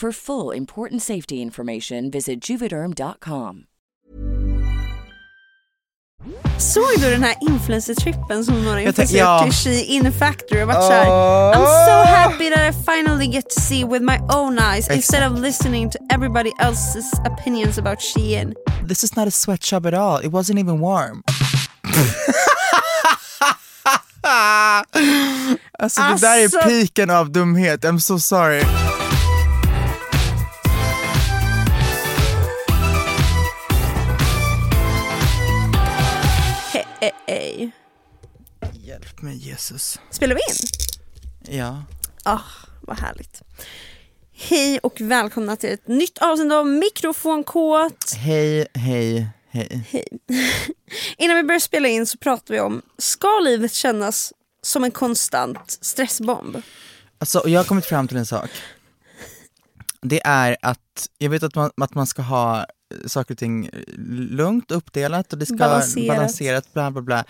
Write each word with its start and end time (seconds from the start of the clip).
For 0.00 0.12
full 0.12 0.52
important 0.56 1.02
safety 1.02 1.34
information, 1.42 2.10
visit 2.10 2.40
juvederm.com. 2.50 3.64
Såg 6.58 6.84
du 7.00 7.10
den 7.10 7.22
här 7.22 7.34
influencer-trippen 7.40 8.44
som 8.44 8.64
några 8.64 8.82
Jag 8.82 8.96
tänk- 8.96 9.10
influencers 9.10 9.18
ja. 9.18 9.42
till 9.44 9.52
She 9.52 9.84
In 9.84 10.12
Factory 10.12 10.62
och 10.62 10.68
varit 10.68 10.84
såhär 10.86 11.06
I'm 11.54 11.86
so 11.86 12.04
happy 12.14 12.50
that 12.50 12.74
I 12.74 12.78
finally 12.84 13.26
get 13.26 13.50
to 13.50 13.60
see 13.60 13.84
with 13.84 14.02
my 14.02 14.18
own 14.34 14.58
eyes 14.58 14.90
instead 14.90 15.32
of 15.32 15.38
listening 15.38 15.90
to 15.90 15.98
everybody 16.14 16.50
else's 16.58 17.12
opinions 17.32 17.78
about 17.78 17.98
Shein. 18.00 18.54
This 18.88 19.04
is 19.04 19.16
not 19.16 19.28
a 19.28 19.30
sweatshop 19.30 19.86
at 19.86 19.94
all. 19.94 20.20
It 20.24 20.30
wasn't 20.32 20.58
even 20.58 20.80
warm. 20.80 21.22
alltså 25.78 26.00
det 26.02 26.20
där 26.20 26.38
är 26.38 26.42
Alltså- 26.44 26.60
piken 26.68 27.10
av 27.10 27.30
dumhet. 27.32 27.84
I'm 27.84 27.98
so 27.98 28.18
sorry. 28.18 28.62
Hjälp 39.18 39.22
mig 39.22 39.36
Jesus. 39.36 40.00
Spelar 40.10 40.34
vi 40.34 40.40
in? 40.40 41.58
Ja. 41.58 41.82
Ah, 42.22 42.40
vad 42.82 42.98
härligt. 42.98 43.42
Hej 44.32 44.78
och 44.78 45.00
välkomna 45.00 45.56
till 45.56 45.70
ett 45.70 45.88
nytt 45.88 46.18
avsnitt 46.18 46.52
av 46.52 46.66
Mikrofonkåt. 46.66 48.12
Hej, 48.16 48.66
hej, 48.74 49.26
hej. 49.50 49.86
Innan 51.18 51.36
vi 51.36 51.42
börjar 51.42 51.60
spela 51.60 51.88
in 51.88 52.06
så 52.06 52.18
pratar 52.18 52.54
vi 52.54 52.60
om, 52.60 52.82
ska 52.98 53.40
livet 53.44 53.72
kännas 53.72 54.32
som 54.62 54.84
en 54.84 54.90
konstant 54.90 55.78
stressbomb? 55.80 56.62
Alltså, 57.18 57.48
jag 57.48 57.60
har 57.60 57.64
kommit 57.64 57.86
fram 57.86 58.08
till 58.08 58.16
en 58.16 58.26
sak. 58.26 58.50
Det 60.02 60.20
är 60.24 60.56
att, 60.62 61.08
jag 61.18 61.30
vet 61.30 61.42
att 61.42 61.54
man, 61.54 61.70
att 61.76 61.94
man 61.94 62.06
ska 62.06 62.22
ha 62.22 62.66
saker 63.06 63.34
och 63.34 63.38
ting 63.38 63.70
lugnt 64.30 64.70
uppdelat 64.70 65.32
och 65.32 65.38
det 65.38 65.46
ska 65.46 65.56
Balanserat. 65.56 66.16
balanserat 66.16 66.72
bla 66.72 66.90
bla 66.90 67.02
bla. 67.02 67.24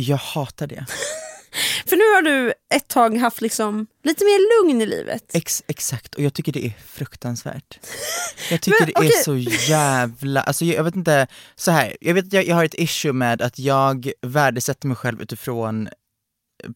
Jag 0.00 0.16
hatar 0.16 0.66
det. 0.66 0.86
För 1.86 1.96
nu 1.96 2.02
har 2.02 2.22
du 2.22 2.52
ett 2.74 2.88
tag 2.88 3.16
haft 3.16 3.40
liksom 3.40 3.86
lite 4.04 4.24
mer 4.24 4.62
lugn 4.62 4.82
i 4.82 4.86
livet. 4.86 5.24
Ex, 5.32 5.62
exakt, 5.66 6.14
och 6.14 6.22
jag 6.22 6.34
tycker 6.34 6.52
det 6.52 6.66
är 6.66 6.72
fruktansvärt. 6.86 7.78
Jag 8.50 8.60
tycker 8.60 8.80
Men, 8.80 8.86
det 8.86 8.92
okej. 8.96 9.08
är 9.18 9.22
så 9.22 9.36
jävla, 9.70 10.40
alltså 10.42 10.64
jag, 10.64 10.76
jag 10.76 10.84
vet 10.84 10.96
inte, 10.96 11.26
så 11.56 11.70
här, 11.70 11.96
jag 12.00 12.14
vet 12.14 12.24
att 12.26 12.32
jag, 12.32 12.44
jag 12.46 12.56
har 12.56 12.64
ett 12.64 12.74
issue 12.74 13.12
med 13.12 13.42
att 13.42 13.58
jag 13.58 14.10
värdesätter 14.22 14.88
mig 14.88 14.96
själv 14.96 15.22
utifrån 15.22 15.88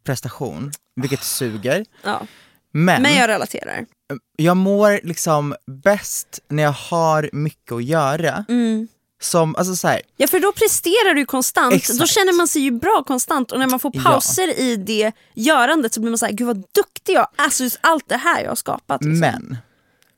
prestation, 0.04 0.72
vilket 0.96 1.22
suger. 1.22 1.84
Ja. 2.02 2.26
Men, 2.72 3.02
Men 3.02 3.14
jag 3.14 3.28
relaterar. 3.28 3.86
jag 4.36 4.56
mår 4.56 5.00
liksom 5.02 5.54
bäst 5.66 6.40
när 6.48 6.62
jag 6.62 6.72
har 6.72 7.30
mycket 7.32 7.72
att 7.72 7.84
göra. 7.84 8.44
Mm. 8.48 8.88
Som, 9.24 9.56
alltså 9.56 9.76
så 9.76 9.88
här, 9.88 10.00
Ja 10.16 10.26
för 10.26 10.40
då 10.40 10.52
presterar 10.52 11.14
du 11.14 11.26
konstant, 11.26 11.74
Exakt. 11.74 11.98
då 11.98 12.06
känner 12.06 12.32
man 12.32 12.48
sig 12.48 12.62
ju 12.62 12.70
bra 12.70 13.04
konstant 13.06 13.52
och 13.52 13.58
när 13.58 13.66
man 13.66 13.80
får 13.80 13.92
Ja. 13.94 14.02
pauser 14.02 14.58
i 14.60 14.76
det 14.76 15.12
görandet 15.34 15.94
så 15.94 16.00
blir 16.00 16.10
man 16.10 16.18
såhär, 16.18 16.32
gud 16.32 16.46
vad 16.46 16.56
duktig 16.74 17.12
jag 17.12 17.28
är, 17.36 17.44
alltså 17.44 17.64
allt 17.80 18.08
det 18.08 18.16
här 18.16 18.42
jag 18.42 18.48
har 18.50 18.56
skapat. 18.56 19.04
Liksom. 19.04 19.18
Men, 19.20 19.56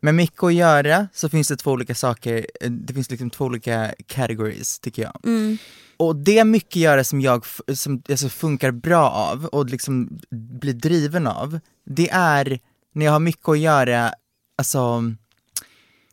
med 0.01 0.15
mycket 0.15 0.43
att 0.43 0.55
göra 0.55 1.09
så 1.15 1.29
finns 1.29 1.49
det 1.49 1.57
två 1.57 1.71
olika 1.71 1.95
saker, 1.95 2.47
eh, 2.61 2.71
det 2.71 2.95
finns 2.95 3.11
liksom 3.11 3.31
två 3.31 3.45
olika 3.45 3.95
categories 4.07 4.79
tycker 4.79 5.03
jag. 5.03 5.21
Mm. 5.25 5.59
Och 5.97 6.17
det 6.17 6.45
mycket 6.45 6.77
göra 6.77 7.05
som 7.05 7.21
jag 7.21 7.45
som, 7.75 8.03
alltså, 8.09 8.29
funkar 8.29 8.71
bra 8.71 9.11
av 9.11 9.45
och 9.47 9.67
liksom 9.67 10.19
blir 10.31 10.75
driven 10.75 11.27
av, 11.27 11.61
det 11.87 12.11
är 12.11 12.61
när 12.95 13.05
jag 13.05 13.13
har 13.13 13.21
mycket 13.21 13.49
att 13.49 13.59
göra, 13.59 14.13
alltså 14.59 15.03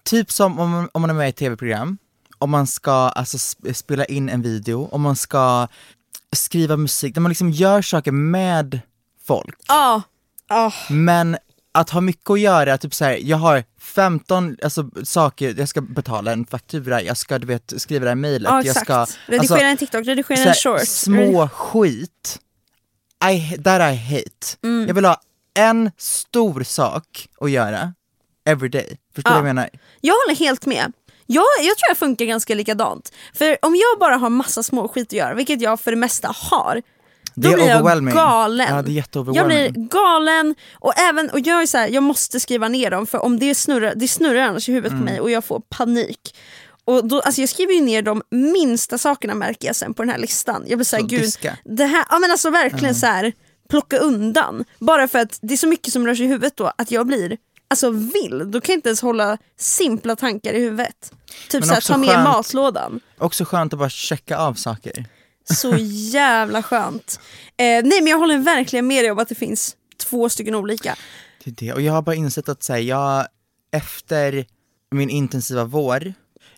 typ 0.04 0.32
som 0.32 0.60
om, 0.60 0.90
om 0.92 1.02
man 1.02 1.10
är 1.10 1.14
med 1.14 1.26
i 1.26 1.30
ett 1.30 1.36
tv-program, 1.36 1.98
om 2.44 2.50
man 2.50 2.68
ska 2.68 2.92
alltså, 2.92 3.38
sp- 3.38 3.74
spela 3.74 4.06
in 4.06 4.30
en 4.30 4.42
video, 4.42 4.90
om 4.92 5.02
man 5.02 5.16
ska 5.16 5.68
skriva 6.36 6.78
musik, 6.78 7.16
när 7.16 7.22
man 7.22 7.30
liksom 7.30 7.52
gör 7.52 7.82
saker 7.82 8.12
med 8.12 8.80
folk. 9.26 9.56
Ja. 9.68 10.02
Ja. 10.50 10.74
Men 10.90 11.38
att 11.72 11.90
ha 11.90 12.02
mycket 12.02 12.30
att 12.30 12.40
göra, 12.40 12.78
typ 12.78 12.94
såhär, 12.94 13.18
jag 13.22 13.38
har 13.38 13.64
15 13.80 14.58
alltså, 14.64 14.90
saker, 15.04 15.56
jag 15.58 15.70
ska 15.70 15.82
betala 15.82 16.32
en 16.32 16.46
faktura, 16.46 17.02
jag 17.02 17.18
ska 17.18 17.40
du 17.40 17.48
vet, 17.48 17.74
skriva 17.78 18.04
det 18.04 18.10
här 18.10 18.16
mejlet, 18.16 18.50
Ja 18.52 18.62
jag 18.64 18.76
ska... 18.76 19.06
redigera 19.26 19.40
alltså, 19.40 19.56
en 19.58 19.78
TikTok, 19.78 20.06
redigera 20.08 20.40
en 20.50 20.54
short. 20.54 20.88
Små 20.88 21.50
skit, 21.50 22.40
I, 23.32 23.58
that 23.64 23.94
I 23.94 23.96
hate. 23.96 24.58
Mm. 24.64 24.88
Jag 24.88 24.94
vill 24.96 25.06
ha 25.06 25.22
en 25.54 25.92
stor 25.98 26.64
sak 26.64 27.28
att 27.42 27.52
göra, 27.52 27.94
every 28.46 28.70
day. 28.70 28.98
Förstår 29.16 29.30
du 29.32 29.36
Ja. 29.36 29.42
vad 29.42 29.50
jag 29.50 29.56
menar? 29.56 29.70
Jag 30.02 30.14
håller 30.14 30.36
helt 30.40 30.66
med. 30.66 30.94
Jag, 31.28 31.44
jag 31.58 31.78
tror 31.78 31.88
jag 31.90 31.98
funkar 31.98 32.26
ganska 32.26 32.56
likadant. 32.56 33.12
För 33.34 33.58
om 33.62 33.76
jag 33.76 34.00
bara 34.00 34.16
har 34.18 34.30
massa 34.30 34.64
små 34.64 34.88
skit 34.88 35.08
att 35.08 35.14
göra, 35.14 35.34
vilket 35.34 35.62
jag 35.62 35.80
för 35.80 35.92
det 35.92 35.98
mesta 35.98 36.28
har, 36.36 36.82
Det 37.36 37.48
då 37.48 37.50
är 37.50 37.56
blir 37.56 37.68
jag 37.68 37.84
galen. 38.14 38.68
Ja, 38.70 38.82
det 38.82 38.92
är 38.92 38.94
jag 39.36 39.46
blir 39.48 39.70
galen 39.90 40.56
och, 40.74 41.00
även, 41.00 41.30
och 41.30 41.40
jag 41.40 41.62
är 41.62 41.66
så 41.66 41.78
här, 41.78 41.88
jag 41.88 42.04
måste 42.04 42.40
skriva 42.40 42.68
ner 42.68 42.92
dem 42.92 43.08
för 43.08 43.20
om 43.24 43.40
det 43.40 43.56
snurrar, 43.56 43.94
det 43.96 44.08
snurrar 44.08 44.42
annars 44.42 44.70
i 44.70 44.72
huvudet 44.72 44.92
Mm. 44.92 45.06
på 45.06 45.12
mig 45.12 45.20
och 45.20 45.32
jag 45.32 45.46
får 45.46 45.60
panik. 45.70 46.36
Och 46.86 47.08
då, 47.08 47.20
alltså 47.22 47.42
jag 47.42 47.50
skriver 47.50 47.74
ju 47.74 47.82
ner 47.82 48.02
de 48.02 48.22
minsta 48.30 48.98
sakerna 48.98 49.36
märker 49.36 49.68
jag 49.68 49.76
sen 49.76 49.94
på 49.94 50.02
den 50.02 50.10
här 50.10 50.18
listan. 50.20 50.64
Jag 50.68 50.78
blir 50.78 50.86
såhär, 50.86 51.04
Så, 51.04 51.08
gud, 51.08 51.22
diska. 51.22 51.58
det 51.66 51.86
här, 51.86 52.06
ja 52.10 52.20
men 52.20 52.32
alltså 52.32 52.50
verkligen 52.50 52.96
så 52.96 53.06
här 53.06 53.34
plocka 53.70 53.98
undan. 53.98 54.66
Bara 54.80 55.08
för 55.08 55.20
att 55.20 55.40
det 55.42 55.54
är 55.54 55.58
så 55.58 55.68
mycket 55.68 55.94
som 55.94 56.08
rör 56.08 56.16
sig 56.16 56.26
i 56.26 56.28
huvudet 56.28 56.58
då 56.58 56.72
att 56.78 56.92
jag 56.92 57.08
blir 57.08 57.38
alltså 57.74 57.90
vild. 57.90 58.48
Då 58.52 58.62
kan 58.62 58.74
jag 58.74 58.78
inte 58.78 58.90
ens 58.90 59.02
hålla 59.02 59.38
simpla 59.58 60.16
tankar 60.16 60.54
i 60.54 60.60
huvudet. 60.60 61.14
Typ 61.50 61.66
såhär, 61.66 61.82
ta 61.82 61.98
med 61.98 62.10
skönt- 62.10 62.24
matlådan. 62.24 63.00
Också 63.18 63.46
skönt 63.46 63.74
att 63.74 63.80
bara 63.80 63.90
checka 63.90 64.38
av 64.38 64.54
saker. 64.54 65.06
Så 65.54 65.76
jävla 66.12 66.64
skönt. 66.64 67.20
Eh, 67.58 67.64
nej 67.66 67.84
men 68.02 68.08
jag 68.08 68.18
håller 68.18 68.38
verkligen 68.38 68.88
med 68.88 69.04
dig 69.04 69.12
om 69.12 69.20
att 69.20 69.30
det 69.30 69.36
finns 69.36 69.76
två 69.98 70.30
stycken 70.30 70.56
olika. 70.56 70.96
Det 71.44 71.50
är 71.52 71.56
det. 71.66 71.74
Och 71.74 71.82
jag 71.82 71.94
har 71.94 72.02
bara 72.02 72.16
insett 72.16 72.50
att 72.50 72.64
säga, 72.64 72.80
jag 72.80 73.28
efter 73.72 74.46
min 74.92 75.10
intensiva 75.10 75.64
vår, 75.64 76.14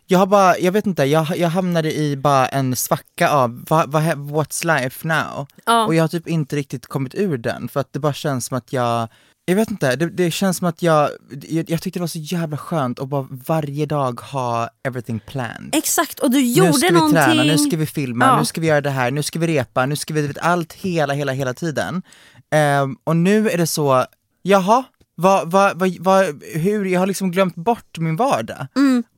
jag 0.06 0.18
har 0.18 0.26
bara, 0.26 0.58
jag 0.58 0.72
vet 0.72 0.86
inte, 0.86 1.04
jag, 1.04 1.36
jag 1.38 1.48
hamnade 1.48 1.94
i 1.96 2.16
bara 2.16 2.48
en 2.48 2.76
svacka 2.76 3.30
av 3.30 3.64
vad, 3.68 3.90
vad, 3.92 4.02
what's 4.04 4.80
life 4.82 5.08
now? 5.08 5.46
Ja. 5.66 5.86
Och 5.86 5.94
jag 5.94 6.02
har 6.02 6.08
typ 6.08 6.28
inte 6.28 6.56
riktigt 6.56 6.86
kommit 6.86 7.14
ur 7.14 7.38
den 7.38 7.68
för 7.68 7.80
att 7.80 7.92
det 7.92 7.98
bara 7.98 8.12
känns 8.12 8.46
som 8.46 8.58
att 8.58 8.72
jag 8.72 9.08
jag 9.48 9.56
vet 9.56 9.70
inte, 9.70 9.96
det, 9.96 10.06
det 10.10 10.30
känns 10.30 10.56
som 10.56 10.66
att 10.68 10.82
jag, 10.82 11.10
jag, 11.48 11.70
jag 11.70 11.82
tyckte 11.82 11.98
det 11.98 12.02
var 12.02 12.06
så 12.06 12.18
jävla 12.18 12.56
skönt 12.56 13.00
att 13.00 13.08
bara 13.08 13.26
varje 13.46 13.86
dag 13.86 14.20
ha 14.20 14.68
everything 14.88 15.20
planned. 15.26 15.70
Exakt 15.74 16.18
och 16.20 16.30
du 16.30 16.36
nu 16.36 16.42
gjorde 16.44 16.72
ska 16.72 16.86
vi 16.86 16.92
någonting. 16.92 17.22
träna, 17.22 17.42
nu 17.42 17.58
ska 17.58 17.76
vi 17.76 17.86
filma, 17.86 18.24
Ja. 18.24 18.38
nu 18.38 18.44
ska 18.44 18.60
vi 18.60 18.66
göra 18.66 18.80
det 18.80 18.90
här, 18.90 19.10
nu 19.10 19.22
ska 19.22 19.38
vi 19.38 19.46
repa, 19.46 19.86
nu 19.86 19.96
ska 19.96 20.14
vi, 20.14 20.26
vet, 20.26 20.38
allt 20.38 20.72
hela, 20.72 21.14
hela, 21.14 21.32
hela 21.32 21.54
tiden. 21.54 22.02
Ehm, 22.50 22.96
och 23.04 23.16
nu 23.16 23.50
är 23.50 23.58
det 23.58 23.66
så, 23.66 24.04
jaha, 24.42 24.84
vad, 25.14 25.50
vad, 25.50 25.78
vad, 25.78 25.96
vad, 26.00 26.42
hur, 26.54 26.84
jag 26.84 27.00
har 27.00 27.06
liksom 27.06 27.30
glömt 27.30 27.54
bort 27.54 27.98
min 27.98 28.16
vardag. 28.16 28.66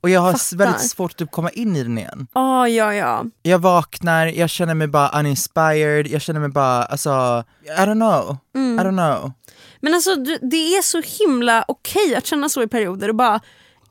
och 0.01 0.09
jag 0.09 0.21
har 0.21 0.27
Mm, 0.29 0.39
fattar. 0.39 0.57
väldigt 0.57 0.89
svårt 0.89 1.11
att 1.11 1.17
typ 1.17 1.31
komma 1.31 1.49
in 1.49 1.75
i 1.75 1.83
den 1.83 1.97
igen. 1.97 2.27
Ja, 2.33 2.67
ja, 2.67 2.93
ja. 2.93 3.25
Jag 3.41 3.59
vaknar, 3.59 4.27
jag 4.27 4.49
känner 4.49 4.73
mig 4.73 4.87
bara 4.87 5.19
uninspired, 5.19 6.07
jag 6.07 6.21
känner 6.21 6.39
mig 6.39 6.49
bara, 6.49 6.83
alltså, 6.83 7.43
I 7.65 7.81
don't 7.81 7.93
know, 7.93 8.37
Mm. 8.55 8.79
I 8.79 8.81
don't 8.89 9.17
know. 9.19 9.31
Men 9.79 9.93
alltså 9.93 10.15
det 10.41 10.75
är 10.75 10.81
så 10.81 11.01
himla 11.01 11.65
okej 11.67 12.15
att 12.15 12.25
känna 12.25 12.49
så 12.49 12.63
i 12.63 12.67
perioder 12.67 13.09
och 13.09 13.15
bara 13.15 13.39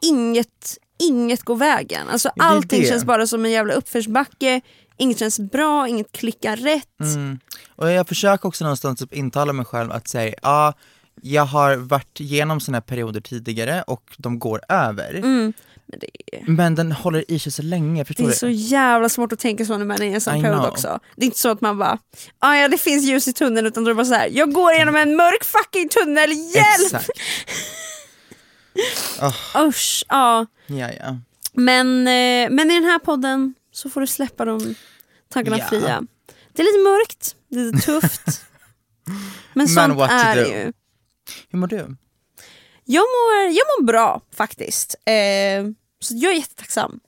inget, 0.00 0.79
inget 0.99 1.43
går 1.43 1.56
vägen. 1.56 2.08
Alltså 2.08 2.31
allting 2.38 2.81
det. 2.81 2.88
känns 2.88 3.05
bara 3.05 3.26
som 3.26 3.44
en 3.44 3.50
jävla 3.50 3.75
uppförsbacke, 3.75 4.61
inget 4.96 5.19
känns 5.19 5.40
bra, 5.40 5.88
inget 5.88 6.12
klickar 6.12 6.56
rätt. 6.56 7.00
Mm. 7.00 7.38
Och 7.76 7.90
jag 7.90 8.08
försöker 8.08 8.49
också 8.49 8.64
någonstans 8.64 8.99
typ 8.99 9.14
intala 9.14 9.52
mig 9.52 9.64
själv 9.64 9.93
att 9.93 10.08
säga, 10.08 10.35
ja, 10.43 10.75
jag 11.23 11.44
har 11.44 11.76
varit 11.76 12.20
igenom 12.20 12.61
såna 12.61 12.76
här 12.76 12.82
perioder 12.82 13.20
tidigare 13.20 13.82
och 13.82 14.03
de 14.19 14.38
går 14.38 14.61
över. 14.69 15.20
Men 15.23 16.00
det, 16.00 16.09
Men 16.47 16.75
den 16.75 16.93
håller 16.93 17.31
i 17.31 17.38
sig 17.38 17.53
så 17.53 17.62
länge, 17.62 18.05
förstår 18.05 18.25
det 18.25 18.29
är 18.29 18.32
du? 18.32 18.37
så 18.38 18.49
jävla 18.49 19.09
svårt 19.09 19.32
att 19.32 19.38
tänka 19.38 19.65
så 19.65 19.79
när 19.79 19.85
man 19.85 20.03
är 20.03 20.06
i 20.06 20.15
en 20.15 20.20
sån 20.20 20.37
I 20.37 20.43
period 20.43 20.59
know. 20.61 20.70
också. 20.70 20.99
Det 21.17 21.23
är 21.23 21.26
inte 21.26 21.38
så 21.38 21.49
att 21.50 21.61
man 21.61 21.79
bara, 21.79 21.99
ah, 22.38 22.55
ja 22.55 22.69
det 22.69 22.79
finns 22.79 23.05
ljus 23.05 23.29
i 23.29 23.32
tunneln 23.32 23.67
utan 23.67 23.85
då 23.85 23.91
är 23.91 23.94
det 23.94 23.97
bara 23.97 24.06
så 24.06 24.15
här, 24.15 24.29
jag 24.32 24.53
går 24.53 24.73
genom 24.73 24.97
en 24.97 25.17
mörk 25.17 25.44
fucking 25.44 25.88
tunnel, 25.88 26.31
hjälp! 26.31 26.85
Exakt. 26.85 27.11
Usch, 29.69 30.05
ja. 30.09 30.47
Ja, 30.67 30.91
ja. 31.00 31.17
Men, 31.53 31.99
eh, 32.06 32.50
men 32.50 32.71
i 32.71 32.75
den 32.75 32.85
här 32.85 32.99
podden 32.99 33.55
så 33.73 33.91
får 33.91 34.00
du 34.00 34.06
släppa 34.06 34.44
de 34.44 34.75
tankarna 35.32 35.59
Ja. 35.59 35.64
fria. 35.69 36.03
Det 36.53 36.62
är 36.62 36.67
lite 36.67 36.79
mörkt, 36.91 37.37
det 37.49 37.61
är 37.61 37.64
lite 37.73 37.87
tufft. 37.87 38.44
men 39.55 39.69
sånt 39.69 39.97
what 39.97 40.11
to 40.11 40.17
är 40.17 40.37
det 40.37 40.49
ju. 40.49 40.73
Hur 41.49 41.59
mår 41.59 41.67
du? 41.67 41.97
Jag 42.85 43.03
mår, 43.03 43.45
jag 43.45 43.67
mår 43.67 43.85
bra 43.85 44.21
faktiskt. 44.35 44.95
Eh, 45.05 45.65
så 46.01 46.15
jag 46.17 46.33
är 46.33 46.37
jättetacksam. 46.37 47.01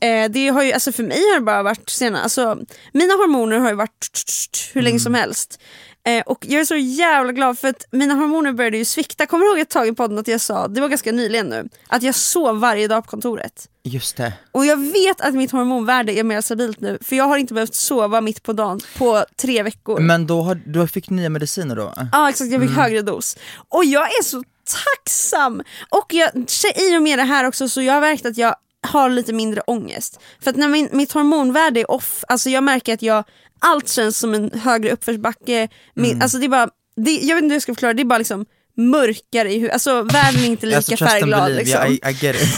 Eh, 0.00 0.30
det 0.30 0.48
har 0.48 0.62
ju, 0.62 0.72
alltså 0.72 0.92
för 0.92 1.02
mig 1.02 1.18
har 1.18 1.34
det 1.34 1.44
bara 1.44 1.62
varit 1.62 1.90
sena, 1.90 2.22
alltså, 2.22 2.58
mina 2.92 3.14
hormoner 3.14 3.58
har 3.58 3.68
ju 3.68 3.74
varit 3.74 4.70
hur 4.74 4.82
länge 4.82 5.00
som 5.00 5.14
helst. 5.14 5.60
Eh, 6.06 6.22
och 6.26 6.46
jag 6.48 6.60
är 6.60 6.64
så 6.64 6.76
jävla 6.76 7.32
glad 7.32 7.58
för 7.58 7.68
att 7.68 7.84
mina 7.90 8.14
hormoner 8.14 8.52
började 8.52 8.76
ju 8.76 8.84
svikta. 8.84 9.26
Kommer 9.26 9.44
du 9.44 9.50
ihåg 9.50 9.58
ett 9.58 9.70
tag 9.70 9.88
i 9.88 9.92
podden 9.92 10.18
att 10.18 10.28
jag 10.28 10.40
sa, 10.40 10.68
det 10.68 10.80
var 10.80 10.88
ganska 10.88 11.12
nyligen 11.12 11.46
nu, 11.46 11.68
att 11.88 12.02
jag 12.02 12.14
sov 12.14 12.60
varje 12.60 12.88
dag 12.88 13.04
på 13.04 13.10
kontoret. 13.10 13.68
Just 13.84 14.16
det. 14.16 14.32
Och 14.52 14.66
jag 14.66 14.76
vet 14.76 15.20
att 15.20 15.34
mitt 15.34 15.50
hormonvärde 15.50 16.12
är 16.12 16.24
mer 16.24 16.40
stabilt 16.40 16.80
nu 16.80 16.98
för 17.00 17.16
jag 17.16 17.24
har 17.24 17.38
inte 17.38 17.54
behövt 17.54 17.74
sova 17.74 18.20
mitt 18.20 18.42
på 18.42 18.52
dagen 18.52 18.80
på 18.98 19.24
tre 19.36 19.62
veckor. 19.62 20.00
Men 20.00 20.26
då 20.26 20.42
har, 20.42 20.54
du 20.54 20.86
fick 20.86 21.10
nya 21.10 21.28
mediciner 21.28 21.76
då? 21.76 21.94
Ja 22.12 22.28
exakt, 22.30 22.50
jag 22.52 22.62
fick 22.62 22.70
högre 22.70 23.02
dos. 23.02 23.36
Och 23.68 23.84
jag 23.84 24.04
är 24.04 24.22
så 24.22 24.42
tacksam! 24.64 25.62
Och 25.88 26.14
jag, 26.14 26.30
i 26.76 26.96
och 26.98 27.02
med 27.02 27.18
det 27.18 27.22
här 27.22 27.44
också 27.44 27.68
så 27.68 27.82
jag 27.82 27.94
har 27.94 28.00
märkt 28.00 28.26
att 28.26 28.36
jag 28.36 28.54
har 28.86 29.10
lite 29.10 29.32
mindre 29.32 29.60
ångest. 29.60 30.20
För 30.40 30.50
att 30.50 30.56
när 30.56 30.68
min, 30.68 30.88
mitt 30.92 31.12
hormonvärde 31.12 31.80
är 31.80 31.90
off, 31.90 32.24
alltså 32.28 32.50
jag 32.50 32.64
märker 32.64 32.94
att 32.94 33.02
jag, 33.02 33.24
allt 33.58 33.88
känns 33.88 34.18
som 34.18 34.34
en 34.34 34.50
högre 34.50 34.92
uppförsbacke. 34.92 35.68
Min, 35.94 36.22
Alltså 36.22 36.38
det 36.38 36.46
är 36.46 36.48
bara, 36.48 36.68
det, 36.96 37.10
jag 37.10 37.34
vet 37.34 37.42
inte 37.42 37.52
hur 37.52 37.56
jag 37.56 37.62
ska 37.62 37.74
förklara, 37.74 37.94
det 37.94 38.02
är 38.02 38.04
bara 38.04 38.18
liksom 38.18 38.46
mörkare 38.76 39.50
i 39.52 39.54
huvudet, 39.54 39.72
alltså 39.72 40.02
världen 40.02 40.40
är 40.40 40.46
inte 40.46 40.66
lika 40.66 40.76
Alltså, 40.76 40.96
färgglad. 40.96 41.52
Liksom. 41.52 41.80
yeah, 41.80 41.90
I, 41.92 41.94
I 41.94 42.12
get 42.26 42.36
it. 42.42 42.48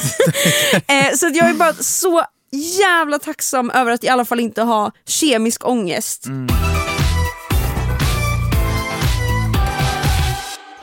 Eh, 0.88 1.16
så 1.16 1.26
jag 1.34 1.50
är 1.50 1.54
bara 1.54 1.74
så 1.74 2.24
jävla 2.80 3.18
tacksam 3.18 3.70
över 3.70 3.92
att 3.92 4.04
i 4.04 4.08
alla 4.08 4.24
fall 4.24 4.40
inte 4.40 4.62
ha 4.62 4.92
kemisk 5.06 5.68
ångest. 5.68 6.26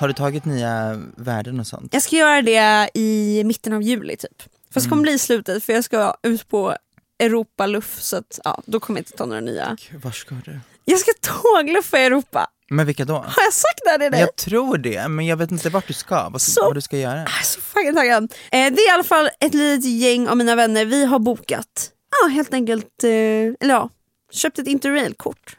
har 0.02 0.08
du 0.08 0.14
tagit 0.14 0.46
nya 0.46 1.02
värden 1.18 1.60
och 1.60 1.68
sånt? 1.68 1.94
Jag 1.94 2.02
ska 2.04 2.16
göra 2.16 2.42
det 2.42 2.90
i 2.94 3.44
mitten 3.46 3.74
av 3.74 3.82
juli 3.82 4.18
typ. 4.18 4.44
Fast 4.74 4.86
det 4.86 4.90
kommer 4.90 5.02
bli 5.04 5.12
i 5.12 5.20
slutet 5.20 5.64
för 5.64 5.74
jag 5.74 5.84
ska 5.84 6.16
ut 6.24 6.48
på 6.48 6.76
Europaluff 7.20 8.02
så 8.02 8.18
att, 8.18 8.40
ja, 8.44 8.62
då 8.66 8.80
kommer 8.80 9.00
jag 9.00 9.02
inte 9.02 9.18
ta 9.18 9.26
några 9.26 9.42
nya. 9.42 9.78
Gud, 9.92 10.02
Var 10.02 10.12
ska 10.12 10.36
du? 10.46 10.60
Jag 10.86 11.00
ska 11.00 11.12
tågluffa 11.22 12.00
i 12.00 12.06
Europa. 12.06 12.48
Men 12.72 12.86
vilka 12.86 13.06
då? 13.06 13.14
Har 13.14 13.44
jag 13.44 13.54
sagt 13.54 13.80
det 13.84 13.90
här 13.90 13.98
till 14.00 14.12
dig? 14.12 14.20
Jag 14.20 14.36
tror 14.36 14.78
det, 14.78 15.08
men 15.08 15.26
jag 15.26 15.38
vet 15.38 15.52
inte 15.52 15.70
vart 15.70 15.88
du 15.88 15.94
ska, 15.94 16.30
vad, 16.30 16.42
Så- 16.42 16.62
vad 16.66 16.76
du 16.76 16.82
ska 16.82 16.98
göra. 16.98 17.18
Jag 17.18 17.40
är 17.40 17.44
så 17.44 17.62
fucking 17.62 17.96
taggad. 17.96 18.24
Eh, 18.24 18.50
det 18.52 18.58
är 18.82 18.88
i 18.88 18.92
alla 18.94 19.04
fall 19.04 19.30
ett 19.40 19.54
litet 19.54 19.92
gäng 19.92 20.28
av 20.28 20.38
mina 20.38 20.56
vänner, 20.56 20.86
vi 20.86 21.06
har 21.06 21.20
bokat, 21.20 21.90
ja 22.22 22.28
helt 22.28 22.54
enkelt, 22.54 23.04
eh, 23.04 23.10
eller 23.10 23.56
ja, 23.70 23.90
köpt 24.32 24.60
ett 24.60 24.68
interrailkort. 24.68 25.58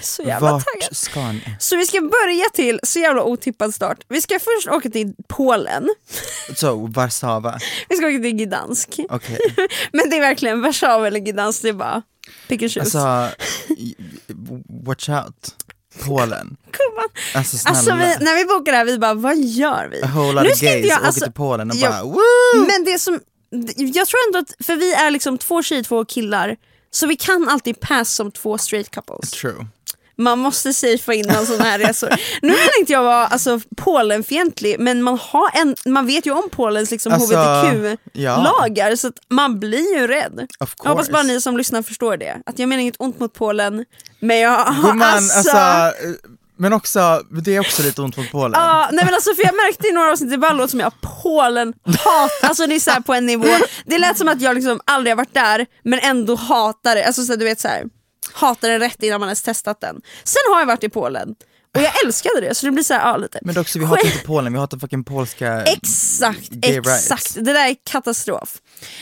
Så 0.00 0.22
jävla 0.22 0.48
taggad. 0.48 0.64
Vart 0.80 0.96
ska 0.96 1.32
ni? 1.32 1.56
Så 1.58 1.76
vi 1.76 1.86
ska 1.86 2.00
börja 2.00 2.44
till, 2.54 2.80
så 2.82 2.98
jävla 2.98 3.22
otippad 3.24 3.74
start. 3.74 3.98
Vi 4.08 4.20
ska 4.20 4.38
först 4.38 4.68
åka 4.68 4.90
till 4.90 5.14
Polen, 5.28 5.88
Så, 6.56 6.86
Warszawa, 6.86 7.58
vi 7.88 7.96
ska 7.96 8.06
åka 8.06 8.18
till 8.18 8.36
Gdansk. 8.46 9.00
okej. 9.10 9.38
Men 9.92 10.10
det 10.10 10.16
är 10.16 10.20
verkligen 10.20 10.60
Warszawa 10.62 11.06
eller 11.06 11.20
Gdansk, 11.20 11.62
det 11.62 11.68
är 11.68 11.72
bara 11.72 12.02
pick 12.48 12.62
and 12.62 12.70
choose. 12.72 12.80
Alltså, 12.80 13.36
watch 14.84 15.08
out. 15.08 15.56
Polen. 16.02 16.56
Gumman. 16.72 17.08
Alltså 17.34 17.56
snälla. 17.58 17.76
Alltså 17.76 17.90
vi, 17.94 18.24
när 18.24 18.36
vi 18.36 18.44
bokar 18.44 18.72
det 18.72 18.78
här, 18.78 18.84
vi 18.84 18.98
bara 18.98 19.14
vad 19.14 19.36
gör 19.38 19.88
vi? 19.92 20.02
A 20.02 20.10
whole 20.14 20.32
lot 20.32 20.42
Nu 20.44 20.50
of 20.50 20.60
gays 20.60 20.86
jag- 20.86 20.96
åker 20.98 21.06
alltså- 21.06 21.24
till 21.24 21.32
Polen 21.32 21.70
och 21.70 21.76
Ja. 21.76 21.90
bara 21.90 22.02
woo! 22.04 22.66
Men 22.68 22.84
det 22.84 22.98
som, 22.98 23.20
jag 23.76 24.06
tror 24.08 24.18
ändå 24.28 24.38
att, 24.38 24.66
för 24.66 24.76
vi 24.76 24.92
är 24.94 25.10
liksom 25.10 25.38
två 25.38 25.62
tjejer, 25.62 25.82
två 25.82 26.04
killar, 26.04 26.56
så 26.90 27.06
vi 27.06 27.16
kan 27.16 27.48
alltid 27.48 27.80
pass 27.80 28.14
som 28.14 28.30
två 28.32 28.58
straight 28.58 28.90
couples. 28.90 29.30
True. 29.30 29.66
Man 30.16 30.38
måste 30.38 30.72
safea 30.72 31.14
in 31.14 31.26
någon 31.28 31.46
sån 31.46 31.60
här 31.60 31.78
resor. 31.78 32.10
Nu 32.42 32.48
vill 32.48 32.70
inte 32.80 32.92
jag 32.92 33.02
vara 33.02 33.26
alltså, 33.26 33.60
Polenfientlig 33.76 34.76
men 34.78 35.02
man, 35.02 35.18
har 35.18 35.50
en, 35.54 35.76
man 35.84 36.06
vet 36.06 36.26
ju 36.26 36.30
om 36.30 36.48
Polens 36.50 36.90
liksom, 36.90 37.12
Alltså, 37.12 37.36
hbtq-lagar 37.36 38.90
ja. 38.90 38.96
så 38.96 39.12
man 39.28 39.60
blir 39.60 39.98
ju 39.98 40.06
rädd. 40.06 40.46
Jag 40.58 40.90
hoppas 40.90 41.10
bara 41.10 41.22
ni 41.22 41.40
som 41.40 41.56
lyssnar 41.56 41.82
förstår 41.82 42.16
det. 42.16 42.36
Att 42.46 42.58
jag 42.58 42.68
menar 42.68 42.82
inget 42.82 42.96
ont 42.98 43.20
mot 43.20 43.34
Polen 43.34 43.84
men 44.20 44.38
jag 44.38 44.64
har 44.64 44.82
Gumman, 44.88 45.08
alltså... 45.12 45.50
alltså, 45.50 45.94
men 46.56 46.72
också, 46.72 47.22
det 47.44 47.56
är 47.56 47.60
också 47.60 47.82
lite 47.82 48.02
ont 48.02 48.16
mot 48.16 48.30
Polen. 48.30 48.60
Ja, 48.60 48.88
nej 48.92 49.04
men 49.04 49.14
alltså 49.14 49.34
för 49.34 49.42
jag 49.42 49.54
märkte 49.54 49.88
i 49.88 49.92
några 49.92 50.10
avsnitt, 50.12 50.30
det 50.30 50.38
bara 50.38 50.52
låter 50.52 50.70
som 50.70 50.80
jag 50.80 50.92
Polen 51.22 51.74
hat, 51.86 52.30
alltså 52.42 52.66
det 52.66 52.74
är 52.74 52.80
så 52.80 53.02
på 53.02 53.14
en 53.14 53.26
nivå, 53.26 53.48
det 53.86 53.98
lät 53.98 54.18
som 54.18 54.28
att 54.28 54.40
jag 54.40 54.54
liksom 54.54 54.80
aldrig 54.84 55.10
har 55.10 55.16
varit 55.16 55.34
där 55.34 55.66
men 55.82 55.98
ändå 55.98 56.34
hatar 56.34 56.94
det, 56.94 57.04
alltså 57.04 57.24
så 57.24 57.32
här, 57.32 57.38
du 57.38 57.44
vet 57.44 57.60
så 57.60 57.68
här, 57.68 57.84
hatar 58.32 58.68
den 58.70 58.80
rätt 58.80 59.02
innan 59.02 59.20
man 59.20 59.28
ens 59.28 59.42
testat 59.42 59.80
den. 59.80 60.00
Sen 60.24 60.40
har 60.52 60.58
jag 60.58 60.66
varit 60.66 60.84
i 60.84 60.88
Polen 60.88 61.34
och 61.76 61.80
jag 61.82 62.04
älskade 62.04 62.40
det 62.40 62.54
så 62.54 62.66
det 62.66 62.72
blir 62.72 62.84
så 62.84 62.94
här, 62.94 63.00
ja 63.10 63.16
lite. 63.16 63.38
Men 63.42 63.58
också, 63.58 63.78
vi 63.78 63.84
hatar 63.84 64.06
inte 64.06 64.26
Polen, 64.26 64.52
vi 64.52 64.58
hatar 64.58 64.78
fucking 64.78 65.04
polska... 65.04 65.62
Exakt, 65.62 66.50
exakt. 66.62 67.34
Det 67.34 67.52
där 67.52 67.68
är 67.68 67.76
katastrof. 67.84 68.56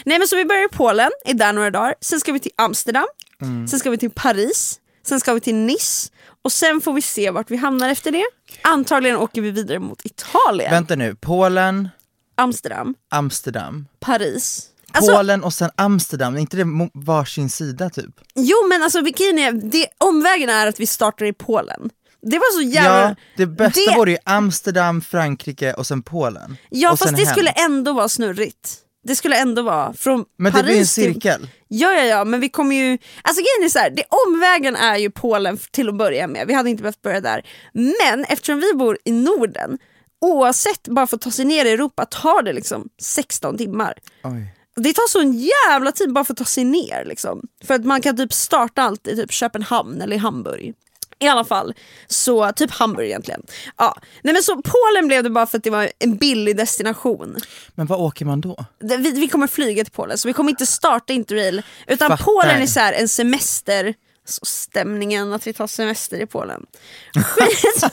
Nej 0.05 0.19
men 0.19 0.29
så 0.29 0.37
vi 0.37 0.45
börjar 0.45 0.65
i 0.65 0.69
Polen, 0.69 1.11
är 1.25 1.35
där 1.35 1.53
några 1.53 1.71
dagar, 1.71 1.95
sen 2.01 2.21
ska 2.21 2.33
vi 2.33 2.41
till 2.41 2.53
Amsterdam, 2.57 3.07
Mm. 3.43 3.69
sen 3.69 3.79
ska 3.79 3.91
vi 3.91 3.99
till 3.99 4.11
Paris, 4.11 4.81
sen 5.07 5.21
ska 5.21 5.35
vi 5.35 5.41
till 5.41 5.55
Nice 5.55 6.11
och 6.43 6.53
sen 6.53 6.81
får 6.81 6.93
vi 6.93 7.03
se 7.03 7.31
vart 7.31 7.51
vi 7.51 7.57
hamnar 7.57 7.89
efter 7.89 8.11
det. 8.13 8.25
Antagligen 8.63 9.17
åker 9.17 9.41
vi 9.41 9.51
vidare 9.51 9.79
mot 9.79 10.05
Italien. 10.07 10.71
Vänta 10.71 10.97
nu, 10.97 11.15
Polen, 11.15 11.89
Amsterdam, 12.35 12.95
Amsterdam. 13.11 13.87
Paris. 14.01 14.69
Alltså, 14.95 15.17
Polen 15.17 15.45
och 15.45 15.53
sen 15.55 15.71
Amsterdam, 15.77 16.37
är 16.37 16.41
inte 16.41 16.57
det 16.57 16.67
varsin 16.95 17.51
sida 17.51 17.91
typ? 17.91 18.15
jo 18.35 18.57
men 18.69 18.83
alltså 18.83 18.99
är, 18.99 19.53
det, 19.71 19.87
omvägen 19.99 20.49
är 20.49 20.67
att 20.67 20.81
vi 20.81 20.87
startar 20.87 21.27
i 21.27 21.33
Polen. 21.33 21.91
Det 22.23 22.39
var 22.39 22.57
så 22.57 22.63
jävla... 22.63 23.01
Ja, 23.09 23.15
det 23.37 23.47
bästa 23.47 23.81
det- 23.91 23.97
vore 23.97 24.11
ju 24.11 24.19
Amsterdam, 24.25 25.01
Frankrike 25.01 25.73
och 25.73 25.87
sen 25.87 26.03
Polen. 26.03 26.57
Ja 26.71 26.93
och 26.93 26.99
fast 26.99 27.17
det 27.17 27.25
hem. 27.25 27.33
skulle 27.33 27.51
ändå 27.51 27.93
vara 27.93 28.09
snurrigt. 28.09 28.79
det 29.05 29.17
skulle 29.17 29.37
ändå 29.37 29.63
vara 29.63 29.93
från 29.93 30.25
Men 30.39 30.53
det 30.53 30.59
Paris 30.59 30.65
blir 30.67 30.79
en 30.79 31.13
till... 31.13 31.15
cirkel. 31.15 31.49
Ja, 31.69 31.93
ja, 31.93 32.05
ja, 32.05 32.25
men 32.25 32.41
vi 32.41 32.49
kommer 32.49 32.77
ju... 32.77 32.99
Alltså 33.23 33.43
grejen 33.43 33.65
är 33.65 33.69
så 33.69 33.79
här, 33.79 33.91
det 33.91 34.05
omvägen 34.27 34.77
är 34.77 34.97
ju 34.97 35.11
Polen 35.11 35.59
till 35.71 35.89
att 35.89 35.95
börja 35.99 36.27
med. 36.27 36.47
Vi 36.47 36.55
hade 36.55 36.71
inte 36.71 36.83
behövt 36.83 37.03
börja 37.03 37.21
där. 37.21 37.47
Men 37.73 38.25
eftersom 38.25 38.61
vi 38.61 38.73
bor 38.75 38.99
i 39.05 39.13
Norden, 39.13 39.79
oavsett 40.21 40.89
bara 40.89 41.07
för 41.07 41.17
att 41.17 41.23
ta 41.23 41.31
sig 41.31 41.45
ner 41.45 41.65
i 41.65 41.71
Europa 41.71 42.05
tar 42.05 42.43
det 42.43 42.53
liksom 42.53 42.89
16 43.03 43.59
timmar. 43.59 43.95
Oj. 44.25 44.55
Det 44.77 44.93
tar 44.93 45.09
så 45.09 45.21
en 45.21 45.33
jävla 45.69 45.93
tid 45.93 46.13
bara 46.13 46.25
för 46.25 46.33
att 46.33 46.39
ta 46.39 46.45
sig 46.45 46.65
ner. 46.65 47.05
Liksom. 47.05 47.41
För 47.65 47.75
att 47.75 47.85
man 47.85 48.01
kan 48.03 48.17
typ 48.17 48.33
starta 48.33 48.83
allt 48.83 49.07
i 49.07 49.17
typ 49.17 49.33
Köpenhamn 49.33 50.01
eller 50.03 50.17
i 50.17 50.19
Hamburg. 50.19 50.75
I 51.19 51.29
alla 51.29 51.45
fall, 51.45 51.75
så 52.07 52.53
typ 52.53 52.71
Hamburg 52.71 53.07
egentligen. 53.07 53.43
Ja. 53.79 53.97
Nej, 54.23 54.35
men 54.35 54.43
så 54.43 54.63
Polen 54.63 55.07
blev 55.09 55.23
det 55.23 55.31
bara 55.31 55.47
för 55.47 55.59
att 55.59 55.65
det 55.65 55.71
var 55.71 55.91
en 55.99 56.17
billig 56.17 56.57
destination. 56.57 57.37
Men 57.75 57.87
vad 57.87 58.01
åker 58.01 58.25
man 58.25 58.41
då? 58.41 58.65
Det- 58.81 58.97
Vi, 58.97 59.11
vi 59.11 59.29
kommer 59.29 59.47
flyga 59.47 59.85
till 59.85 59.93
Polen 59.93 60.19
så 60.19 60.29
vi 60.29 60.33
kommer 60.35 60.51
inte 60.51 60.67
starta 60.67 61.13
Interrail. 61.13 61.63
Utan 61.87 62.09
Fattar. 62.09 62.25
Polen 62.25 62.63
är 62.63 62.67
så 62.67 62.81
här 62.81 62.93
en 62.93 63.09
semester, 63.09 63.95
så 64.25 64.45
stämningen 64.45 65.33
att 65.33 65.47
vi 65.47 65.53
tar 65.53 65.67
semester 65.67 66.21
i 66.21 66.27
Polen. 66.27 66.67
Skit. 67.15 67.83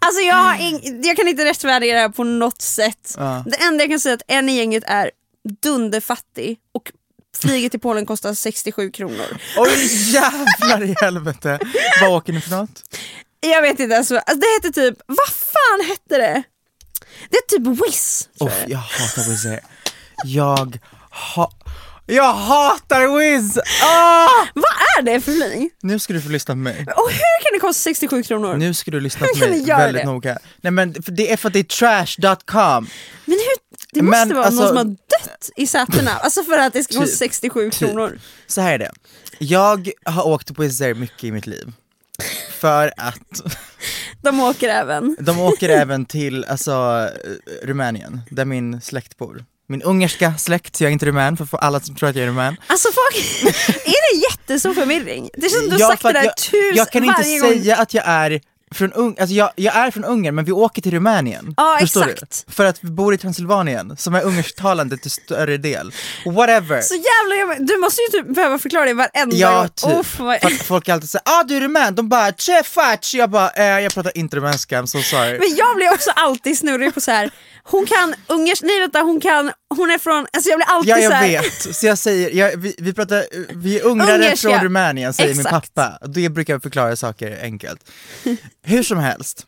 alltså 0.00 0.20
jag, 0.20 0.34
har 0.36 0.60
ing, 0.60 1.00
jag 1.04 1.16
kan 1.16 1.28
inte 1.28 1.44
rättfärdiga 1.44 1.94
det 1.94 2.00
här 2.00 2.08
på 2.08 2.24
något 2.24 2.62
sätt. 2.62 3.14
Ja. 3.18 3.44
Det 3.46 3.56
enda 3.62 3.84
jag 3.84 3.90
kan 3.90 4.00
säga 4.00 4.12
är 4.12 4.16
att 4.16 4.22
en 4.28 4.48
i 4.48 4.56
gänget 4.56 4.84
är 4.86 5.10
dunderfattig 5.62 6.58
och 6.74 6.92
flyget 7.36 7.70
till 7.70 7.80
Polen 7.80 8.06
kostar 8.06 8.34
67 8.34 8.90
kronor. 8.90 9.40
Oj 9.56 10.12
jävlar 10.12 10.84
i 10.84 10.94
helvete! 11.00 11.58
Vad 12.00 12.10
åker 12.10 12.32
ni 12.32 12.40
för 12.40 12.50
något? 12.50 12.82
Jag 13.40 13.62
vet 13.62 13.80
inte, 13.80 13.96
alltså, 13.96 14.16
alltså 14.16 14.36
det 14.36 14.46
hette 14.66 14.80
typ, 14.80 14.98
vad 15.06 15.28
fan 15.28 15.88
hette 15.88 16.18
det? 16.18 16.42
Det 17.30 17.36
är 17.36 17.58
typ 17.58 17.86
Wizz. 17.86 18.28
Uff, 18.40 18.64
jag. 18.66 18.78
hatar 18.78 19.30
Wizz 19.30 19.46
Air. 19.46 19.60
Jag 20.24 20.78
ha 21.10 21.52
jag 22.08 22.32
hatar 22.34 23.18
Wizz! 23.18 23.58
Ah! 23.82 24.28
Vad 24.54 24.64
är 24.98 25.02
det 25.02 25.20
för 25.20 25.32
flyg? 25.32 25.70
Nu 25.82 25.98
ska 25.98 26.12
du 26.12 26.20
få 26.20 26.28
lyssna 26.28 26.54
på 26.54 26.58
mig. 26.58 26.78
Och 26.80 27.10
hur 27.10 27.42
kan 27.42 27.52
det 27.52 27.58
kosta 27.60 27.80
67 27.80 28.22
kronor? 28.22 28.54
Nu 28.54 28.74
ska 28.74 28.90
du 28.90 29.00
lyssna 29.00 29.26
på 29.26 29.38
Hur 29.38 29.50
mig 29.50 29.64
väldigt 29.64 30.02
det? 30.02 30.06
noga. 30.06 30.38
Nej 30.60 30.70
men 30.70 30.94
det 31.06 31.32
är 31.32 31.36
för 31.36 31.48
att 31.48 31.52
det 31.52 31.58
är 31.58 31.64
trash.com. 31.64 32.88
Men 33.24 33.34
hur, 33.38 33.56
det 33.96 34.02
måste 34.02 34.26
Men, 34.26 34.36
vara 34.36 34.46
alltså- 34.46 34.60
någon 34.62 34.68
som 34.68 34.76
har 34.76 34.84
dött 34.84 35.50
i 35.56 35.66
sätena, 35.66 36.10
alltså 36.10 36.42
för 36.42 36.58
att 36.58 36.72
det 36.72 36.84
ska 36.84 37.00
Typ, 37.04 37.16
67 37.16 37.70
kronor. 37.70 38.18
Så 38.46 38.60
här 38.60 38.72
är 38.74 38.78
det. 38.78 38.90
Jag 39.38 39.90
har 40.04 40.26
åkt 40.26 40.54
på 40.54 40.62
Air 40.62 40.94
mycket 40.94 41.24
i 41.24 41.32
mitt 41.32 41.46
liv. 41.46 41.72
För 42.58 42.92
att 42.96 43.42
De 44.22 44.40
åker 44.40 44.68
även. 44.68 45.16
de 45.20 45.40
åker 45.40 45.68
även 45.82 46.06
till 46.06 46.44
alltså, 46.44 47.08
Rumänien, 47.62 48.20
där 48.30 48.44
min 48.44 48.80
släkt 48.80 49.18
bor. 49.18 49.44
Min 49.68 49.82
ungerska 49.82 50.34
släkt, 50.38 50.80
jag 50.80 50.88
är 50.88 50.92
inte 50.92 51.06
rumän 51.06 51.36
för 51.36 51.58
alla 51.58 51.80
som 51.80 51.96
tror 51.96 52.08
att 52.08 52.16
jag 52.16 52.22
är 52.22 52.28
rumän. 52.28 52.56
Alltså 52.66 52.88
folk, 52.92 53.44
är 53.86 54.14
det 54.14 54.22
jättestor 54.30 54.74
förvirring? 54.74 55.30
Det 55.34 55.40
känns 55.40 55.52
som 55.52 55.68
du 55.78 55.84
har 55.84 55.90
sagt 55.90 56.02
det 56.02 56.12
där 56.12 56.24
jag, 56.24 56.36
tusen 56.36 56.72
jag 56.74 56.90
kan 56.90 57.04
inte 57.04 57.20
varje 57.22 57.38
gång. 57.40 57.50
säga 57.50 57.76
att 57.76 57.94
jag 57.94 58.04
är 58.06 58.40
från 58.76 58.92
Ung 58.92 59.16
alltså 59.20 59.34
jag, 59.34 59.50
jag 59.56 59.76
är 59.76 59.90
från 59.90 60.04
Ungern 60.04 60.34
men 60.34 60.44
vi 60.44 60.52
åker 60.52 60.82
till 60.82 60.92
Rumänien. 60.92 61.54
Ja, 61.56 61.76
Förstår 61.80 62.08
exakt. 62.08 62.44
Du? 62.46 62.52
För 62.52 62.64
att 62.64 62.84
vi 62.84 62.90
bor 62.90 63.14
i 63.14 63.18
Transylvanien 63.18 63.96
som 63.96 64.14
är 64.14 64.22
ungersktalande 64.22 64.96
till 64.98 65.10
större 65.10 65.56
del. 65.56 65.92
Whatever. 66.26 66.80
Så 66.80 66.94
jävla 66.94 67.40
jobbigt. 67.40 67.68
Du 67.68 67.76
måste 67.78 68.00
ju 68.02 68.08
typ 68.22 68.34
behöva 68.34 68.58
förklara 68.58 68.84
det 68.84 68.94
varenda 68.94 69.36
Ja, 69.36 69.58
gång. 69.58 69.68
typ. 69.68 70.00
Uff, 70.00 70.18
vad... 70.20 70.40
För 70.40 70.46
att 70.46 70.62
folk 70.62 70.88
alltid 70.88 71.10
säger 71.10 71.22
ah 71.24 71.42
du 71.42 71.56
är 71.56 71.60
rumän, 71.60 71.94
de 71.94 72.08
bara 72.08 72.32
che 72.32 72.62
fac, 72.64 73.14
jag 73.14 73.30
bara 73.30 73.50
eh, 73.50 73.64
jag 73.80 73.94
pratar 73.94 74.18
inte 74.18 74.36
rumänska, 74.36 74.82
I'm 74.82 74.86
so 74.86 75.02
sorry. 75.02 75.38
Men 75.38 75.56
jag 75.56 75.76
blir 75.76 75.92
också 75.92 76.10
alltid 76.10 76.58
snurrig 76.58 76.94
på 76.94 77.00
så 77.00 77.10
här. 77.10 77.30
Hon 77.68 77.86
kan 77.86 78.14
ungers, 78.26 78.62
nej 78.62 78.80
vänta 78.80 79.00
hon 79.00 79.20
kan, 79.20 79.52
hon 79.76 79.90
är 79.90 79.98
från, 79.98 80.26
alltså 80.32 80.50
jag 80.50 80.58
blir 80.58 80.66
alltid 80.66 80.90
Ja 80.90 80.96
så 80.96 81.02
jag 81.02 81.10
här. 81.10 81.28
vet, 81.42 81.76
så 81.76 81.86
jag 81.86 81.98
säger, 81.98 82.30
jag, 82.30 82.56
vi, 82.56 82.74
vi 82.78 82.92
pratar, 82.92 83.24
vi 83.54 83.78
är 83.80 83.84
ungrare 83.84 84.14
Ungerska. 84.14 84.48
från 84.50 84.60
Rumänien 84.60 85.12
säger 85.14 85.34
min 85.34 85.46
Exakt. 85.46 85.74
pappa, 85.74 86.06
det 86.06 86.28
brukar 86.28 86.54
jag 86.54 86.62
förklara 86.62 86.96
saker 86.96 87.38
enkelt. 87.42 87.90
Hur 88.62 88.82
som 88.82 88.98
helst, 88.98 89.46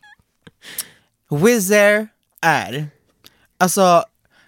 Wizz 1.43 1.71
Air 1.71 2.07
är, 2.41 2.87
alltså 3.59 4.03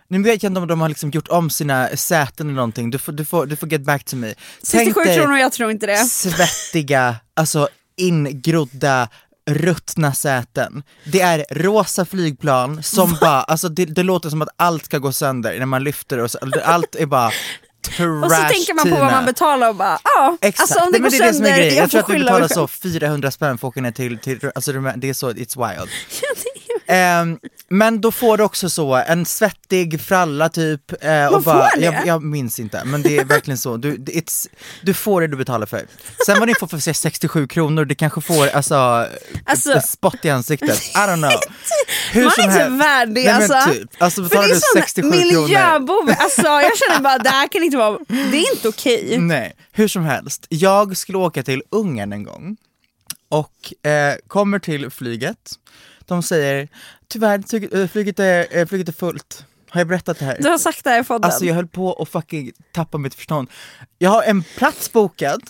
nu 0.07 0.23
vet 0.23 0.43
jag 0.43 0.49
inte 0.49 0.61
om 0.61 0.67
de 0.67 0.81
har 0.81 0.89
liksom 0.89 1.09
gjort 1.09 1.27
om 1.27 1.49
sina 1.49 1.87
säten 1.87 2.47
eller 2.47 2.55
någonting, 2.55 2.89
du 2.91 2.97
får, 2.99 3.11
du 3.11 3.25
får, 3.25 3.45
du 3.45 3.55
får 3.55 3.69
get 3.71 3.81
back 3.81 4.03
to 4.05 4.15
me. 4.15 4.33
67 4.63 5.03
kronor, 5.03 5.37
jag 5.37 5.51
tror 5.51 5.71
inte 5.71 5.85
det. 5.85 5.97
svettiga, 5.97 7.15
alltså 7.33 7.67
ingrodda 7.97 9.09
ruttna 9.53 10.13
säten. 10.13 10.83
Det 11.03 11.21
är 11.21 11.45
rosa 11.51 12.05
flygplan 12.05 12.83
som 12.83 13.17
bara, 13.21 13.41
alltså 13.41 13.69
det, 13.69 13.85
det 13.85 14.03
låter 14.03 14.29
som 14.29 14.41
att 14.41 14.49
allt 14.55 14.85
ska 14.85 14.97
gå 14.97 15.11
sönder 15.11 15.59
när 15.59 15.65
man 15.65 15.83
lyfter 15.83 16.17
och 16.17 16.31
så, 16.31 16.39
allt 16.63 16.95
är 16.95 17.05
bara 17.05 17.31
trash 17.81 18.23
Och 18.23 18.31
så 18.31 18.37
tänker 18.37 18.73
man 18.73 18.89
på 18.89 18.99
vad 18.99 19.11
man 19.11 19.25
betalar 19.25 19.69
och 19.69 19.75
bara, 19.75 19.99
ja, 20.03 20.37
Exakt, 20.41 20.61
alltså 20.71 20.85
om 20.85 20.91
det 20.91 20.99
går 20.99 21.09
det 21.09 21.17
det 21.17 21.23
är 21.23 21.33
sönder, 21.33 21.57
grejen. 21.57 21.75
jag, 21.75 21.83
Jag, 21.83 21.91
tror 21.91 22.01
att 22.01 22.09
vi 22.09 22.19
betalar 22.19 22.47
så 22.47 22.67
400 22.67 23.31
spänn 23.31 23.57
för 23.57 23.67
att 23.67 23.71
åka 23.71 23.81
ner 23.81 23.91
till, 23.91 24.17
till 24.17 24.51
alltså 24.55 24.71
det 24.71 24.93
det 24.97 25.09
är 25.09 25.13
så, 25.13 25.31
it's 25.31 25.69
wild. 25.69 25.89
Ehm, 26.91 27.39
men 27.69 28.01
då 28.01 28.11
får 28.11 28.37
du 28.37 28.43
också 28.43 28.69
så, 28.69 28.95
en 28.95 29.25
svettig 29.25 30.01
fralla 30.01 30.49
typ, 30.49 31.03
eh, 31.03 31.25
och 31.25 31.31
Man 31.31 31.41
bara, 31.43 31.69
får 31.69 31.79
det? 31.79 31.85
jag, 31.85 32.07
jag 32.07 32.23
minns 32.23 32.59
inte, 32.59 32.81
men 32.85 33.01
det 33.01 33.17
är 33.17 33.25
verkligen 33.25 33.57
så, 33.57 33.77
du, 33.77 33.95
it's, 33.97 34.47
du 34.81 34.93
får 34.93 35.21
det 35.21 35.27
du 35.27 35.37
betalar 35.37 35.65
för. 35.65 35.85
Sen 36.25 36.39
vad 36.39 36.47
ni 36.47 36.55
får 36.55 36.67
för 36.67 36.77
säg, 36.79 36.93
67 36.93 37.47
kronor, 37.47 37.85
det 37.85 37.95
kanske 37.95 38.21
får 38.21 38.47
alltså, 38.47 39.07
Alltså- 39.45 39.81
spott 39.81 40.25
i 40.25 40.29
ansiktet, 40.29 40.81
I 40.95 40.97
don't 40.97 41.17
know. 41.29 41.39
Hur 42.11 42.23
Man 42.23 42.31
som 42.31 42.43
är 42.43 42.47
inte 42.47 42.59
helst. 42.59 42.81
värd 42.81 43.07
det 43.07 43.13
Nej, 43.13 43.27
alltså. 43.29 43.71
typ, 43.71 43.89
alltså 43.97 44.21
betalar 44.21 44.47
du 44.47 44.53
är 44.53 44.59
67 44.75 45.11
sån 45.11 45.29
kronor. 45.29 45.41
miljöbov, 45.47 46.15
alltså 46.19 46.41
jag 46.41 46.71
känner 46.77 46.99
bara 47.01 47.17
det 47.17 47.29
här 47.29 47.47
kan 47.47 47.63
inte 47.63 47.77
vara, 47.77 47.99
det 48.07 48.37
är 48.37 48.55
inte 48.55 48.67
okej. 48.67 49.17
Nej, 49.19 49.53
hur 49.71 49.87
som 49.87 50.03
helst. 50.05 50.45
Jag 50.49 50.97
skulle 50.97 51.17
åka 51.17 51.43
till 51.43 51.63
Ungern 51.69 52.13
en 52.13 52.23
gång 52.23 52.57
och 53.29 53.87
eh, 53.89 54.15
kommer 54.27 54.59
till 54.59 54.89
flyget. 54.89 55.37
De 56.11 56.23
säger 56.23 56.67
tyvärr, 57.07 57.43
flyget, 57.49 57.73
eh, 57.73 57.87
flyget, 57.87 58.19
är, 58.19 58.57
eh, 58.57 58.65
flyget 58.67 58.87
är 58.87 58.93
fullt. 58.93 59.45
Har 59.69 59.81
jag 59.81 59.87
berättat 59.87 60.19
det 60.19 60.25
här? 60.25 60.37
Du 60.39 60.49
har 60.49 60.57
sagt 60.57 60.83
det 60.83 60.89
här 60.89 61.01
i 61.01 61.03
podden. 61.03 61.23
Alltså 61.23 61.45
jag 61.45 61.55
höll 61.55 61.67
på 61.67 61.93
att 61.93 62.09
fucking 62.09 62.51
tappa 62.73 62.97
mitt 62.97 63.15
förstånd. 63.15 63.49
Jag 63.97 64.09
har 64.09 64.23
en 64.23 64.43
plats 64.43 64.91
bokad, 64.91 65.41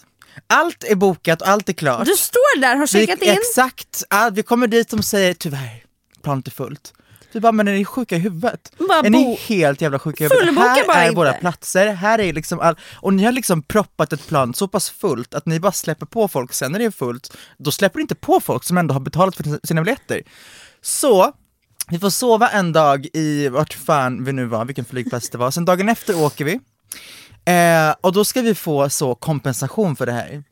allt 0.48 0.84
är 0.84 0.96
bokat 0.96 1.42
och 1.42 1.48
allt 1.48 1.70
är 1.70 1.74
klart. 1.74 2.06
Du 2.06 2.16
står 2.16 2.60
där, 2.62 2.76
har 2.76 2.88
checkat 2.88 3.22
in. 3.22 3.32
Exakt, 3.32 4.04
ah, 4.10 4.30
vi 4.30 4.44
kommer 4.44 4.68
dit 4.68 4.90
de 4.90 5.04
säger 5.04 5.34
tyvärr, 5.34 5.84
planet 6.24 6.48
är 6.48 6.52
fullt. 6.52 6.94
Vi 7.32 7.40
bara, 7.40 7.52
men 7.52 7.68
är 7.68 7.74
ni 7.74 7.86
sjuka 7.86 8.16
i 8.16 8.20
huvudet? 8.20 8.72
Bara 8.88 9.00
är 9.00 9.10
ni 9.10 9.36
helt 9.36 9.82
jävla 9.82 10.00
sjuka 10.00 10.24
i 10.24 10.28
huvudet? 10.28 10.56
Här 10.56 10.88
bara 10.88 10.98
är 10.98 11.06
inte. 11.06 11.16
våra 11.16 11.34
platser, 11.34 11.88
här 11.88 12.20
är 12.20 12.34
liksom 12.34 12.60
all... 12.60 12.76
Och 12.96 13.14
ni 13.14 13.24
har 13.24 13.32
liksom 13.32 13.62
proppat 13.62 14.14
ett 14.14 14.28
plan 14.28 14.54
så 14.54 14.68
pass 14.68 14.90
fullt 14.90 15.34
att 15.34 15.46
ni 15.46 15.60
bara 15.60 15.72
släpper 15.72 16.06
på 16.06 16.28
folk, 16.28 16.54
sen 16.54 16.72
när 16.72 16.80
det 16.80 16.86
är 16.86 16.92
fullt, 16.92 17.38
då 17.58 17.72
släpper 17.72 17.98
ni 17.98 18.02
inte 18.02 18.16
på 18.16 18.40
folk 18.40 18.64
som 18.64 18.78
ändå 18.78 18.94
har 18.94 19.00
betalat 19.00 19.36
för 19.36 19.68
sina 19.68 19.82
biljetter. 19.82 20.22
Så, 20.82 21.32
vi 21.90 22.00
får 22.00 22.10
sova 22.10 22.50
en 22.50 22.74
dag 22.74 23.08
i 23.14 23.48
vart 23.48 23.74
fan 23.74 24.24
vi 24.24 24.34
nu 24.34 24.46
var, 24.46 24.66
vilken 24.66 24.86
flygplats 24.86 25.30
det 25.30 25.38
var, 25.38 25.52
sen 25.52 25.66
dagen 25.66 25.90
efter 25.90 26.24
åker 26.24 26.46
vi. 26.46 26.60
Eh, 27.46 27.96
och 28.02 28.14
då 28.14 28.26
ska 28.26 28.42
vi 28.42 28.56
få 28.56 28.90
så 28.90 29.16
kompensation 29.16 29.96
för 29.96 30.06
det 30.06 30.12
här. 30.12 30.44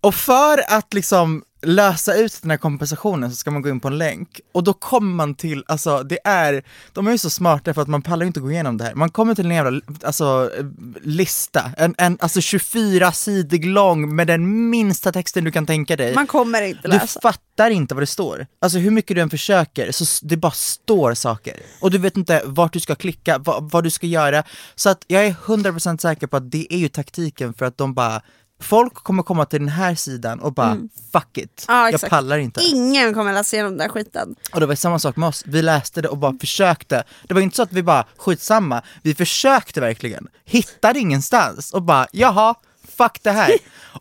Och 0.00 0.14
för 0.14 0.64
att 0.72 0.94
liksom 0.94 1.42
lösa 1.62 2.14
ut 2.14 2.38
den 2.42 2.50
här 2.50 2.58
kompensationen 2.58 3.30
så 3.30 3.36
ska 3.36 3.50
man 3.50 3.62
gå 3.62 3.68
in 3.68 3.80
på 3.80 3.88
en 3.88 3.98
länk 3.98 4.40
och 4.52 4.64
då 4.64 4.72
kommer 4.72 5.14
man 5.14 5.34
till, 5.34 5.64
alltså 5.68 6.02
det 6.02 6.18
är, 6.24 6.62
de 6.92 7.06
är 7.06 7.12
ju 7.12 7.18
så 7.18 7.30
smarta 7.30 7.74
för 7.74 7.82
att 7.82 7.88
man 7.88 8.02
pallar 8.02 8.22
ju 8.22 8.26
inte 8.26 8.40
gå 8.40 8.50
igenom 8.50 8.76
det 8.76 8.84
här. 8.84 8.94
Man 8.94 9.10
kommer 9.10 9.34
till 9.34 9.46
en 9.46 9.54
jävla 9.54 9.80
alltså, 10.02 10.50
lista, 11.02 11.70
en, 11.76 11.94
en 11.98 12.18
alltså 12.20 12.40
24 12.40 13.12
sidig 13.12 13.66
lång 13.66 14.14
med 14.16 14.26
den 14.26 14.70
minsta 14.70 15.12
texten 15.12 15.44
du 15.44 15.50
kan 15.50 15.66
tänka 15.66 15.96
dig. 15.96 16.14
Man 16.14 16.26
kommer 16.26 16.62
inte 16.62 16.82
Du 16.82 16.88
läsa. 16.88 17.20
fattar 17.20 17.70
inte 17.70 17.94
vad 17.94 18.02
det 18.02 18.06
står. 18.06 18.46
Alltså 18.60 18.78
hur 18.78 18.90
mycket 18.90 19.16
du 19.16 19.20
än 19.20 19.30
försöker, 19.30 19.92
så 19.92 20.26
det 20.26 20.36
bara 20.36 20.52
står 20.52 21.14
saker. 21.14 21.56
Och 21.80 21.90
du 21.90 21.98
vet 21.98 22.16
inte 22.16 22.42
vart 22.44 22.72
du 22.72 22.80
ska 22.80 22.94
klicka, 22.94 23.38
vad, 23.38 23.70
vad 23.70 23.84
du 23.84 23.90
ska 23.90 24.06
göra. 24.06 24.42
Så 24.74 24.88
att 24.90 25.04
jag 25.06 25.26
är 25.26 25.32
100% 25.32 25.98
säker 25.98 26.26
på 26.26 26.36
att 26.36 26.50
det 26.50 26.74
är 26.74 26.78
ju 26.78 26.88
taktiken 26.88 27.54
för 27.54 27.64
att 27.66 27.78
de 27.78 27.94
bara 27.94 28.22
Folk 28.60 28.94
kommer 28.94 29.22
komma 29.22 29.44
till 29.44 29.58
den 29.60 29.68
här 29.68 29.94
sidan 29.94 30.40
och 30.40 30.52
bara 30.54 30.76
fuck 31.12 31.38
it, 31.38 31.64
Mm. 31.68 31.78
Ja, 31.80 31.90
jag 31.90 32.10
pallar 32.10 32.38
inte. 32.38 32.60
Ingen 32.62 33.14
kommer 33.14 33.32
läsa 33.32 33.56
igenom 33.56 33.72
den 33.72 33.78
där 33.78 33.88
skiten. 33.94 34.34
Och 34.52 34.60
det 34.60 34.66
var 34.66 34.74
samma 34.74 34.98
sak 34.98 35.16
med 35.16 35.28
oss, 35.28 35.42
vi 35.46 35.62
läste 35.62 36.02
det 36.02 36.08
och 36.08 36.18
bara 36.18 36.34
försökte. 36.40 37.04
Det 37.28 37.34
var 37.34 37.40
inte 37.40 37.56
så 37.56 37.62
att 37.62 37.72
vi 37.72 37.82
bara 37.82 38.06
skitsamma, 38.16 38.82
vi 39.02 39.14
försökte 39.14 39.80
verkligen. 39.80 40.26
Hittade 40.44 40.98
ingenstans 40.98 41.72
och 41.72 41.82
bara 41.82 42.06
jaha, 42.12 42.54
fuck 43.04 43.18
det 43.22 43.30
här. 43.30 43.52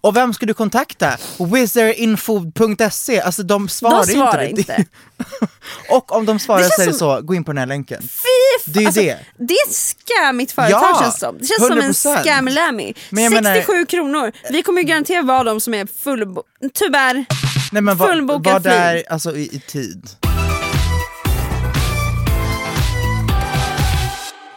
Och 0.01 0.15
vem 0.15 0.33
ska 0.33 0.45
du 0.45 0.53
kontakta? 0.53 1.17
Wizardinfo.se, 1.53 3.21
alltså 3.21 3.43
de 3.43 3.69
svarar, 3.69 4.05
De 4.05 4.13
svarar 4.13 4.43
inte. 4.43 4.59
inte. 4.61 4.85
och 5.89 6.11
om 6.11 6.25
de 6.25 6.39
svarar 6.39 6.63
så 6.63 6.81
är 6.81 6.85
det 6.87 6.93
så, 6.93 7.21
gå 7.21 7.35
in 7.35 7.43
på 7.43 7.51
den 7.51 7.57
här 7.57 7.65
länken. 7.65 8.01
Fy 8.01 8.71
Det 8.71 8.79
är 8.83 8.85
alltså, 8.85 9.01
det. 9.01 9.17
Det 9.37 9.53
är 9.53 9.73
scammigt 9.73 10.51
företag 10.51 10.79
Ja, 10.81 10.99
känns 11.01 11.19
som. 11.19 11.37
Det 11.37 11.45
känns 11.47 11.67
som 11.67 11.77
en 11.77 11.91
100%. 11.91 12.23
scam-lammy. 12.23 12.93
Men 13.09 13.23
jag 13.23 13.33
67 13.33 13.73
menar- 13.73 13.85
kronor. 13.85 14.31
Vi 14.49 14.63
kommer 14.63 14.81
ju 14.81 14.87
garanterat 14.87 15.25
vara 15.25 15.43
de 15.43 15.59
som 15.59 15.73
är 15.73 15.87
fullbo... 16.03 16.43
Tyvärr. 16.73 17.25
Nej 17.71 17.81
men 17.81 17.97
vad 17.97 18.09
flyg. 18.13 18.61
där, 18.63 19.03
alltså 19.09 19.35
i, 19.35 19.43
i 19.55 19.59
tid. 19.67 20.09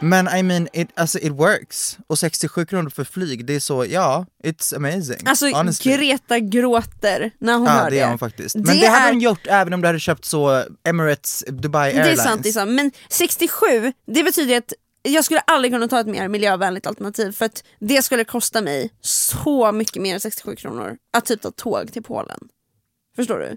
Men 0.02 0.28
I 0.36 0.42
mean, 0.42 0.68
it, 0.72 0.88
alltså 0.94 1.18
it 1.18 1.32
works. 1.32 1.98
Och 2.06 2.18
67 2.18 2.66
kronor 2.66 2.90
för 2.90 3.04
flyg, 3.04 3.46
det 3.46 3.54
är 3.54 3.60
så, 3.60 3.86
ja, 3.86 4.26
it's 4.44 4.76
amazing. 4.76 5.16
Alltså 5.26 5.46
honestly. 5.50 5.92
Greta 5.96 6.38
gråter 6.38 7.30
när 7.38 7.54
hon 7.54 7.64
Ja 7.66 7.70
hör 7.72 7.90
det 7.90 7.96
gör 7.96 8.08
hon 8.08 8.18
faktiskt. 8.18 8.54
Men 8.54 8.64
Det 8.64 8.72
det, 8.80 8.86
hade 8.86 9.06
är- 9.08 9.12
hon 9.12 9.20
gjort 9.20 9.46
även 9.46 9.72
om 9.72 9.80
du 9.80 9.86
hade 9.86 10.00
köpt 10.00 10.24
så 10.24 10.64
Emirates 10.84 11.44
Dubai 11.48 11.92
Det 11.92 11.98
är 11.98 12.02
Airlines. 12.02 12.22
sant, 12.24 12.42
det 12.42 12.48
är 12.48 12.52
sant. 12.52 12.70
Men 12.70 12.90
67, 13.08 13.92
det 14.06 14.22
betyder 14.22 14.58
att 14.58 14.72
jag 15.02 15.24
skulle 15.24 15.40
aldrig 15.40 15.72
kunna 15.72 15.88
ta 15.88 16.00
ett 16.00 16.06
mer 16.06 16.28
miljövänligt 16.28 16.86
alternativ 16.86 17.32
för 17.32 17.44
att 17.44 17.64
det 17.80 18.02
skulle 18.02 18.24
kosta 18.24 18.60
mig 18.62 18.90
så 19.00 19.72
mycket 19.72 20.02
mer 20.02 20.14
än 20.14 20.20
67 20.20 20.56
kronor 20.56 20.96
att 21.12 21.24
typ 21.26 21.40
ta 21.42 21.50
tåg 21.50 21.92
till 21.92 22.02
Polen. 22.02 22.38
Förstår 23.16 23.38
du? 23.38 23.56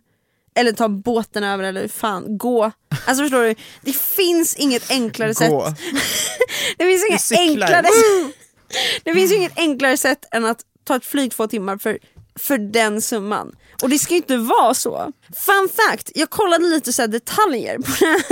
Eller 0.56 0.72
ta 0.72 0.88
båten 0.90 1.44
över 1.44 1.64
eller 1.64 1.88
fan, 1.88 2.38
gå. 2.38 2.72
Alltså 3.06 3.24
förstår 3.24 3.44
du? 3.44 3.56
Det 3.82 3.96
finns 3.96 4.56
inget 4.56 4.92
enklare 4.92 5.30
Gå. 5.30 5.36
sätt. 5.36 5.52
Det 6.78 6.86
finns 6.86 7.06
inget 7.10 7.32
enklare 7.40 7.86
Det 9.04 9.14
finns 9.14 9.32
inget 9.32 9.58
enklare 9.60 9.98
sätt 9.98 10.26
än 10.32 10.46
att 10.46 10.60
ta 10.88 10.96
ett 10.96 11.06
flyg 11.06 11.32
två 11.32 11.48
timmar 11.48 11.78
för, 11.78 12.00
för 12.40 12.58
den 12.58 13.02
summan. 13.02 13.56
Och 13.82 13.90
det 13.90 14.00
ska 14.00 14.14
ju 14.14 14.18
inte 14.18 14.38
vara 14.38 14.74
så. 14.74 15.12
Fun 15.46 15.70
fact, 15.76 16.12
jag 16.16 16.30
kollade 16.30 16.66
lite 16.66 16.94
så 16.94 17.02
här 17.02 17.08
detaljer 17.08 17.78
på 17.78 17.92
det 18.00 18.24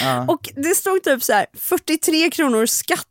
här. 0.00 0.30
Och 0.30 0.48
det 0.56 0.74
stod 0.74 1.02
typ 1.02 1.22
så 1.22 1.32
här 1.32 1.46
43 1.58 2.30
kronor 2.30 2.66
skatt. 2.66 3.04